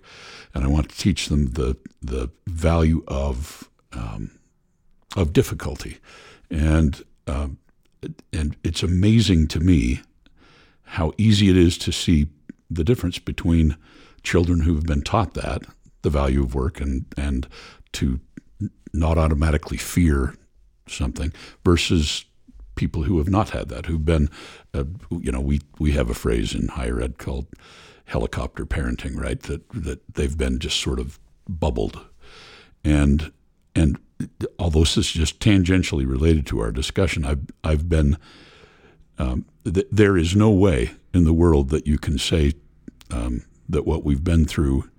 and 0.54 0.64
I 0.64 0.68
want 0.68 0.90
to 0.90 0.98
teach 0.98 1.30
them 1.30 1.48
the 1.48 1.78
the 2.02 2.30
value 2.48 3.04
of 3.08 3.70
um, 3.94 4.32
of 5.16 5.34
difficulty, 5.34 5.98
and 6.50 7.04
um, 7.28 7.58
and 8.32 8.56
it's 8.64 8.84
amazing 8.84 9.48
to 9.48 9.60
me 9.60 10.02
how 10.84 11.14
easy 11.18 11.50
it 11.50 11.58
is 11.58 11.78
to 11.80 11.92
see 11.92 12.28
the 12.70 12.84
difference 12.84 13.20
between 13.20 13.76
children 14.24 14.62
who 14.62 14.76
have 14.76 14.86
been 14.86 15.02
taught 15.02 15.34
that 15.34 15.64
the 16.02 16.10
value 16.10 16.44
of 16.44 16.54
work 16.54 16.80
and 16.80 17.06
and 17.18 17.48
to 17.94 18.20
not 18.94 19.18
automatically 19.18 19.78
fear 19.78 20.36
something 20.88 21.34
versus 21.64 22.26
people 22.76 23.04
who 23.04 23.18
have 23.18 23.30
not 23.30 23.52
had 23.52 23.70
that, 23.70 23.86
who've 23.86 24.06
been, 24.06 24.30
uh, 24.74 24.84
you 25.10 25.32
know, 25.32 25.42
we, 25.42 25.62
we 25.80 25.92
have 25.92 26.10
a 26.10 26.14
phrase 26.14 26.54
in 26.54 26.68
higher 26.68 27.02
ed 27.02 27.18
called 27.18 27.48
helicopter 28.06 28.66
parenting, 28.66 29.20
right? 29.20 29.42
That 29.44 29.68
that 29.70 30.02
they've 30.14 30.38
been 30.38 30.60
just 30.60 30.80
sort 30.80 31.00
of 31.00 31.20
bubbled, 31.48 32.06
and 32.84 33.32
and 33.76 33.98
although 34.60 34.82
this 34.82 34.98
is 34.98 35.12
just 35.12 35.40
tangentially 35.40 36.08
related 36.08 36.46
to 36.48 36.60
our 36.60 36.72
discussion, 36.72 37.26
I've 37.26 37.46
I've 37.64 37.90
been. 37.90 38.18
Um, 39.18 39.46
th- 39.64 39.88
there 39.90 40.18
is 40.18 40.36
no 40.36 40.52
way 40.52 40.92
in 41.14 41.24
the 41.24 41.32
world 41.32 41.70
that 41.70 41.88
you 41.88 41.98
can 41.98 42.18
say 42.18 42.52
um, 43.12 43.46
that 43.70 43.88
what 43.88 44.04
we've 44.04 44.26
been 44.26 44.44
through 44.44 44.90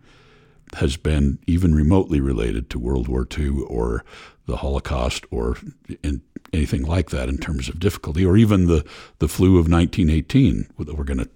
has 0.75 0.97
been 0.97 1.39
even 1.47 1.75
remotely 1.75 2.19
related 2.19 2.71
to 2.71 2.79
World 2.79 3.09
War 3.09 3.27
II 3.39 3.65
or 3.69 4.05
the 4.47 4.57
Holocaust 4.57 5.27
or 5.31 5.59
in 6.03 6.23
anything 6.57 6.83
like 6.83 7.11
that 7.11 7.29
in 7.29 7.39
terms 7.39 7.69
of 7.69 7.79
difficulty, 7.79 8.25
or 8.25 8.37
even 8.37 8.67
the, 8.67 8.85
the 9.19 9.29
flu 9.29 9.59
of 9.59 9.71
1918 9.71 10.69
that 10.79 10.97
we're 10.97 11.05
going 11.05 11.19
to 11.19 11.29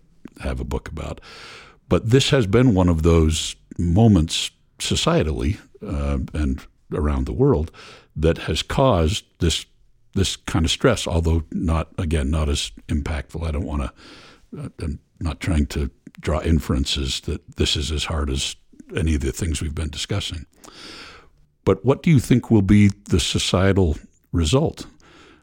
have 0.43 0.61
a 0.61 0.65
book 0.65 0.89
about. 0.89 1.21
But 1.89 2.11
this 2.11 2.31
has 2.31 2.47
been 2.47 2.75
one 2.75 2.89
of 2.89 3.03
those 3.03 3.57
moments 3.79 4.51
societally 4.79 5.59
uh, 5.87 6.19
and 6.33 6.61
around 6.93 7.27
the 7.27 7.33
world 7.33 7.71
that 8.17 8.39
has 8.39 8.63
caused 8.63 9.25
this 9.39 9.67
this 10.15 10.35
kind 10.35 10.65
of 10.65 10.71
stress, 10.73 11.07
although 11.07 11.45
not 11.53 11.89
again 11.99 12.31
not 12.31 12.49
as 12.49 12.73
impactful. 12.89 13.47
I 13.47 13.53
don't 13.53 13.67
want 13.67 13.83
to. 13.83 13.93
Uh, 14.61 14.69
I'm 14.81 14.99
not 15.21 15.39
trying 15.39 15.67
to 15.67 15.91
draw 16.19 16.41
inferences 16.41 17.21
that 17.23 17.57
this 17.57 17.77
is 17.77 17.93
as 17.93 18.05
hard 18.05 18.31
as 18.31 18.57
any 18.97 19.15
of 19.15 19.21
the 19.21 19.31
things 19.33 19.63
we've 19.63 19.75
been 19.75 19.91
discussing. 19.91 20.47
But 21.65 21.85
what 21.85 22.03
do 22.03 22.11
you 22.11 22.19
think 22.19 22.51
will 22.51 22.63
be 22.63 22.89
the 22.89 23.21
societal 23.21 23.97
result 24.33 24.87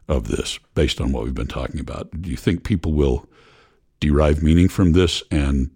of 0.08 0.28
this 0.28 0.60
based 0.74 1.01
on 1.01 1.12
what 1.12 1.24
we've 1.24 1.34
been 1.34 1.47
talking 1.47 1.80
about? 1.80 2.22
Do 2.22 2.30
you 2.30 2.38
think 2.38 2.64
people 2.64 2.93
will 2.93 3.28
derive 3.99 4.43
meaning 4.43 4.70
from 4.70 4.93
this 4.93 5.24
and 5.32 5.72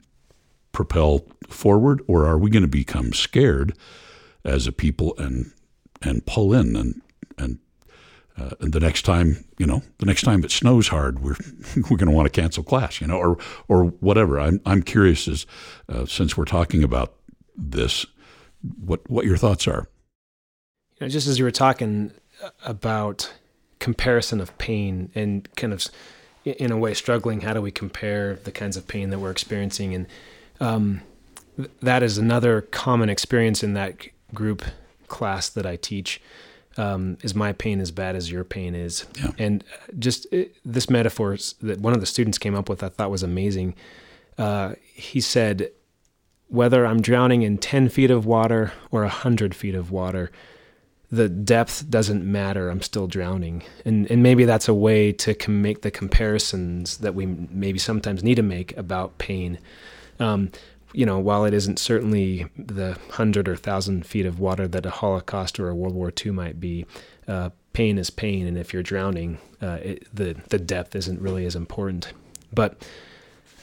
propel 0.72 1.26
forward, 1.48 2.02
or 2.08 2.26
are 2.26 2.38
we 2.38 2.50
going 2.50 2.64
to 2.64 2.68
become 2.68 3.14
scared 3.14 3.76
as 4.44 4.68
a 4.68 4.72
people 4.72 5.16
and 5.18 5.52
and 6.02 6.26
pull 6.26 6.54
in 6.54 6.76
and 6.76 7.02
and 7.38 7.60
uh, 8.38 8.52
and 8.60 8.74
the 8.74 8.80
next 8.80 9.04
time, 9.04 9.44
you 9.58 9.66
know, 9.66 9.84
the 10.00 10.06
next 10.06 10.22
time 10.22 10.44
it 10.44 10.52
snows 10.52 10.88
hard, 10.88 11.20
we're 11.20 11.36
we're 11.90 11.98
going 11.98 12.10
to 12.10 12.12
want 12.12 12.32
to 12.32 12.42
cancel 12.42 12.64
class, 12.64 13.02
you 13.02 13.08
know, 13.08 13.18
or 13.18 13.38
or 13.68 13.86
whatever. 13.86 14.40
I'm 14.40 14.62
I'm 14.66 14.82
curious 14.82 15.28
as 15.28 15.46
uh, 15.90 16.06
since 16.06 16.38
we're 16.38 16.46
talking 16.46 16.84
about 16.84 17.16
this, 17.56 18.06
what 18.84 19.08
what 19.10 19.26
your 19.26 19.38
thoughts 19.38 19.68
are. 19.68 19.88
You 21.00 21.08
know, 21.08 21.10
just 21.10 21.28
as 21.28 21.38
you 21.40 21.46
were 21.46 21.52
talking 21.52 22.12
about 22.66 23.32
comparison 23.82 24.40
of 24.40 24.56
pain 24.60 25.12
and 25.14 25.50
kind 25.58 25.74
of 25.74 25.86
in 26.46 26.72
a 26.72 26.78
way 26.78 26.94
struggling 26.94 27.42
how 27.42 27.54
do 27.54 27.62
we 27.62 27.72
compare 27.72 28.36
the 28.36 28.52
kinds 28.52 28.78
of 28.78 28.88
pain 28.88 29.10
that 29.10 29.20
we're 29.20 29.32
experiencing? 29.32 29.94
And 29.94 30.08
um, 30.62 31.02
th- 31.58 31.72
that 31.82 32.04
is 32.04 32.18
another 32.18 32.62
common 32.62 33.10
experience 33.10 33.64
in 33.64 33.74
that 33.74 33.98
group 34.34 34.64
class 35.08 35.50
that 35.50 35.66
i 35.66 35.76
teach 35.76 36.22
um, 36.78 37.18
is 37.22 37.36
my 37.36 37.52
pain 37.52 37.82
as 37.82 37.92
bad 37.92 38.16
as 38.16 38.32
your 38.32 38.46
pain 38.46 38.76
is. 38.76 39.06
Yeah. 39.20 39.32
and 39.38 39.64
just 40.00 40.26
it, 40.32 40.56
this 40.64 40.90
metaphor 40.90 41.38
that 41.62 41.82
one 41.82 41.94
of 41.94 42.00
the 42.00 42.06
students 42.06 42.38
came 42.38 42.56
up 42.56 42.70
with 42.70 42.82
i 42.82 42.88
thought 42.88 43.12
was 43.12 43.24
amazing. 43.24 43.76
Uh, 44.38 44.76
he 44.94 45.20
said 45.20 45.72
whether 46.48 46.86
i'm 46.86 47.02
drowning 47.02 47.42
in 47.42 47.58
10 47.58 47.90
feet 47.90 48.12
of 48.12 48.26
water 48.26 48.72
or 48.92 49.02
100 49.02 49.54
feet 49.54 49.76
of 49.76 49.92
water 49.92 50.32
the 51.12 51.28
depth 51.28 51.90
doesn't 51.90 52.24
matter. 52.24 52.70
I'm 52.70 52.82
still 52.82 53.08
drowning, 53.08 53.64
and 53.84 54.10
and 54.10 54.24
maybe 54.24 54.46
that's 54.46 54.68
a 54.68 54.74
way 54.74 55.12
to 55.14 55.34
com- 55.34 55.62
make 55.62 55.82
the 55.82 55.92
comparisons 55.92 56.98
that 57.00 57.14
we 57.14 57.26
maybe 57.26 57.80
sometimes 57.80 58.24
need 58.24 58.36
to 58.36 58.44
make 58.44 58.76
about 58.78 59.18
pain. 59.18 59.60
Um, 60.20 60.52
you 60.94 61.06
know, 61.06 61.20
while 61.20 61.46
it 61.46 61.54
isn't 61.54 61.80
certainly 61.80 62.48
the 62.58 62.98
hundred 63.12 63.50
or 63.50 63.56
thousand 63.56 64.06
feet 64.06 64.26
of 64.26 64.40
water 64.40 64.68
that 64.68 64.86
a 64.86 64.90
Holocaust 64.90 65.60
or 65.60 65.70
a 65.70 65.76
World 65.76 65.96
War 65.96 66.14
II 66.26 66.32
might 66.32 66.60
be, 66.60 66.86
uh, 67.28 67.50
pain 67.74 67.98
is 67.98 68.10
pain, 68.10 68.48
and 68.48 68.58
if 68.58 68.74
you're 68.74 68.84
drowning, 68.84 69.38
uh, 69.62 69.80
it, 69.82 70.16
the 70.16 70.38
the 70.50 70.60
depth 70.60 70.96
isn't 70.96 71.20
really 71.20 71.46
as 71.46 71.56
important. 71.56 72.14
But 72.54 72.82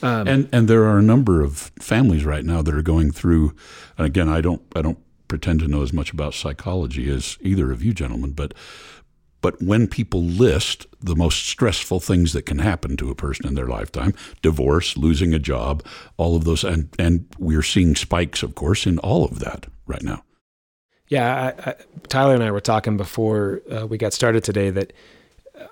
um, 0.02 0.28
and 0.28 0.48
and 0.52 0.68
there 0.68 0.84
are 0.84 0.98
a 0.98 1.02
number 1.02 1.42
of 1.42 1.72
families 1.80 2.26
right 2.26 2.44
now 2.44 2.60
that 2.60 2.74
are 2.74 2.82
going 2.82 3.10
through. 3.10 3.54
And 3.96 4.06
again, 4.06 4.28
I 4.28 4.42
don't 4.42 4.62
I 4.76 4.82
don't 4.82 4.98
pretend 5.28 5.60
to 5.60 5.68
know 5.68 5.82
as 5.82 5.92
much 5.92 6.12
about 6.12 6.34
psychology 6.34 7.10
as 7.10 7.38
either 7.40 7.70
of 7.70 7.82
you 7.82 7.92
gentlemen, 7.92 8.32
but 8.32 8.54
but 9.40 9.62
when 9.62 9.86
people 9.86 10.22
list 10.22 10.86
the 11.00 11.14
most 11.14 11.46
stressful 11.46 12.00
things 12.00 12.32
that 12.32 12.42
can 12.42 12.58
happen 12.58 12.96
to 12.96 13.10
a 13.10 13.14
person 13.14 13.46
in 13.46 13.54
their 13.54 13.68
lifetime, 13.68 14.14
divorce, 14.42 14.96
losing 14.96 15.32
a 15.32 15.38
job, 15.38 15.84
all 16.16 16.34
of 16.34 16.44
those, 16.44 16.64
and 16.64 16.88
and 16.98 17.26
we're 17.38 17.62
seeing 17.62 17.94
spikes, 17.94 18.42
of 18.42 18.54
course, 18.54 18.86
in 18.86 18.98
all 18.98 19.24
of 19.24 19.38
that 19.38 19.66
right 19.86 20.02
now. 20.02 20.24
Yeah, 21.08 21.54
I, 21.56 21.70
I, 21.70 21.74
Tyler 22.08 22.34
and 22.34 22.42
I 22.42 22.50
were 22.50 22.60
talking 22.60 22.96
before 22.96 23.62
uh, 23.70 23.86
we 23.86 23.96
got 23.96 24.12
started 24.12 24.44
today 24.44 24.70
that 24.70 24.92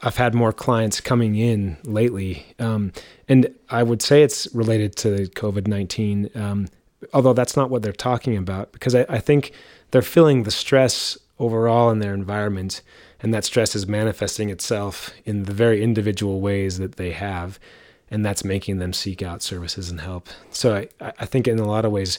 I've 0.02 0.16
had 0.16 0.34
more 0.34 0.52
clients 0.52 1.00
coming 1.00 1.36
in 1.36 1.76
lately, 1.84 2.46
um, 2.58 2.92
and 3.28 3.52
I 3.68 3.82
would 3.82 4.00
say 4.00 4.22
it's 4.22 4.46
related 4.54 4.96
to 4.96 5.26
COVID 5.30 5.66
nineteen. 5.66 6.30
Um, 6.34 6.68
although 7.12 7.32
that's 7.32 7.56
not 7.56 7.70
what 7.70 7.82
they're 7.82 7.92
talking 7.92 8.36
about, 8.36 8.72
because 8.72 8.94
I, 8.94 9.06
I 9.08 9.18
think 9.18 9.52
they're 9.90 10.02
feeling 10.02 10.42
the 10.42 10.50
stress 10.50 11.18
overall 11.38 11.90
in 11.90 11.98
their 11.98 12.14
environment, 12.14 12.82
and 13.20 13.32
that 13.34 13.44
stress 13.44 13.74
is 13.74 13.86
manifesting 13.86 14.50
itself 14.50 15.12
in 15.24 15.44
the 15.44 15.52
very 15.52 15.82
individual 15.82 16.40
ways 16.40 16.78
that 16.78 16.96
they 16.96 17.12
have, 17.12 17.58
and 18.10 18.24
that's 18.24 18.44
making 18.44 18.78
them 18.78 18.92
seek 18.92 19.22
out 19.22 19.42
services 19.42 19.90
and 19.90 20.00
help. 20.00 20.28
So 20.50 20.76
I, 20.76 20.88
I 21.00 21.26
think 21.26 21.48
in 21.48 21.58
a 21.58 21.66
lot 21.66 21.84
of 21.84 21.92
ways, 21.92 22.18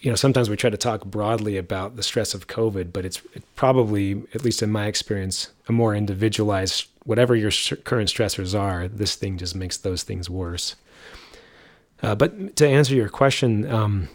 you 0.00 0.10
know, 0.10 0.16
sometimes 0.16 0.48
we 0.48 0.56
try 0.56 0.70
to 0.70 0.76
talk 0.76 1.04
broadly 1.04 1.56
about 1.56 1.96
the 1.96 2.02
stress 2.02 2.32
of 2.32 2.46
COVID, 2.46 2.92
but 2.92 3.04
it's 3.04 3.20
probably, 3.56 4.22
at 4.34 4.44
least 4.44 4.62
in 4.62 4.70
my 4.70 4.86
experience, 4.86 5.50
a 5.68 5.72
more 5.72 5.94
individualized. 5.94 6.86
Whatever 7.04 7.34
your 7.34 7.50
current 7.84 8.08
stressors 8.08 8.56
are, 8.56 8.86
this 8.86 9.16
thing 9.16 9.38
just 9.38 9.56
makes 9.56 9.76
those 9.76 10.04
things 10.04 10.30
worse. 10.30 10.76
Uh, 12.02 12.14
but 12.14 12.56
to 12.56 12.66
answer 12.66 12.94
your 12.94 13.08
question, 13.08 13.68
um, 13.70 14.08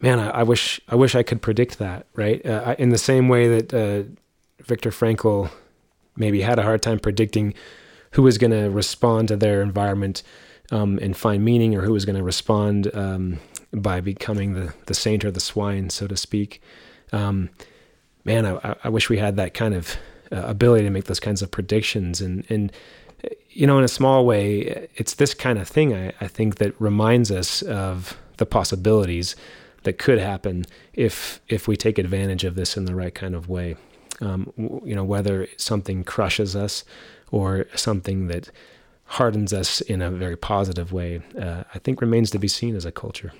man, 0.00 0.18
I, 0.18 0.30
I, 0.30 0.42
wish 0.42 0.80
I 0.88 0.96
wish 0.96 1.14
I 1.14 1.22
could 1.22 1.42
predict 1.42 1.78
that. 1.78 2.06
Right, 2.14 2.44
uh, 2.44 2.74
in 2.78 2.90
the 2.90 2.98
same 2.98 3.28
way 3.28 3.60
that 3.60 3.74
uh, 3.74 4.08
Viktor 4.64 4.90
Frankl 4.90 5.50
maybe 6.16 6.42
had 6.42 6.58
a 6.58 6.62
hard 6.62 6.82
time 6.82 6.98
predicting 6.98 7.54
who 8.12 8.22
was 8.22 8.38
going 8.38 8.50
to 8.50 8.68
respond 8.70 9.28
to 9.28 9.36
their 9.36 9.62
environment. 9.62 10.22
um, 10.70 10.98
and 11.02 11.16
find 11.16 11.44
meaning, 11.44 11.74
or 11.74 11.82
who 11.82 11.92
was 11.92 12.04
going 12.04 12.16
to 12.16 12.22
respond 12.22 12.94
um, 12.94 13.38
by 13.72 14.00
becoming 14.00 14.54
the 14.54 14.72
the 14.86 14.94
saint 14.94 15.24
or 15.24 15.30
the 15.30 15.40
swine, 15.40 15.90
so 15.90 16.06
to 16.06 16.16
speak. 16.16 16.62
Um, 17.12 17.50
man, 18.24 18.46
I, 18.46 18.76
I, 18.84 18.88
wish 18.88 19.08
we 19.08 19.18
had 19.18 19.36
that 19.36 19.52
kind 19.52 19.74
of 19.74 19.96
uh, 20.30 20.42
ability 20.42 20.84
to 20.84 20.90
make 20.90 21.04
those 21.04 21.20
kinds 21.20 21.42
of 21.42 21.50
predictions. 21.50 22.20
And 22.20 22.44
and 22.48 22.72
you 23.52 23.66
know, 23.66 23.78
in 23.78 23.84
a 23.84 23.88
small 23.88 24.24
way, 24.24 24.88
it's 24.94 25.14
this 25.14 25.34
kind 25.34 25.58
of 25.58 25.68
thing 25.68 25.94
I, 25.94 26.12
I 26.20 26.28
think 26.28 26.56
that 26.56 26.80
reminds 26.80 27.30
us 27.30 27.62
of 27.62 28.16
the 28.36 28.46
possibilities 28.46 29.36
that 29.82 29.98
could 29.98 30.18
happen 30.18 30.66
if 30.92 31.40
if 31.48 31.66
we 31.66 31.76
take 31.76 31.98
advantage 31.98 32.44
of 32.44 32.54
this 32.54 32.76
in 32.76 32.84
the 32.84 32.94
right 32.94 33.14
kind 33.14 33.34
of 33.34 33.48
way. 33.48 33.76
Um, 34.20 34.52
you 34.84 34.94
know, 34.94 35.04
whether 35.04 35.48
something 35.56 36.04
crushes 36.04 36.54
us 36.54 36.84
or 37.30 37.66
something 37.74 38.28
that 38.28 38.50
hardens 39.04 39.52
us 39.52 39.80
in 39.80 40.02
a 40.02 40.10
very 40.10 40.36
positive 40.36 40.92
way, 40.92 41.22
uh, 41.40 41.64
I 41.74 41.78
think 41.78 42.00
remains 42.00 42.30
to 42.32 42.38
be 42.38 42.48
seen 42.48 42.76
as 42.76 42.84
a 42.84 42.92
culture. 42.92 43.32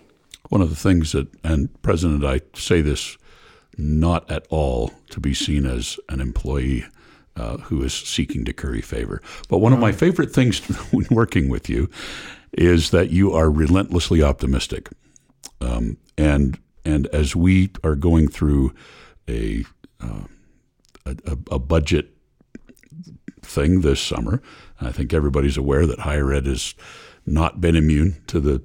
One 0.49 0.63
of 0.63 0.71
the 0.71 0.77
things 0.77 1.13
that, 1.13 1.29
and 1.45 1.69
President, 1.83 2.25
I 2.25 2.41
say 2.55 2.81
this 2.81 3.19
not 3.77 4.29
at 4.31 4.47
all 4.49 4.93
to 5.11 5.21
be 5.21 5.35
seen 5.35 5.67
as 5.67 5.99
an 6.09 6.21
employee 6.21 6.85
uh, 7.37 7.59
who 7.59 7.83
is 7.83 7.95
seeking 7.95 8.45
to 8.45 8.53
curry 8.53 8.81
favor. 8.81 9.23
But 9.49 9.59
one 9.59 9.73
of 9.73 9.79
my 9.79 9.93
favorite 9.93 10.33
things 10.33 10.59
when 10.93 11.07
working 11.11 11.49
with 11.49 11.69
you 11.69 11.89
is 12.53 12.91
that 12.91 13.11
you 13.11 13.33
are 13.33 13.51
relentlessly 13.51 14.23
optimistic. 14.23 14.89
Um, 15.61 15.99
and 16.17 16.59
and 16.85 17.07
as 17.09 17.37
we 17.37 17.71
are 17.85 17.95
going 17.95 18.29
through 18.29 18.75
a, 19.29 19.65
uh, 20.01 20.25
a, 21.05 21.39
a 21.51 21.59
budget 21.59 22.09
thing 23.43 23.83
this 23.83 24.01
summer, 24.01 24.43
I 24.81 24.93
think 24.93 25.13
everybody's 25.13 25.57
aware 25.57 25.87
that 25.87 26.01
higher 26.01 26.33
ed 26.33 26.47
has 26.47 26.75
not 27.27 27.61
been 27.61 27.77
immune 27.77 28.23
to 28.29 28.41
the 28.41 28.63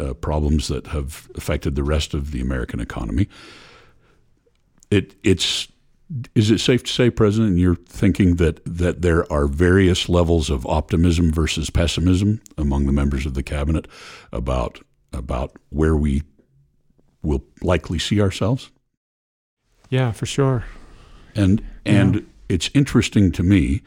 uh, 0.00 0.14
problems 0.14 0.68
that 0.68 0.86
have 0.88 1.28
affected 1.34 1.74
the 1.74 1.82
rest 1.82 2.14
of 2.14 2.30
the 2.30 2.40
American 2.40 2.80
economy. 2.80 3.28
It 4.90 5.16
it's 5.24 5.68
is 6.34 6.50
it 6.50 6.58
safe 6.60 6.84
to 6.84 6.92
say, 6.92 7.10
President, 7.10 7.58
you're 7.58 7.74
thinking 7.74 8.36
that 8.36 8.60
that 8.64 9.02
there 9.02 9.30
are 9.32 9.46
various 9.46 10.08
levels 10.08 10.50
of 10.50 10.66
optimism 10.66 11.32
versus 11.32 11.70
pessimism 11.70 12.40
among 12.56 12.86
the 12.86 12.92
members 12.92 13.26
of 13.26 13.34
the 13.34 13.42
cabinet 13.42 13.88
about 14.32 14.80
about 15.12 15.52
where 15.70 15.96
we 15.96 16.22
will 17.22 17.44
likely 17.60 17.98
see 17.98 18.20
ourselves? 18.20 18.70
Yeah, 19.90 20.12
for 20.12 20.26
sure. 20.26 20.64
And 21.34 21.64
and 21.84 22.14
yeah. 22.14 22.20
it's 22.48 22.70
interesting 22.74 23.32
to 23.32 23.42
me 23.42 23.82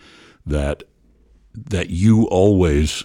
that 0.45 0.83
that 1.53 1.89
you 1.89 2.25
always 2.27 3.03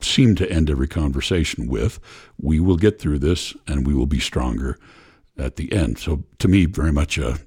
seem 0.00 0.34
to 0.34 0.50
end 0.50 0.70
every 0.70 0.88
conversation 0.88 1.66
with, 1.66 1.98
"We 2.38 2.60
will 2.60 2.76
get 2.76 3.00
through 3.00 3.18
this, 3.18 3.54
and 3.66 3.86
we 3.86 3.94
will 3.94 4.06
be 4.06 4.20
stronger 4.20 4.78
at 5.36 5.56
the 5.56 5.72
end." 5.72 5.98
So, 5.98 6.24
to 6.38 6.48
me, 6.48 6.66
very 6.66 6.92
much 6.92 7.18
a 7.18 7.40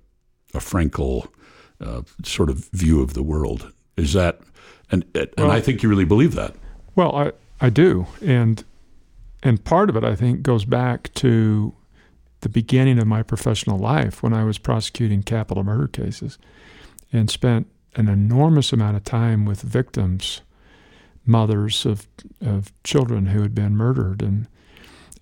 a 0.53 0.59
Frankl 0.59 1.27
uh, 1.81 2.01
sort 2.23 2.49
of 2.49 2.69
view 2.69 3.01
of 3.01 3.13
the 3.13 3.23
world. 3.23 3.71
Is 3.97 4.13
that, 4.13 4.39
and 4.91 5.05
and 5.15 5.29
well, 5.37 5.51
I 5.51 5.61
think 5.61 5.83
you 5.83 5.89
really 5.89 6.05
believe 6.05 6.35
that. 6.35 6.55
Well, 6.95 7.15
I 7.15 7.31
I 7.61 7.69
do, 7.69 8.07
and 8.21 8.63
and 9.41 9.63
part 9.63 9.89
of 9.89 9.95
it 9.95 10.03
I 10.03 10.15
think 10.15 10.41
goes 10.41 10.65
back 10.65 11.13
to 11.15 11.73
the 12.41 12.49
beginning 12.49 12.99
of 12.99 13.07
my 13.07 13.23
professional 13.23 13.77
life 13.77 14.21
when 14.21 14.33
I 14.33 14.43
was 14.43 14.57
prosecuting 14.57 15.23
capital 15.23 15.63
murder 15.63 15.87
cases 15.87 16.37
and 17.11 17.29
spent 17.29 17.67
an 17.95 18.09
enormous 18.09 18.73
amount 18.73 18.97
of 18.97 19.03
time 19.03 19.45
with 19.45 19.61
victims, 19.61 20.41
mothers 21.25 21.85
of, 21.85 22.07
of 22.41 22.71
children 22.83 23.27
who 23.27 23.41
had 23.41 23.55
been 23.55 23.77
murdered, 23.77 24.21
and, 24.21 24.47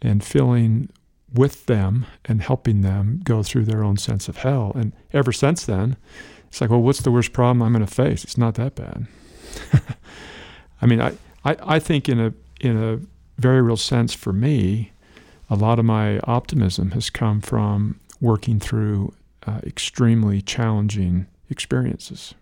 and 0.01 0.23
feeling 0.23 0.89
with 1.33 1.65
them 1.65 2.05
and 2.25 2.41
helping 2.41 2.81
them 2.81 3.21
go 3.23 3.43
through 3.43 3.65
their 3.65 3.83
own 3.83 3.97
sense 3.97 4.27
of 4.27 4.37
hell. 4.37 4.71
And 4.75 4.93
ever 5.13 5.31
since 5.31 5.65
then, 5.65 5.97
it's 6.47 6.59
like, 6.59 6.69
well, 6.69 6.81
what's 6.81 7.01
the 7.01 7.11
worst 7.11 7.31
problem 7.31 7.61
I'm 7.61 7.73
going 7.73 7.85
to 7.85 7.93
face? 7.93 8.23
It's 8.23 8.37
not 8.37 8.55
that 8.55 8.75
bad. 8.75 9.07
I 10.81 10.85
mean, 10.85 11.01
I, 11.01 11.13
I, 11.45 11.57
I 11.61 11.79
think 11.79 12.09
in 12.09 12.19
a 12.19 12.33
in 12.59 12.77
a 12.77 12.99
very 13.41 13.61
real 13.61 13.77
sense 13.77 14.13
for 14.13 14.33
me, 14.33 14.91
a 15.49 15.55
lot 15.55 15.79
of 15.79 15.85
my 15.85 16.19
optimism 16.19 16.91
has 16.91 17.09
come 17.09 17.41
from 17.41 17.99
working 18.19 18.59
through 18.59 19.13
uh, 19.47 19.59
extremely 19.63 20.41
challenging 20.41 21.25
experiences, 21.49 22.35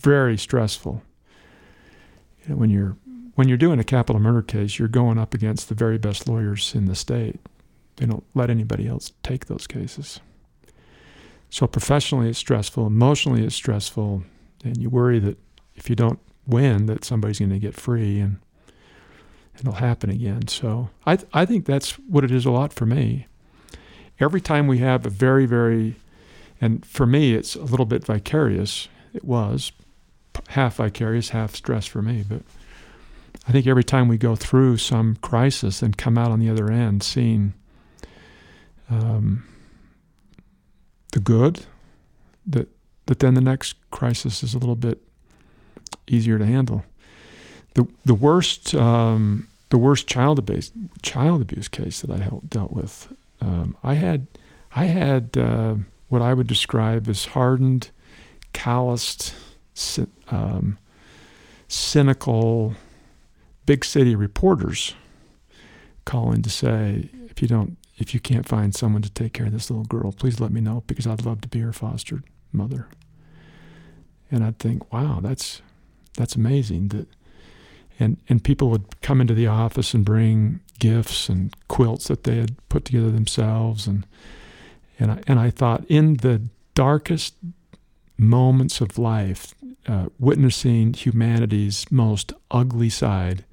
very 0.00 0.38
stressful. 0.38 1.02
You 2.42 2.50
know, 2.50 2.56
when 2.56 2.70
you're 2.70 2.96
when 3.34 3.48
you're 3.48 3.58
doing 3.58 3.78
a 3.78 3.84
capital 3.84 4.20
murder 4.20 4.42
case, 4.42 4.78
you're 4.78 4.88
going 4.88 5.18
up 5.18 5.34
against 5.34 5.68
the 5.68 5.74
very 5.74 5.98
best 5.98 6.28
lawyers 6.28 6.74
in 6.74 6.86
the 6.86 6.94
state. 6.94 7.38
They 7.98 8.06
don't 8.06 8.24
let 8.34 8.48
anybody 8.48 8.86
else 8.86 9.12
take 9.22 9.46
those 9.46 9.66
cases. 9.66 10.20
So 11.50 11.66
professionally, 11.66 12.28
it's 12.30 12.38
stressful. 12.38 12.86
Emotionally, 12.86 13.44
it's 13.44 13.54
stressful, 13.54 14.22
and 14.64 14.76
you 14.76 14.88
worry 14.88 15.18
that 15.18 15.36
if 15.74 15.90
you 15.90 15.96
don't 15.96 16.20
win, 16.46 16.86
that 16.86 17.04
somebody's 17.04 17.38
going 17.40 17.50
to 17.50 17.58
get 17.58 17.74
free 17.74 18.20
and 18.20 18.38
it'll 19.58 19.74
happen 19.74 20.10
again. 20.10 20.46
So 20.46 20.90
I 21.04 21.16
th- 21.16 21.28
I 21.32 21.44
think 21.44 21.66
that's 21.66 21.92
what 21.98 22.24
it 22.24 22.30
is 22.30 22.46
a 22.46 22.50
lot 22.50 22.72
for 22.72 22.86
me. 22.86 23.26
Every 24.20 24.40
time 24.40 24.66
we 24.66 24.78
have 24.78 25.04
a 25.04 25.10
very 25.10 25.46
very, 25.46 25.96
and 26.60 26.86
for 26.86 27.06
me 27.06 27.34
it's 27.34 27.56
a 27.56 27.64
little 27.64 27.86
bit 27.86 28.04
vicarious. 28.04 28.88
It 29.12 29.24
was 29.24 29.72
half 30.48 30.76
vicarious, 30.76 31.30
half 31.30 31.54
stress 31.54 31.86
for 31.86 32.02
me, 32.02 32.24
but. 32.28 32.42
I 33.46 33.50
think 33.50 33.66
every 33.66 33.84
time 33.84 34.08
we 34.08 34.18
go 34.18 34.36
through 34.36 34.76
some 34.76 35.16
crisis 35.22 35.80
and 35.80 35.96
come 35.96 36.18
out 36.18 36.30
on 36.30 36.38
the 36.38 36.50
other 36.50 36.70
end 36.70 37.02
seeing 37.02 37.54
um, 38.90 39.44
the 41.12 41.20
good, 41.20 41.66
that 42.46 42.68
that 43.06 43.20
then 43.20 43.34
the 43.34 43.40
next 43.40 43.74
crisis 43.90 44.42
is 44.42 44.54
a 44.54 44.58
little 44.58 44.76
bit 44.76 45.00
easier 46.06 46.38
to 46.38 46.46
handle 46.46 46.84
the 47.78 47.86
the 48.04 48.14
worst 48.14 48.74
um, 48.74 49.48
the 49.70 49.78
worst 49.78 50.06
child 50.06 50.38
abuse 50.38 50.72
child 51.02 51.40
abuse 51.40 51.68
case 51.68 52.00
that 52.00 52.10
I 52.10 52.18
helped, 52.18 52.50
dealt 52.50 52.72
with. 52.72 53.12
Um, 53.40 53.76
I 53.82 53.94
had 53.94 54.26
I 54.74 54.84
had 54.84 55.36
uh, 55.36 55.76
what 56.08 56.22
I 56.22 56.34
would 56.34 56.46
describe 56.46 57.08
as 57.08 57.26
hardened, 57.26 57.90
calloused, 58.52 59.34
um, 60.28 60.78
cynical, 61.68 62.74
big 63.66 63.84
city 63.84 64.14
reporters 64.14 64.94
calling 66.04 66.42
to 66.42 66.50
say 66.50 67.10
if 67.30 67.42
you 67.42 67.48
don't 67.48 67.76
if 67.98 68.14
you 68.14 68.20
can't 68.20 68.46
find 68.46 68.74
someone 68.74 69.02
to 69.02 69.10
take 69.10 69.32
care 69.32 69.46
of 69.46 69.52
this 69.52 69.70
little 69.70 69.84
girl, 69.84 70.12
please 70.12 70.40
let 70.40 70.52
me 70.52 70.60
know 70.60 70.84
because 70.86 71.06
I'd 71.06 71.24
love 71.26 71.40
to 71.42 71.48
be 71.48 71.60
her 71.60 71.72
foster 71.72 72.22
mother. 72.52 72.88
And 74.30 74.44
I'd 74.44 74.58
think, 74.58 74.92
wow, 74.92 75.20
that's 75.20 75.62
that's 76.16 76.36
amazing 76.36 76.88
that 76.88 77.08
and 77.98 78.18
and 78.28 78.42
people 78.42 78.70
would 78.70 79.00
come 79.02 79.20
into 79.20 79.34
the 79.34 79.46
office 79.46 79.94
and 79.94 80.04
bring 80.04 80.60
gifts 80.78 81.28
and 81.28 81.54
quilts 81.68 82.08
that 82.08 82.24
they 82.24 82.36
had 82.36 82.56
put 82.68 82.84
together 82.84 83.10
themselves 83.10 83.86
and 83.86 84.06
and 85.00 85.12
I, 85.12 85.22
and 85.26 85.38
I 85.38 85.50
thought 85.50 85.84
in 85.88 86.14
the 86.14 86.42
darkest 86.74 87.34
moments 88.16 88.80
of 88.80 88.98
life 88.98 89.54
uh, 89.86 90.06
witnessing 90.18 90.92
humanity's 90.92 91.90
most 91.90 92.32
ugly 92.50 92.90
side 92.90 93.44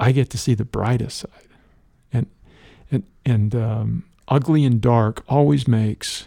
I 0.00 0.12
get 0.12 0.30
to 0.30 0.38
see 0.38 0.54
the 0.54 0.64
brightest 0.64 1.18
side 1.18 1.47
and 3.28 3.54
um, 3.54 4.04
ugly 4.28 4.64
and 4.64 4.80
dark 4.80 5.22
always 5.28 5.66
makes 5.68 6.26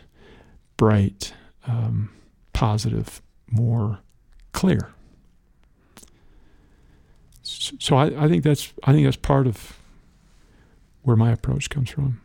bright 0.77 1.33
um, 1.67 2.09
positive 2.53 3.21
more 3.47 3.99
clear 4.53 4.93
so 7.43 7.95
I, 7.95 8.05
I 8.25 8.27
think 8.27 8.43
that's 8.43 8.73
I 8.83 8.93
think 8.93 9.05
that's 9.05 9.17
part 9.17 9.47
of 9.47 9.77
where 11.03 11.15
my 11.15 11.31
approach 11.31 11.69
comes 11.69 11.89
from. 11.89 12.21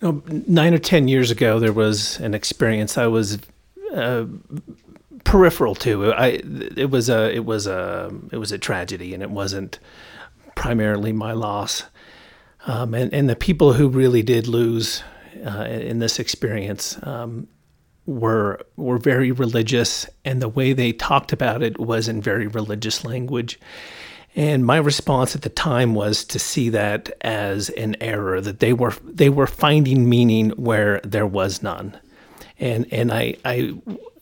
You 0.00 0.12
know, 0.12 0.22
nine 0.46 0.74
or 0.74 0.78
ten 0.78 1.08
years 1.08 1.30
ago, 1.30 1.58
there 1.58 1.72
was 1.72 2.18
an 2.20 2.34
experience 2.34 2.96
I 2.96 3.06
was 3.06 3.38
uh, 3.92 4.26
peripheral 5.24 5.74
to. 5.76 6.12
I 6.12 6.40
it 6.76 6.90
was 6.90 7.08
a 7.08 7.34
it 7.34 7.44
was 7.44 7.66
a 7.66 8.12
it 8.30 8.38
was 8.38 8.52
a 8.52 8.58
tragedy, 8.58 9.14
and 9.14 9.22
it 9.22 9.30
wasn't 9.30 9.78
primarily 10.54 11.12
my 11.12 11.32
loss. 11.32 11.84
Um, 12.66 12.94
and 12.94 13.12
and 13.14 13.28
the 13.28 13.36
people 13.36 13.72
who 13.72 13.88
really 13.88 14.22
did 14.22 14.46
lose 14.46 15.02
uh, 15.46 15.64
in 15.64 15.98
this 16.00 16.18
experience 16.18 16.98
um, 17.04 17.48
were 18.06 18.60
were 18.76 18.98
very 18.98 19.32
religious, 19.32 20.06
and 20.24 20.42
the 20.42 20.48
way 20.48 20.72
they 20.72 20.92
talked 20.92 21.32
about 21.32 21.62
it 21.62 21.78
was 21.78 22.08
in 22.08 22.20
very 22.20 22.46
religious 22.46 23.04
language. 23.04 23.60
And 24.36 24.64
my 24.64 24.76
response 24.76 25.34
at 25.34 25.42
the 25.42 25.48
time 25.48 25.94
was 25.94 26.24
to 26.26 26.38
see 26.38 26.68
that 26.68 27.10
as 27.22 27.70
an 27.70 27.96
error 28.00 28.40
that 28.40 28.60
they 28.60 28.72
were 28.72 28.94
they 29.04 29.30
were 29.30 29.46
finding 29.46 30.08
meaning 30.08 30.50
where 30.50 31.00
there 31.04 31.26
was 31.26 31.62
none, 31.62 31.98
and 32.58 32.86
and 32.92 33.12
I 33.12 33.36
I 33.44 33.74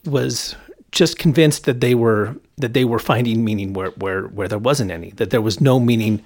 was 0.05 0.57
just 0.93 1.19
convinced 1.19 1.65
that 1.65 1.81
they 1.81 1.95
were 1.95 2.37
that 2.59 2.73
they 2.73 2.85
were 2.85 2.99
finding 2.99 3.45
meaning 3.45 3.73
where 3.73 3.91
where 3.91 4.23
where 4.29 4.49
there 4.49 4.59
wasn't 4.59 4.91
any, 4.91 5.11
that 5.13 5.31
there 5.31 5.43
was 5.43 5.61
no 5.61 5.79
meaning 5.79 6.23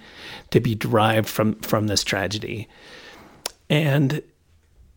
to 0.51 0.61
be 0.61 0.75
derived 0.75 1.29
from 1.29 1.55
from 1.57 1.87
this 1.87 2.05
tragedy. 2.05 2.69
And 3.69 4.23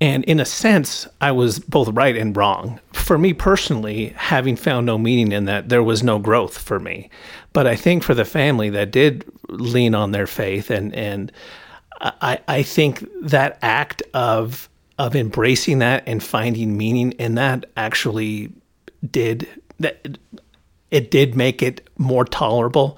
and 0.02 0.24
in 0.26 0.40
a 0.40 0.46
sense, 0.46 1.08
I 1.22 1.32
was 1.32 1.60
both 1.60 1.88
right 1.90 2.18
and 2.18 2.36
wrong. 2.36 2.80
For 2.92 3.18
me 3.18 3.34
personally, 3.34 4.14
having 4.18 4.56
found 4.58 4.86
no 4.86 4.98
meaning 4.98 5.32
in 5.32 5.46
that, 5.46 5.70
there 5.70 5.84
was 5.84 6.04
no 6.04 6.20
growth 6.20 6.58
for 6.58 6.78
me. 6.80 7.10
But 7.54 7.68
I 7.68 7.76
think 7.76 8.04
for 8.04 8.14
the 8.14 8.26
family 8.26 8.70
that 8.72 8.92
did 8.92 9.24
lean 9.50 9.96
on 9.96 10.12
their 10.12 10.28
faith, 10.28 10.70
and 10.70 10.94
and 10.94 11.32
I, 12.02 12.40
I 12.48 12.64
think 12.64 13.08
that 13.22 13.58
act 13.62 14.04
of 14.14 14.70
of 15.00 15.16
embracing 15.16 15.80
that 15.80 16.04
and 16.06 16.22
finding 16.22 16.78
meaning 16.78 17.14
in 17.14 17.36
that 17.36 17.66
actually 17.78 18.52
did 19.10 19.48
that 19.80 20.18
it 20.92 21.12
did 21.12 21.36
make 21.36 21.62
it 21.62 21.90
more 21.98 22.26
tolerable 22.26 22.98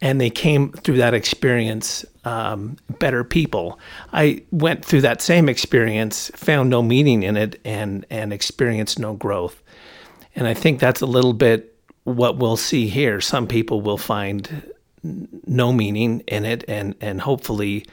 and 0.00 0.20
they 0.20 0.30
came 0.30 0.72
through 0.72 0.98
that 0.98 1.14
experience 1.14 2.04
um, 2.24 2.76
better 2.98 3.24
people. 3.24 3.78
I 4.12 4.42
went 4.50 4.84
through 4.84 5.00
that 5.02 5.22
same 5.22 5.48
experience, 5.48 6.30
found 6.34 6.70
no 6.70 6.82
meaning 6.82 7.22
in 7.22 7.36
it, 7.36 7.60
and 7.64 8.06
and 8.10 8.32
experienced 8.32 8.98
no 8.98 9.14
growth. 9.14 9.62
And 10.36 10.46
I 10.46 10.54
think 10.54 10.78
that's 10.78 11.00
a 11.00 11.06
little 11.06 11.32
bit 11.32 11.74
what 12.04 12.38
we'll 12.38 12.56
see 12.56 12.88
here. 12.88 13.20
Some 13.20 13.46
people 13.46 13.80
will 13.80 13.98
find 13.98 14.72
no 15.02 15.72
meaning 15.72 16.20
in 16.28 16.44
it, 16.44 16.64
and 16.68 16.94
and 17.00 17.20
hopefully. 17.20 17.84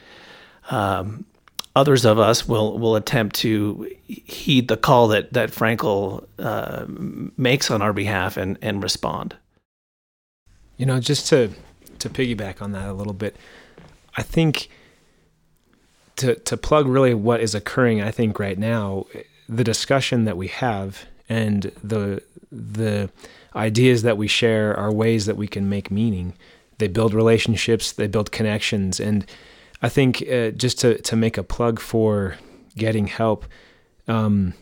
Um, 0.70 1.24
others 1.76 2.06
of 2.06 2.18
us 2.18 2.48
will 2.48 2.78
will 2.78 2.96
attempt 2.96 3.36
to 3.36 3.88
heed 4.06 4.66
the 4.66 4.76
call 4.76 5.08
that 5.08 5.32
that 5.34 5.50
Frankl 5.50 6.26
uh, 6.38 6.86
makes 7.36 7.70
on 7.70 7.82
our 7.82 7.92
behalf 7.92 8.36
and 8.36 8.58
and 8.62 8.82
respond. 8.82 9.36
You 10.78 10.86
know, 10.86 10.98
just 10.98 11.28
to 11.28 11.50
to 11.98 12.08
piggyback 12.08 12.60
on 12.60 12.72
that 12.72 12.88
a 12.88 12.94
little 12.94 13.12
bit, 13.12 13.36
I 14.16 14.22
think 14.22 14.68
to 16.16 16.34
to 16.34 16.56
plug 16.56 16.88
really 16.88 17.14
what 17.14 17.40
is 17.40 17.54
occurring, 17.54 18.00
I 18.00 18.10
think 18.10 18.40
right 18.40 18.58
now, 18.58 19.04
the 19.48 19.64
discussion 19.64 20.24
that 20.24 20.36
we 20.36 20.48
have 20.48 21.04
and 21.28 21.70
the 21.84 22.22
the 22.50 23.10
ideas 23.54 24.02
that 24.02 24.16
we 24.16 24.28
share 24.28 24.74
are 24.76 24.92
ways 24.92 25.26
that 25.26 25.36
we 25.36 25.46
can 25.46 25.68
make 25.68 25.90
meaning. 25.90 26.34
They 26.78 26.88
build 26.88 27.14
relationships, 27.14 27.92
they 27.92 28.06
build 28.06 28.32
connections, 28.32 29.00
and 29.00 29.26
I 29.82 29.88
think 29.88 30.22
uh, 30.22 30.50
just 30.50 30.80
to 30.80 30.98
to 31.02 31.16
make 31.16 31.38
a 31.38 31.42
plug 31.42 31.80
for 31.80 32.36
getting 32.76 33.06
help. 33.06 33.46
Um, 34.08 34.54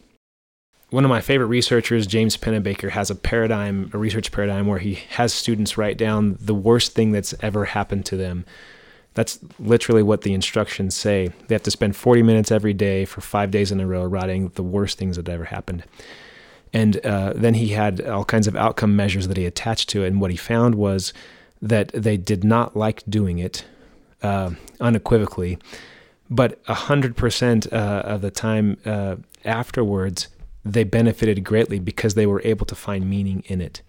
one 0.90 1.04
of 1.04 1.08
my 1.10 1.20
favorite 1.20 1.48
researchers, 1.48 2.06
James 2.06 2.36
Pennebaker, 2.36 2.90
has 2.90 3.10
a 3.10 3.16
paradigm, 3.16 3.90
a 3.92 3.98
research 3.98 4.30
paradigm 4.30 4.68
where 4.68 4.78
he 4.78 4.94
has 5.10 5.34
students 5.34 5.76
write 5.76 5.98
down 5.98 6.38
the 6.40 6.54
worst 6.54 6.92
thing 6.92 7.10
that's 7.10 7.34
ever 7.40 7.64
happened 7.64 8.06
to 8.06 8.16
them. 8.16 8.44
That's 9.14 9.40
literally 9.58 10.04
what 10.04 10.22
the 10.22 10.34
instructions 10.34 10.94
say. 10.94 11.32
They 11.48 11.54
have 11.54 11.64
to 11.64 11.70
spend 11.70 11.96
40 11.96 12.22
minutes 12.22 12.52
every 12.52 12.74
day 12.74 13.04
for 13.06 13.20
five 13.20 13.50
days 13.50 13.72
in 13.72 13.80
a 13.80 13.86
row 13.86 14.04
writing 14.04 14.52
the 14.54 14.62
worst 14.62 14.96
things 14.96 15.16
that 15.16 15.28
ever 15.28 15.44
happened. 15.44 15.84
And 16.72 17.04
uh, 17.04 17.32
then 17.34 17.54
he 17.54 17.68
had 17.68 18.00
all 18.00 18.24
kinds 18.24 18.46
of 18.46 18.56
outcome 18.56 18.94
measures 18.94 19.26
that 19.28 19.36
he 19.36 19.46
attached 19.46 19.88
to 19.90 20.04
it. 20.04 20.08
And 20.08 20.20
what 20.20 20.30
he 20.30 20.36
found 20.36 20.76
was 20.76 21.12
that 21.62 21.88
they 21.88 22.16
did 22.16 22.44
not 22.44 22.76
like 22.76 23.02
doing 23.08 23.38
it 23.38 23.64
uh, 24.24 24.50
unequivocally, 24.80 25.58
but 26.30 26.64
100% 26.64 27.72
uh, 27.72 27.76
of 27.76 28.22
the 28.22 28.30
time 28.30 28.78
uh, 28.84 29.16
afterwards, 29.44 30.28
they 30.64 30.82
benefited 30.84 31.44
greatly 31.44 31.78
because 31.78 32.14
they 32.14 32.26
were 32.26 32.40
able 32.44 32.64
to 32.66 32.74
find 32.74 33.08
meaning 33.08 33.44
in 33.46 33.60
it. 33.60 33.82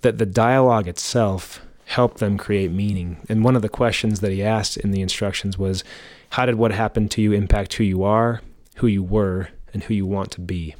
That 0.00 0.18
the 0.18 0.26
dialogue 0.26 0.88
itself 0.88 1.60
helped 1.84 2.18
them 2.18 2.38
create 2.38 2.72
meaning. 2.72 3.18
And 3.28 3.44
one 3.44 3.54
of 3.54 3.62
the 3.62 3.68
questions 3.68 4.20
that 4.20 4.32
he 4.32 4.42
asked 4.42 4.76
in 4.78 4.90
the 4.90 5.02
instructions 5.02 5.58
was 5.58 5.84
How 6.30 6.46
did 6.46 6.56
what 6.56 6.72
happened 6.72 7.10
to 7.12 7.22
you 7.22 7.32
impact 7.32 7.74
who 7.74 7.84
you 7.84 8.02
are, 8.02 8.40
who 8.76 8.86
you 8.86 9.02
were, 9.02 9.48
and 9.72 9.84
who 9.84 9.94
you 9.94 10.06
want 10.06 10.30
to 10.32 10.40
be? 10.40 10.74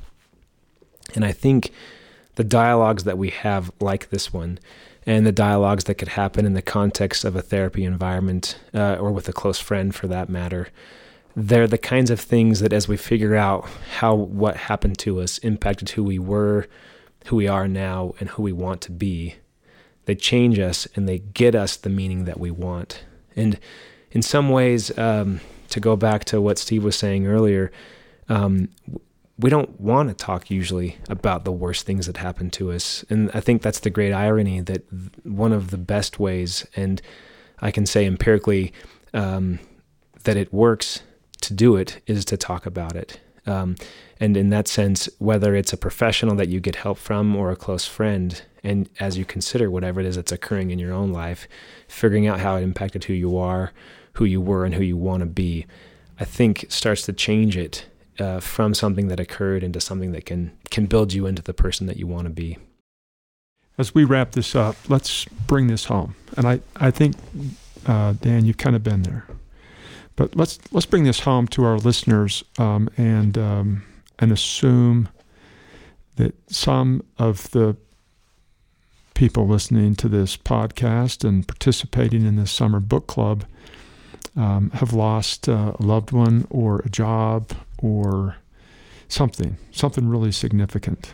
And 1.14 1.24
I 1.24 1.32
think 1.32 1.70
the 2.34 2.44
dialogues 2.44 3.04
that 3.04 3.18
we 3.18 3.30
have, 3.30 3.70
like 3.80 4.08
this 4.08 4.32
one, 4.32 4.58
and 5.06 5.24
the 5.24 5.32
dialogues 5.32 5.84
that 5.84 5.94
could 5.94 6.08
happen 6.08 6.44
in 6.44 6.54
the 6.54 6.62
context 6.62 7.24
of 7.24 7.36
a 7.36 7.42
therapy 7.42 7.84
environment 7.84 8.58
uh, 8.74 8.96
or 8.96 9.12
with 9.12 9.28
a 9.28 9.32
close 9.32 9.58
friend 9.58 9.94
for 9.94 10.06
that 10.06 10.28
matter 10.28 10.68
they're 11.36 11.66
the 11.66 11.78
kinds 11.78 12.10
of 12.10 12.18
things 12.18 12.60
that 12.60 12.72
as 12.72 12.88
we 12.88 12.96
figure 12.96 13.36
out 13.36 13.68
how 13.98 14.14
what 14.14 14.56
happened 14.56 14.98
to 14.98 15.20
us 15.20 15.36
impacted 15.38 15.90
who 15.90 16.02
we 16.02 16.18
were 16.18 16.66
who 17.26 17.36
we 17.36 17.48
are 17.48 17.68
now 17.68 18.14
and 18.20 18.30
who 18.30 18.42
we 18.42 18.52
want 18.52 18.80
to 18.80 18.92
be. 18.92 19.36
They 20.06 20.14
change 20.14 20.58
us 20.58 20.86
and 20.94 21.08
they 21.08 21.18
get 21.18 21.54
us 21.54 21.76
the 21.76 21.90
meaning 21.90 22.24
that 22.24 22.38
we 22.38 22.50
want. 22.50 23.04
And 23.34 23.58
in 24.12 24.22
some 24.22 24.48
ways 24.48 24.96
um, 24.96 25.40
to 25.70 25.80
go 25.80 25.96
back 25.96 26.24
to 26.26 26.40
what 26.40 26.58
steve 26.58 26.84
was 26.84 26.96
saying 26.96 27.26
earlier 27.26 27.72
um, 28.28 28.68
we 29.38 29.50
don't 29.50 29.78
want 29.78 30.08
to 30.08 30.14
talk 30.14 30.50
usually 30.50 30.96
about 31.08 31.44
the 31.44 31.52
worst 31.52 31.84
things 31.84 32.06
that 32.06 32.16
happen 32.16 32.50
to 32.50 32.72
us. 32.72 33.04
And 33.10 33.30
I 33.34 33.40
think 33.40 33.62
that's 33.62 33.80
the 33.80 33.90
great 33.90 34.12
irony 34.12 34.60
that 34.60 34.84
one 35.24 35.52
of 35.52 35.70
the 35.70 35.78
best 35.78 36.18
ways, 36.18 36.66
and 36.74 37.02
I 37.60 37.70
can 37.70 37.84
say 37.84 38.06
empirically 38.06 38.72
um, 39.12 39.58
that 40.24 40.36
it 40.36 40.52
works 40.52 41.02
to 41.42 41.52
do 41.52 41.76
it, 41.76 42.00
is 42.06 42.24
to 42.26 42.36
talk 42.36 42.64
about 42.64 42.96
it. 42.96 43.20
Um, 43.46 43.76
and 44.18 44.36
in 44.36 44.48
that 44.50 44.68
sense, 44.68 45.08
whether 45.18 45.54
it's 45.54 45.72
a 45.72 45.76
professional 45.76 46.34
that 46.36 46.48
you 46.48 46.58
get 46.58 46.76
help 46.76 46.98
from 46.98 47.36
or 47.36 47.50
a 47.50 47.56
close 47.56 47.86
friend, 47.86 48.42
and 48.64 48.88
as 48.98 49.18
you 49.18 49.24
consider 49.24 49.70
whatever 49.70 50.00
it 50.00 50.06
is 50.06 50.16
that's 50.16 50.32
occurring 50.32 50.70
in 50.70 50.78
your 50.78 50.92
own 50.92 51.12
life, 51.12 51.46
figuring 51.88 52.26
out 52.26 52.40
how 52.40 52.56
it 52.56 52.62
impacted 52.62 53.04
who 53.04 53.12
you 53.12 53.36
are, 53.36 53.72
who 54.14 54.24
you 54.24 54.40
were, 54.40 54.64
and 54.64 54.74
who 54.74 54.82
you 54.82 54.96
want 54.96 55.20
to 55.20 55.26
be, 55.26 55.66
I 56.18 56.24
think 56.24 56.64
starts 56.70 57.02
to 57.02 57.12
change 57.12 57.56
it 57.56 57.86
uh, 58.18 58.40
from 58.40 58.74
something 58.74 59.08
that 59.08 59.20
occurred 59.20 59.62
into 59.62 59.80
something 59.80 60.12
that 60.12 60.26
can 60.26 60.52
can 60.70 60.86
build 60.86 61.12
you 61.12 61.26
into 61.26 61.42
the 61.42 61.54
person 61.54 61.86
that 61.86 61.96
you 61.96 62.06
want 62.06 62.24
to 62.24 62.30
be. 62.30 62.58
As 63.78 63.94
we 63.94 64.04
wrap 64.04 64.32
this 64.32 64.54
up, 64.54 64.76
let's 64.88 65.26
bring 65.46 65.66
this 65.66 65.86
home. 65.86 66.14
And 66.36 66.46
I 66.46 66.60
I 66.76 66.90
think 66.90 67.16
uh, 67.86 68.14
Dan, 68.14 68.44
you've 68.44 68.58
kind 68.58 68.76
of 68.76 68.82
been 68.82 69.02
there, 69.02 69.26
but 70.16 70.34
let's 70.36 70.58
let's 70.72 70.86
bring 70.86 71.04
this 71.04 71.20
home 71.20 71.46
to 71.48 71.64
our 71.64 71.78
listeners 71.78 72.44
um, 72.58 72.88
and 72.96 73.36
um, 73.38 73.84
and 74.18 74.32
assume 74.32 75.08
that 76.16 76.34
some 76.50 77.02
of 77.18 77.50
the 77.50 77.76
people 79.14 79.46
listening 79.46 79.94
to 79.94 80.08
this 80.08 80.36
podcast 80.36 81.26
and 81.26 81.48
participating 81.48 82.26
in 82.26 82.36
this 82.36 82.50
summer 82.50 82.80
book 82.80 83.06
club 83.06 83.44
um, 84.36 84.70
have 84.74 84.92
lost 84.92 85.48
uh, 85.48 85.72
a 85.78 85.82
loved 85.82 86.12
one 86.12 86.46
or 86.50 86.80
a 86.80 86.88
job 86.90 87.52
or 87.78 88.36
something, 89.08 89.56
something 89.70 90.08
really 90.08 90.32
significant, 90.32 91.12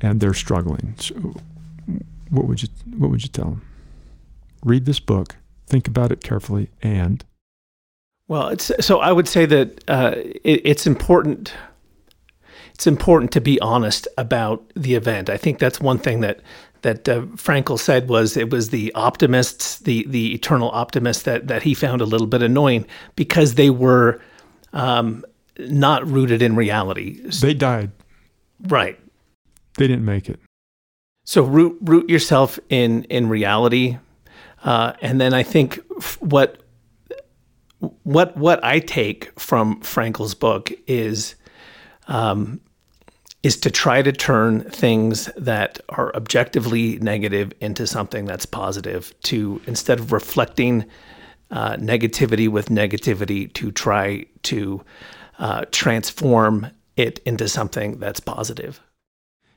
and 0.00 0.20
they're 0.20 0.34
struggling. 0.34 0.94
So 0.98 1.34
what 2.30 2.46
would 2.46 2.62
you 2.62 2.68
What 2.96 3.10
would 3.10 3.22
you 3.22 3.28
tell 3.28 3.50
them? 3.50 3.62
Read 4.64 4.84
this 4.84 5.00
book, 5.00 5.36
think 5.66 5.88
about 5.88 6.12
it 6.12 6.22
carefully, 6.22 6.70
and 6.82 7.24
well, 8.28 8.48
it's 8.48 8.70
so 8.80 9.00
I 9.00 9.12
would 9.12 9.28
say 9.28 9.46
that 9.46 9.84
uh, 9.88 10.14
it, 10.16 10.62
it's 10.64 10.86
important. 10.86 11.52
It's 12.74 12.86
important 12.86 13.30
to 13.32 13.40
be 13.40 13.60
honest 13.60 14.08
about 14.16 14.72
the 14.74 14.94
event. 14.94 15.28
I 15.28 15.36
think 15.36 15.58
that's 15.58 15.80
one 15.80 15.98
thing 15.98 16.20
that 16.20 16.40
that 16.82 17.08
uh, 17.08 17.22
Frankl 17.36 17.78
said 17.78 18.08
was 18.08 18.36
it 18.36 18.50
was 18.50 18.70
the 18.70 18.92
optimists, 18.94 19.78
the 19.80 20.06
the 20.08 20.34
eternal 20.34 20.70
optimists 20.70 21.24
that 21.24 21.48
that 21.48 21.62
he 21.62 21.74
found 21.74 22.00
a 22.00 22.06
little 22.06 22.26
bit 22.26 22.42
annoying 22.42 22.86
because 23.16 23.54
they 23.54 23.70
were 23.70 24.20
um, 24.72 25.24
not 25.58 26.06
rooted 26.06 26.42
in 26.42 26.56
reality. 26.56 27.20
They 27.40 27.54
died. 27.54 27.90
Right. 28.60 28.98
They 29.76 29.86
didn't 29.86 30.04
make 30.04 30.28
it. 30.28 30.40
So 31.24 31.44
root 31.44 31.78
root 31.82 32.10
yourself 32.10 32.58
in 32.68 33.04
in 33.04 33.28
reality, 33.28 33.98
uh, 34.64 34.94
and 35.00 35.20
then 35.20 35.34
I 35.34 35.42
think 35.44 35.80
what 36.18 36.62
what 38.02 38.36
what 38.36 38.62
I 38.64 38.80
take 38.80 39.38
from 39.38 39.80
Frankl's 39.80 40.34
book 40.34 40.72
is 40.86 41.36
um, 42.08 42.60
is 43.42 43.56
to 43.58 43.70
try 43.70 44.02
to 44.02 44.12
turn 44.12 44.68
things 44.70 45.26
that 45.36 45.80
are 45.88 46.14
objectively 46.14 46.98
negative 46.98 47.52
into 47.60 47.86
something 47.86 48.24
that's 48.24 48.46
positive. 48.46 49.14
To 49.22 49.60
instead 49.66 50.00
of 50.00 50.10
reflecting 50.10 50.84
uh, 51.52 51.76
negativity 51.76 52.48
with 52.48 52.68
negativity, 52.68 53.52
to 53.54 53.70
try 53.70 54.26
to 54.44 54.84
uh, 55.42 55.66
transform 55.72 56.68
it 56.96 57.20
into 57.26 57.48
something 57.48 57.98
that's 58.00 58.20
positive. 58.20 58.80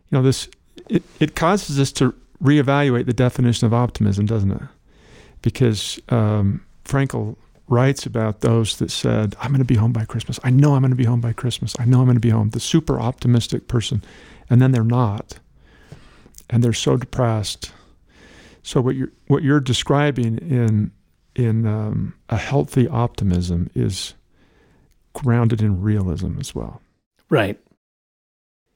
You 0.10 0.18
know, 0.18 0.24
this 0.24 0.50
it, 0.90 1.04
it 1.22 1.36
causes 1.36 1.80
us 1.80 1.94
to 1.94 2.14
reevaluate 2.44 3.06
the 3.06 3.14
definition 3.14 3.68
of 3.68 3.74
optimism, 3.74 4.26
doesn't 4.26 4.52
it? 4.52 4.62
Because 5.42 6.00
um, 6.10 6.66
Frankl 6.84 7.38
writes 7.70 8.06
about 8.06 8.42
those 8.42 8.78
that 8.78 8.92
said, 8.92 9.36
I'm 9.40 9.52
going 9.52 9.60
to 9.60 9.66
be 9.66 9.76
home 9.76 9.94
by 9.94 10.06
Christmas. 10.06 10.40
I 10.44 10.52
know 10.52 10.76
I'm 10.76 10.82
going 10.82 10.92
to 10.92 10.98
be 10.98 11.06
home 11.06 11.22
by 11.22 11.34
Christmas. 11.34 11.76
I 11.80 11.86
know 11.86 12.00
I'm 12.00 12.06
going 12.06 12.16
to 12.18 12.22
be 12.22 12.30
home. 12.30 12.50
The 12.52 12.60
super 12.60 13.00
optimistic 13.00 13.68
person. 13.68 14.04
And 14.50 14.62
then 14.62 14.72
they're 14.72 14.84
not. 14.84 15.40
and 16.50 16.64
they're 16.64 16.74
so 16.74 16.98
depressed. 16.98 17.72
So 18.64 18.82
what 18.82 18.96
you're 18.96 19.12
what 19.28 19.44
you're 19.44 19.60
describing 19.60 20.38
in 20.40 20.92
in 21.36 21.66
um, 21.68 22.14
a 22.30 22.38
healthy 22.38 22.88
optimism 22.88 23.70
is 23.76 24.14
grounded 25.16 25.62
in 25.62 25.82
realism 25.82 26.40
as 26.40 26.54
well. 26.54 26.82
Right. 27.30 27.60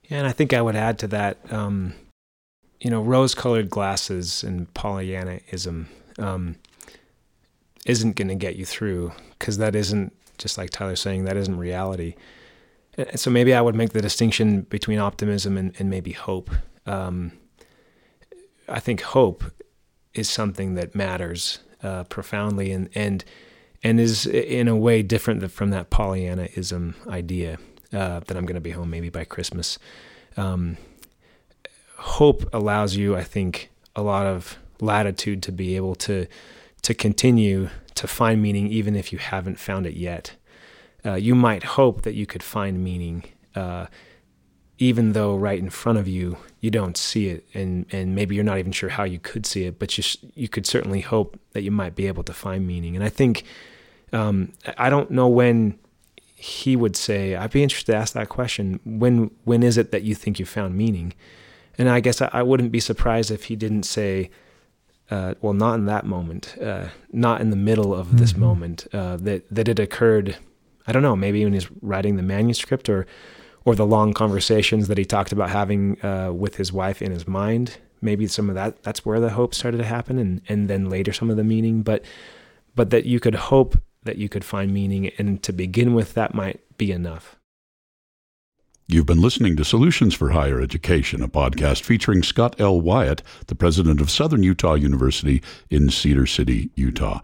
Yeah, 0.10 0.18
and 0.18 0.28
I 0.28 0.32
think 0.32 0.54
I 0.54 0.62
would 0.62 0.76
add 0.76 0.98
to 1.00 1.08
that, 1.10 1.38
um, 1.54 1.94
you 2.82 2.90
know, 2.90 3.02
rose-colored 3.02 3.70
glasses 3.70 4.44
and 4.44 4.74
Pollyannaism 4.74 5.88
um, 6.18 6.56
isn't 7.86 8.16
going 8.16 8.30
to 8.30 8.36
get 8.36 8.56
you 8.56 8.66
through 8.66 9.12
because 9.38 9.60
that 9.60 9.76
isn't 9.76 10.12
just 10.40 10.58
like 10.58 10.72
Tyler's 10.72 11.02
saying 11.02 11.26
that 11.26 11.38
isn't 11.38 11.58
reality. 11.58 12.16
So 13.16 13.30
maybe 13.30 13.54
I 13.54 13.62
would 13.62 13.76
make 13.76 13.92
the 13.92 14.02
distinction 14.02 14.62
between 14.62 15.00
optimism 15.00 15.58
and, 15.58 15.76
and 15.80 15.90
maybe 15.90 16.12
hope. 16.12 16.50
Um, 16.86 17.34
I 18.68 18.80
think 18.80 19.02
hope 19.02 19.44
is 20.14 20.30
something 20.30 20.76
that 20.76 20.96
matters 20.96 21.60
uh, 21.84 22.04
profoundly 22.06 22.72
and 22.72 22.90
and 22.96 23.24
and 23.84 24.00
is 24.00 24.26
in 24.26 24.68
a 24.68 24.76
way 24.76 25.02
different 25.02 25.52
from 25.52 25.70
that 25.70 25.90
Pollyannaism 25.90 26.96
idea 27.08 27.58
uh, 27.94 28.20
that 28.20 28.38
I'm 28.38 28.46
going 28.46 28.56
to 28.56 28.62
be 28.62 28.72
home 28.72 28.90
maybe 28.90 29.10
by 29.10 29.24
Christmas. 29.24 29.80
Um, 30.38 30.78
hope 31.98 32.48
allows 32.54 32.96
you, 32.96 33.16
I 33.16 33.24
think, 33.24 33.70
a 33.96 34.02
lot 34.02 34.26
of 34.26 34.58
latitude 34.82 35.44
to 35.44 35.52
be 35.52 35.76
able 35.76 35.96
to 35.96 36.28
to 36.82 36.94
continue 36.94 37.70
to 37.96 38.08
find 38.08 38.42
meaning 38.42 38.68
even 38.68 38.96
if 38.96 39.12
you 39.12 39.20
haven't 39.20 39.60
found 39.60 39.86
it 39.86 39.96
yet. 39.96 40.36
Uh, 41.06 41.16
you 41.16 41.36
might 41.36 41.64
hope 41.64 42.04
that 42.04 42.14
you 42.14 42.26
could 42.26 42.44
find 42.44 42.84
meaning, 42.84 43.24
uh, 43.56 43.88
even 44.80 45.12
though 45.12 45.36
right 45.36 45.60
in 45.60 45.70
front 45.70 46.00
of 46.00 46.08
you 46.08 46.38
you 46.62 46.72
don't 46.72 46.98
see 46.98 47.28
it, 47.28 47.46
and 47.54 47.86
and 47.92 48.16
maybe 48.16 48.34
you're 48.34 48.44
not 48.44 48.58
even 48.58 48.72
sure 48.72 48.90
how 48.90 49.04
you 49.04 49.20
could 49.20 49.46
see 49.46 49.66
it, 49.66 49.78
but 49.78 49.98
you 49.98 50.04
you 50.34 50.50
could 50.50 50.66
certainly 50.66 51.02
hope 51.02 51.40
that 51.52 51.62
you 51.62 51.72
might 51.72 51.96
be 51.96 52.08
able 52.08 52.24
to 52.24 52.34
find 52.34 52.66
meaning. 52.66 52.96
And 52.96 53.04
I 53.04 53.10
think 53.10 53.44
um, 54.12 54.54
I 54.78 54.90
don't 54.90 55.12
know 55.12 55.28
when 55.28 55.78
he 56.36 56.76
would 56.76 56.96
say. 56.96 57.36
I'd 57.36 57.52
be 57.52 57.62
interested 57.62 57.92
to 57.92 57.98
ask 57.98 58.14
that 58.14 58.30
question. 58.30 58.80
When 58.86 59.32
when 59.44 59.62
is 59.62 59.78
it 59.78 59.92
that 59.92 60.04
you 60.04 60.16
think 60.16 60.40
you 60.40 60.46
found 60.46 60.76
meaning? 60.76 61.14
And 61.78 61.90
I 61.90 62.00
guess 62.00 62.22
I, 62.22 62.30
I 62.34 62.44
wouldn't 62.44 62.72
be 62.72 62.80
surprised 62.80 63.32
if 63.32 63.46
he 63.46 63.56
didn't 63.56 63.84
say. 63.84 64.32
Uh, 65.12 65.34
well, 65.42 65.54
not 65.54 65.74
in 65.74 65.86
that 65.86 66.06
moment, 66.06 66.56
uh, 66.62 66.90
not 67.12 67.42
in 67.42 67.50
the 67.50 67.56
middle 67.56 67.96
of 67.96 68.20
this 68.20 68.34
mm-hmm. 68.34 68.42
moment. 68.42 68.88
Uh, 68.94 69.18
that 69.18 69.44
that 69.50 69.68
it 69.68 69.80
occurred 69.80 70.38
I 70.90 70.92
don't 70.92 71.04
know, 71.04 71.16
maybe 71.16 71.44
when 71.44 71.54
he's 71.54 71.70
writing 71.84 72.16
the 72.16 72.24
manuscript 72.24 72.90
or 72.90 73.06
or 73.70 73.76
the 73.76 73.86
long 73.86 74.14
conversations 74.14 74.88
that 74.88 74.98
he 74.98 75.06
talked 75.06 75.32
about 75.32 75.52
having 75.52 76.04
uh, 76.04 76.32
with 76.34 76.56
his 76.56 76.74
wife 76.74 77.04
in 77.04 77.12
his 77.12 77.28
mind. 77.28 77.78
Maybe 78.02 78.26
some 78.26 78.50
of 78.50 78.56
that 78.56 78.82
that's 78.82 79.06
where 79.06 79.20
the 79.20 79.30
hope 79.30 79.54
started 79.54 79.78
to 79.78 79.84
happen, 79.84 80.18
and 80.18 80.42
and 80.50 80.68
then 80.68 80.90
later 80.90 81.14
some 81.14 81.30
of 81.30 81.38
the 81.38 81.44
meaning. 81.44 81.84
But 81.84 82.04
but 82.74 82.90
that 82.90 83.06
you 83.06 83.20
could 83.20 83.36
hope 83.36 83.80
that 84.04 84.18
you 84.18 84.28
could 84.28 84.44
find 84.44 84.74
meaning, 84.74 85.12
and 85.20 85.44
to 85.44 85.54
begin 85.54 85.94
with, 85.94 86.16
that 86.16 86.34
might 86.34 86.60
be 86.80 86.92
enough. 86.92 87.36
You've 88.88 89.06
been 89.06 89.22
listening 89.22 89.56
to 89.58 89.64
Solutions 89.64 90.16
for 90.16 90.32
Higher 90.32 90.60
Education, 90.60 91.22
a 91.22 91.28
podcast 91.28 91.84
featuring 91.84 92.24
Scott 92.24 92.60
L. 92.60 92.82
Wyatt, 92.82 93.22
the 93.46 93.54
president 93.54 94.02
of 94.02 94.10
Southern 94.10 94.42
Utah 94.42 94.74
University 94.74 95.44
in 95.70 95.92
Cedar 95.92 96.26
City, 96.26 96.72
Utah. 96.74 97.20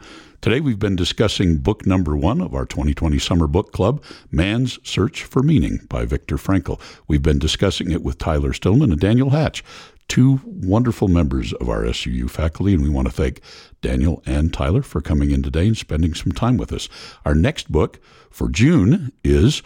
Today 0.46 0.60
we've 0.60 0.78
been 0.78 0.96
discussing 0.96 1.58
book 1.58 1.88
number 1.88 2.16
one 2.16 2.40
of 2.40 2.54
our 2.54 2.68
2020 2.68 3.18
Summer 3.18 3.48
Book 3.48 3.72
Club, 3.72 4.04
Man's 4.30 4.78
Search 4.88 5.24
for 5.24 5.42
Meaning 5.42 5.80
by 5.90 6.06
Viktor 6.06 6.36
Frankl. 6.38 6.80
We've 7.08 7.24
been 7.24 7.40
discussing 7.40 7.90
it 7.90 8.04
with 8.04 8.20
Tyler 8.20 8.54
Stillman 8.54 8.92
and 8.92 9.02
Daniel 9.02 9.32
Hatch, 9.32 9.64
two 10.08 10.40
wonderful 10.46 11.08
members 11.08 11.52
of 11.54 11.68
our 11.68 11.82
SUU 11.86 12.30
faculty, 12.30 12.76
and 12.76 12.84
we 12.84 12.90
want 12.90 13.08
to 13.08 13.12
thank 13.12 13.42
Daniel 13.82 14.22
and 14.28 14.54
Tyler 14.54 14.84
for 14.84 15.02
coming 15.02 15.32
in 15.32 15.42
today 15.42 15.66
and 15.66 15.78
spending 15.78 16.14
some 16.14 16.32
time 16.32 16.58
with 16.58 16.72
us. 16.72 16.90
Our 17.26 17.34
next 17.34 17.72
book 17.72 18.00
for 18.30 18.48
June 18.48 19.12
is 19.24 19.64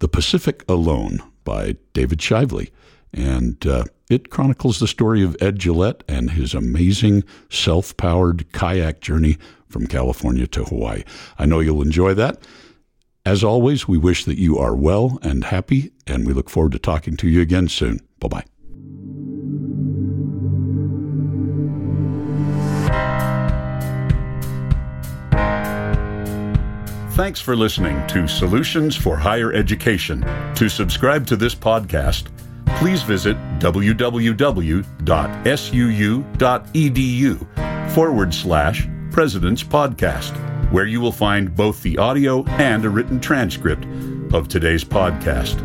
The 0.00 0.08
Pacific 0.08 0.66
Alone 0.68 1.20
by 1.44 1.76
David 1.94 2.18
Shively. 2.18 2.72
And 3.14 3.66
uh, 3.66 3.84
it 4.10 4.28
chronicles 4.28 4.80
the 4.80 4.86
story 4.86 5.22
of 5.22 5.36
Ed 5.40 5.58
Gillet 5.58 6.04
and 6.06 6.32
his 6.32 6.52
amazing 6.52 7.24
self 7.48 7.96
powered 7.96 8.52
kayak 8.52 9.00
journey 9.00 9.38
from 9.70 9.86
California 9.86 10.46
to 10.48 10.64
Hawaii. 10.64 11.04
I 11.38 11.46
know 11.46 11.60
you'll 11.60 11.82
enjoy 11.82 12.14
that. 12.14 12.42
As 13.24 13.44
always, 13.44 13.86
we 13.86 13.98
wish 13.98 14.24
that 14.24 14.38
you 14.38 14.58
are 14.58 14.74
well 14.74 15.18
and 15.22 15.44
happy, 15.44 15.92
and 16.06 16.26
we 16.26 16.32
look 16.32 16.50
forward 16.50 16.72
to 16.72 16.78
talking 16.78 17.16
to 17.18 17.28
you 17.28 17.40
again 17.40 17.68
soon. 17.68 18.00
Bye 18.18 18.28
bye. 18.28 18.44
Thanks 27.12 27.40
for 27.40 27.54
listening 27.54 28.06
to 28.06 28.26
Solutions 28.26 28.96
for 28.96 29.14
Higher 29.14 29.52
Education. 29.52 30.22
To 30.54 30.70
subscribe 30.70 31.26
to 31.26 31.36
this 31.36 31.54
podcast, 31.54 32.28
please 32.78 33.02
visit 33.02 33.36
www.suu.edu 33.58 34.80
forward 37.90 38.32
slash 38.32 38.88
President's 39.10 39.62
Podcast, 39.62 40.36
where 40.70 40.86
you 40.86 41.00
will 41.00 41.12
find 41.12 41.54
both 41.54 41.82
the 41.82 41.98
audio 41.98 42.44
and 42.46 42.84
a 42.84 42.90
written 42.90 43.20
transcript 43.20 43.84
of 44.32 44.46
today's 44.48 44.84
podcast. 44.84 45.58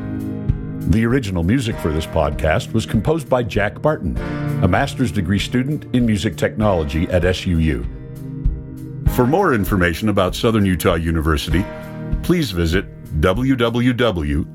The 0.92 1.06
original 1.06 1.44
music 1.44 1.76
for 1.78 1.92
this 1.92 2.06
podcast 2.08 2.74
was 2.74 2.86
composed 2.86 3.30
by 3.30 3.44
Jack 3.44 3.82
Barton, 3.82 4.18
a 4.64 4.68
master's 4.68 5.12
degree 5.12 5.40
student 5.40 5.86
in 5.96 6.06
music 6.06 6.38
technology 6.38 7.08
at 7.10 7.24
SUU. 7.24 7.86
For 9.12 9.28
more 9.28 9.54
information 9.54 10.10
about 10.10 10.36
Southern 10.36 10.66
Utah 10.66 10.96
University, 10.96 11.64
please 12.24 12.52
visit 12.52 12.86
www.suu.edu 13.22 14.46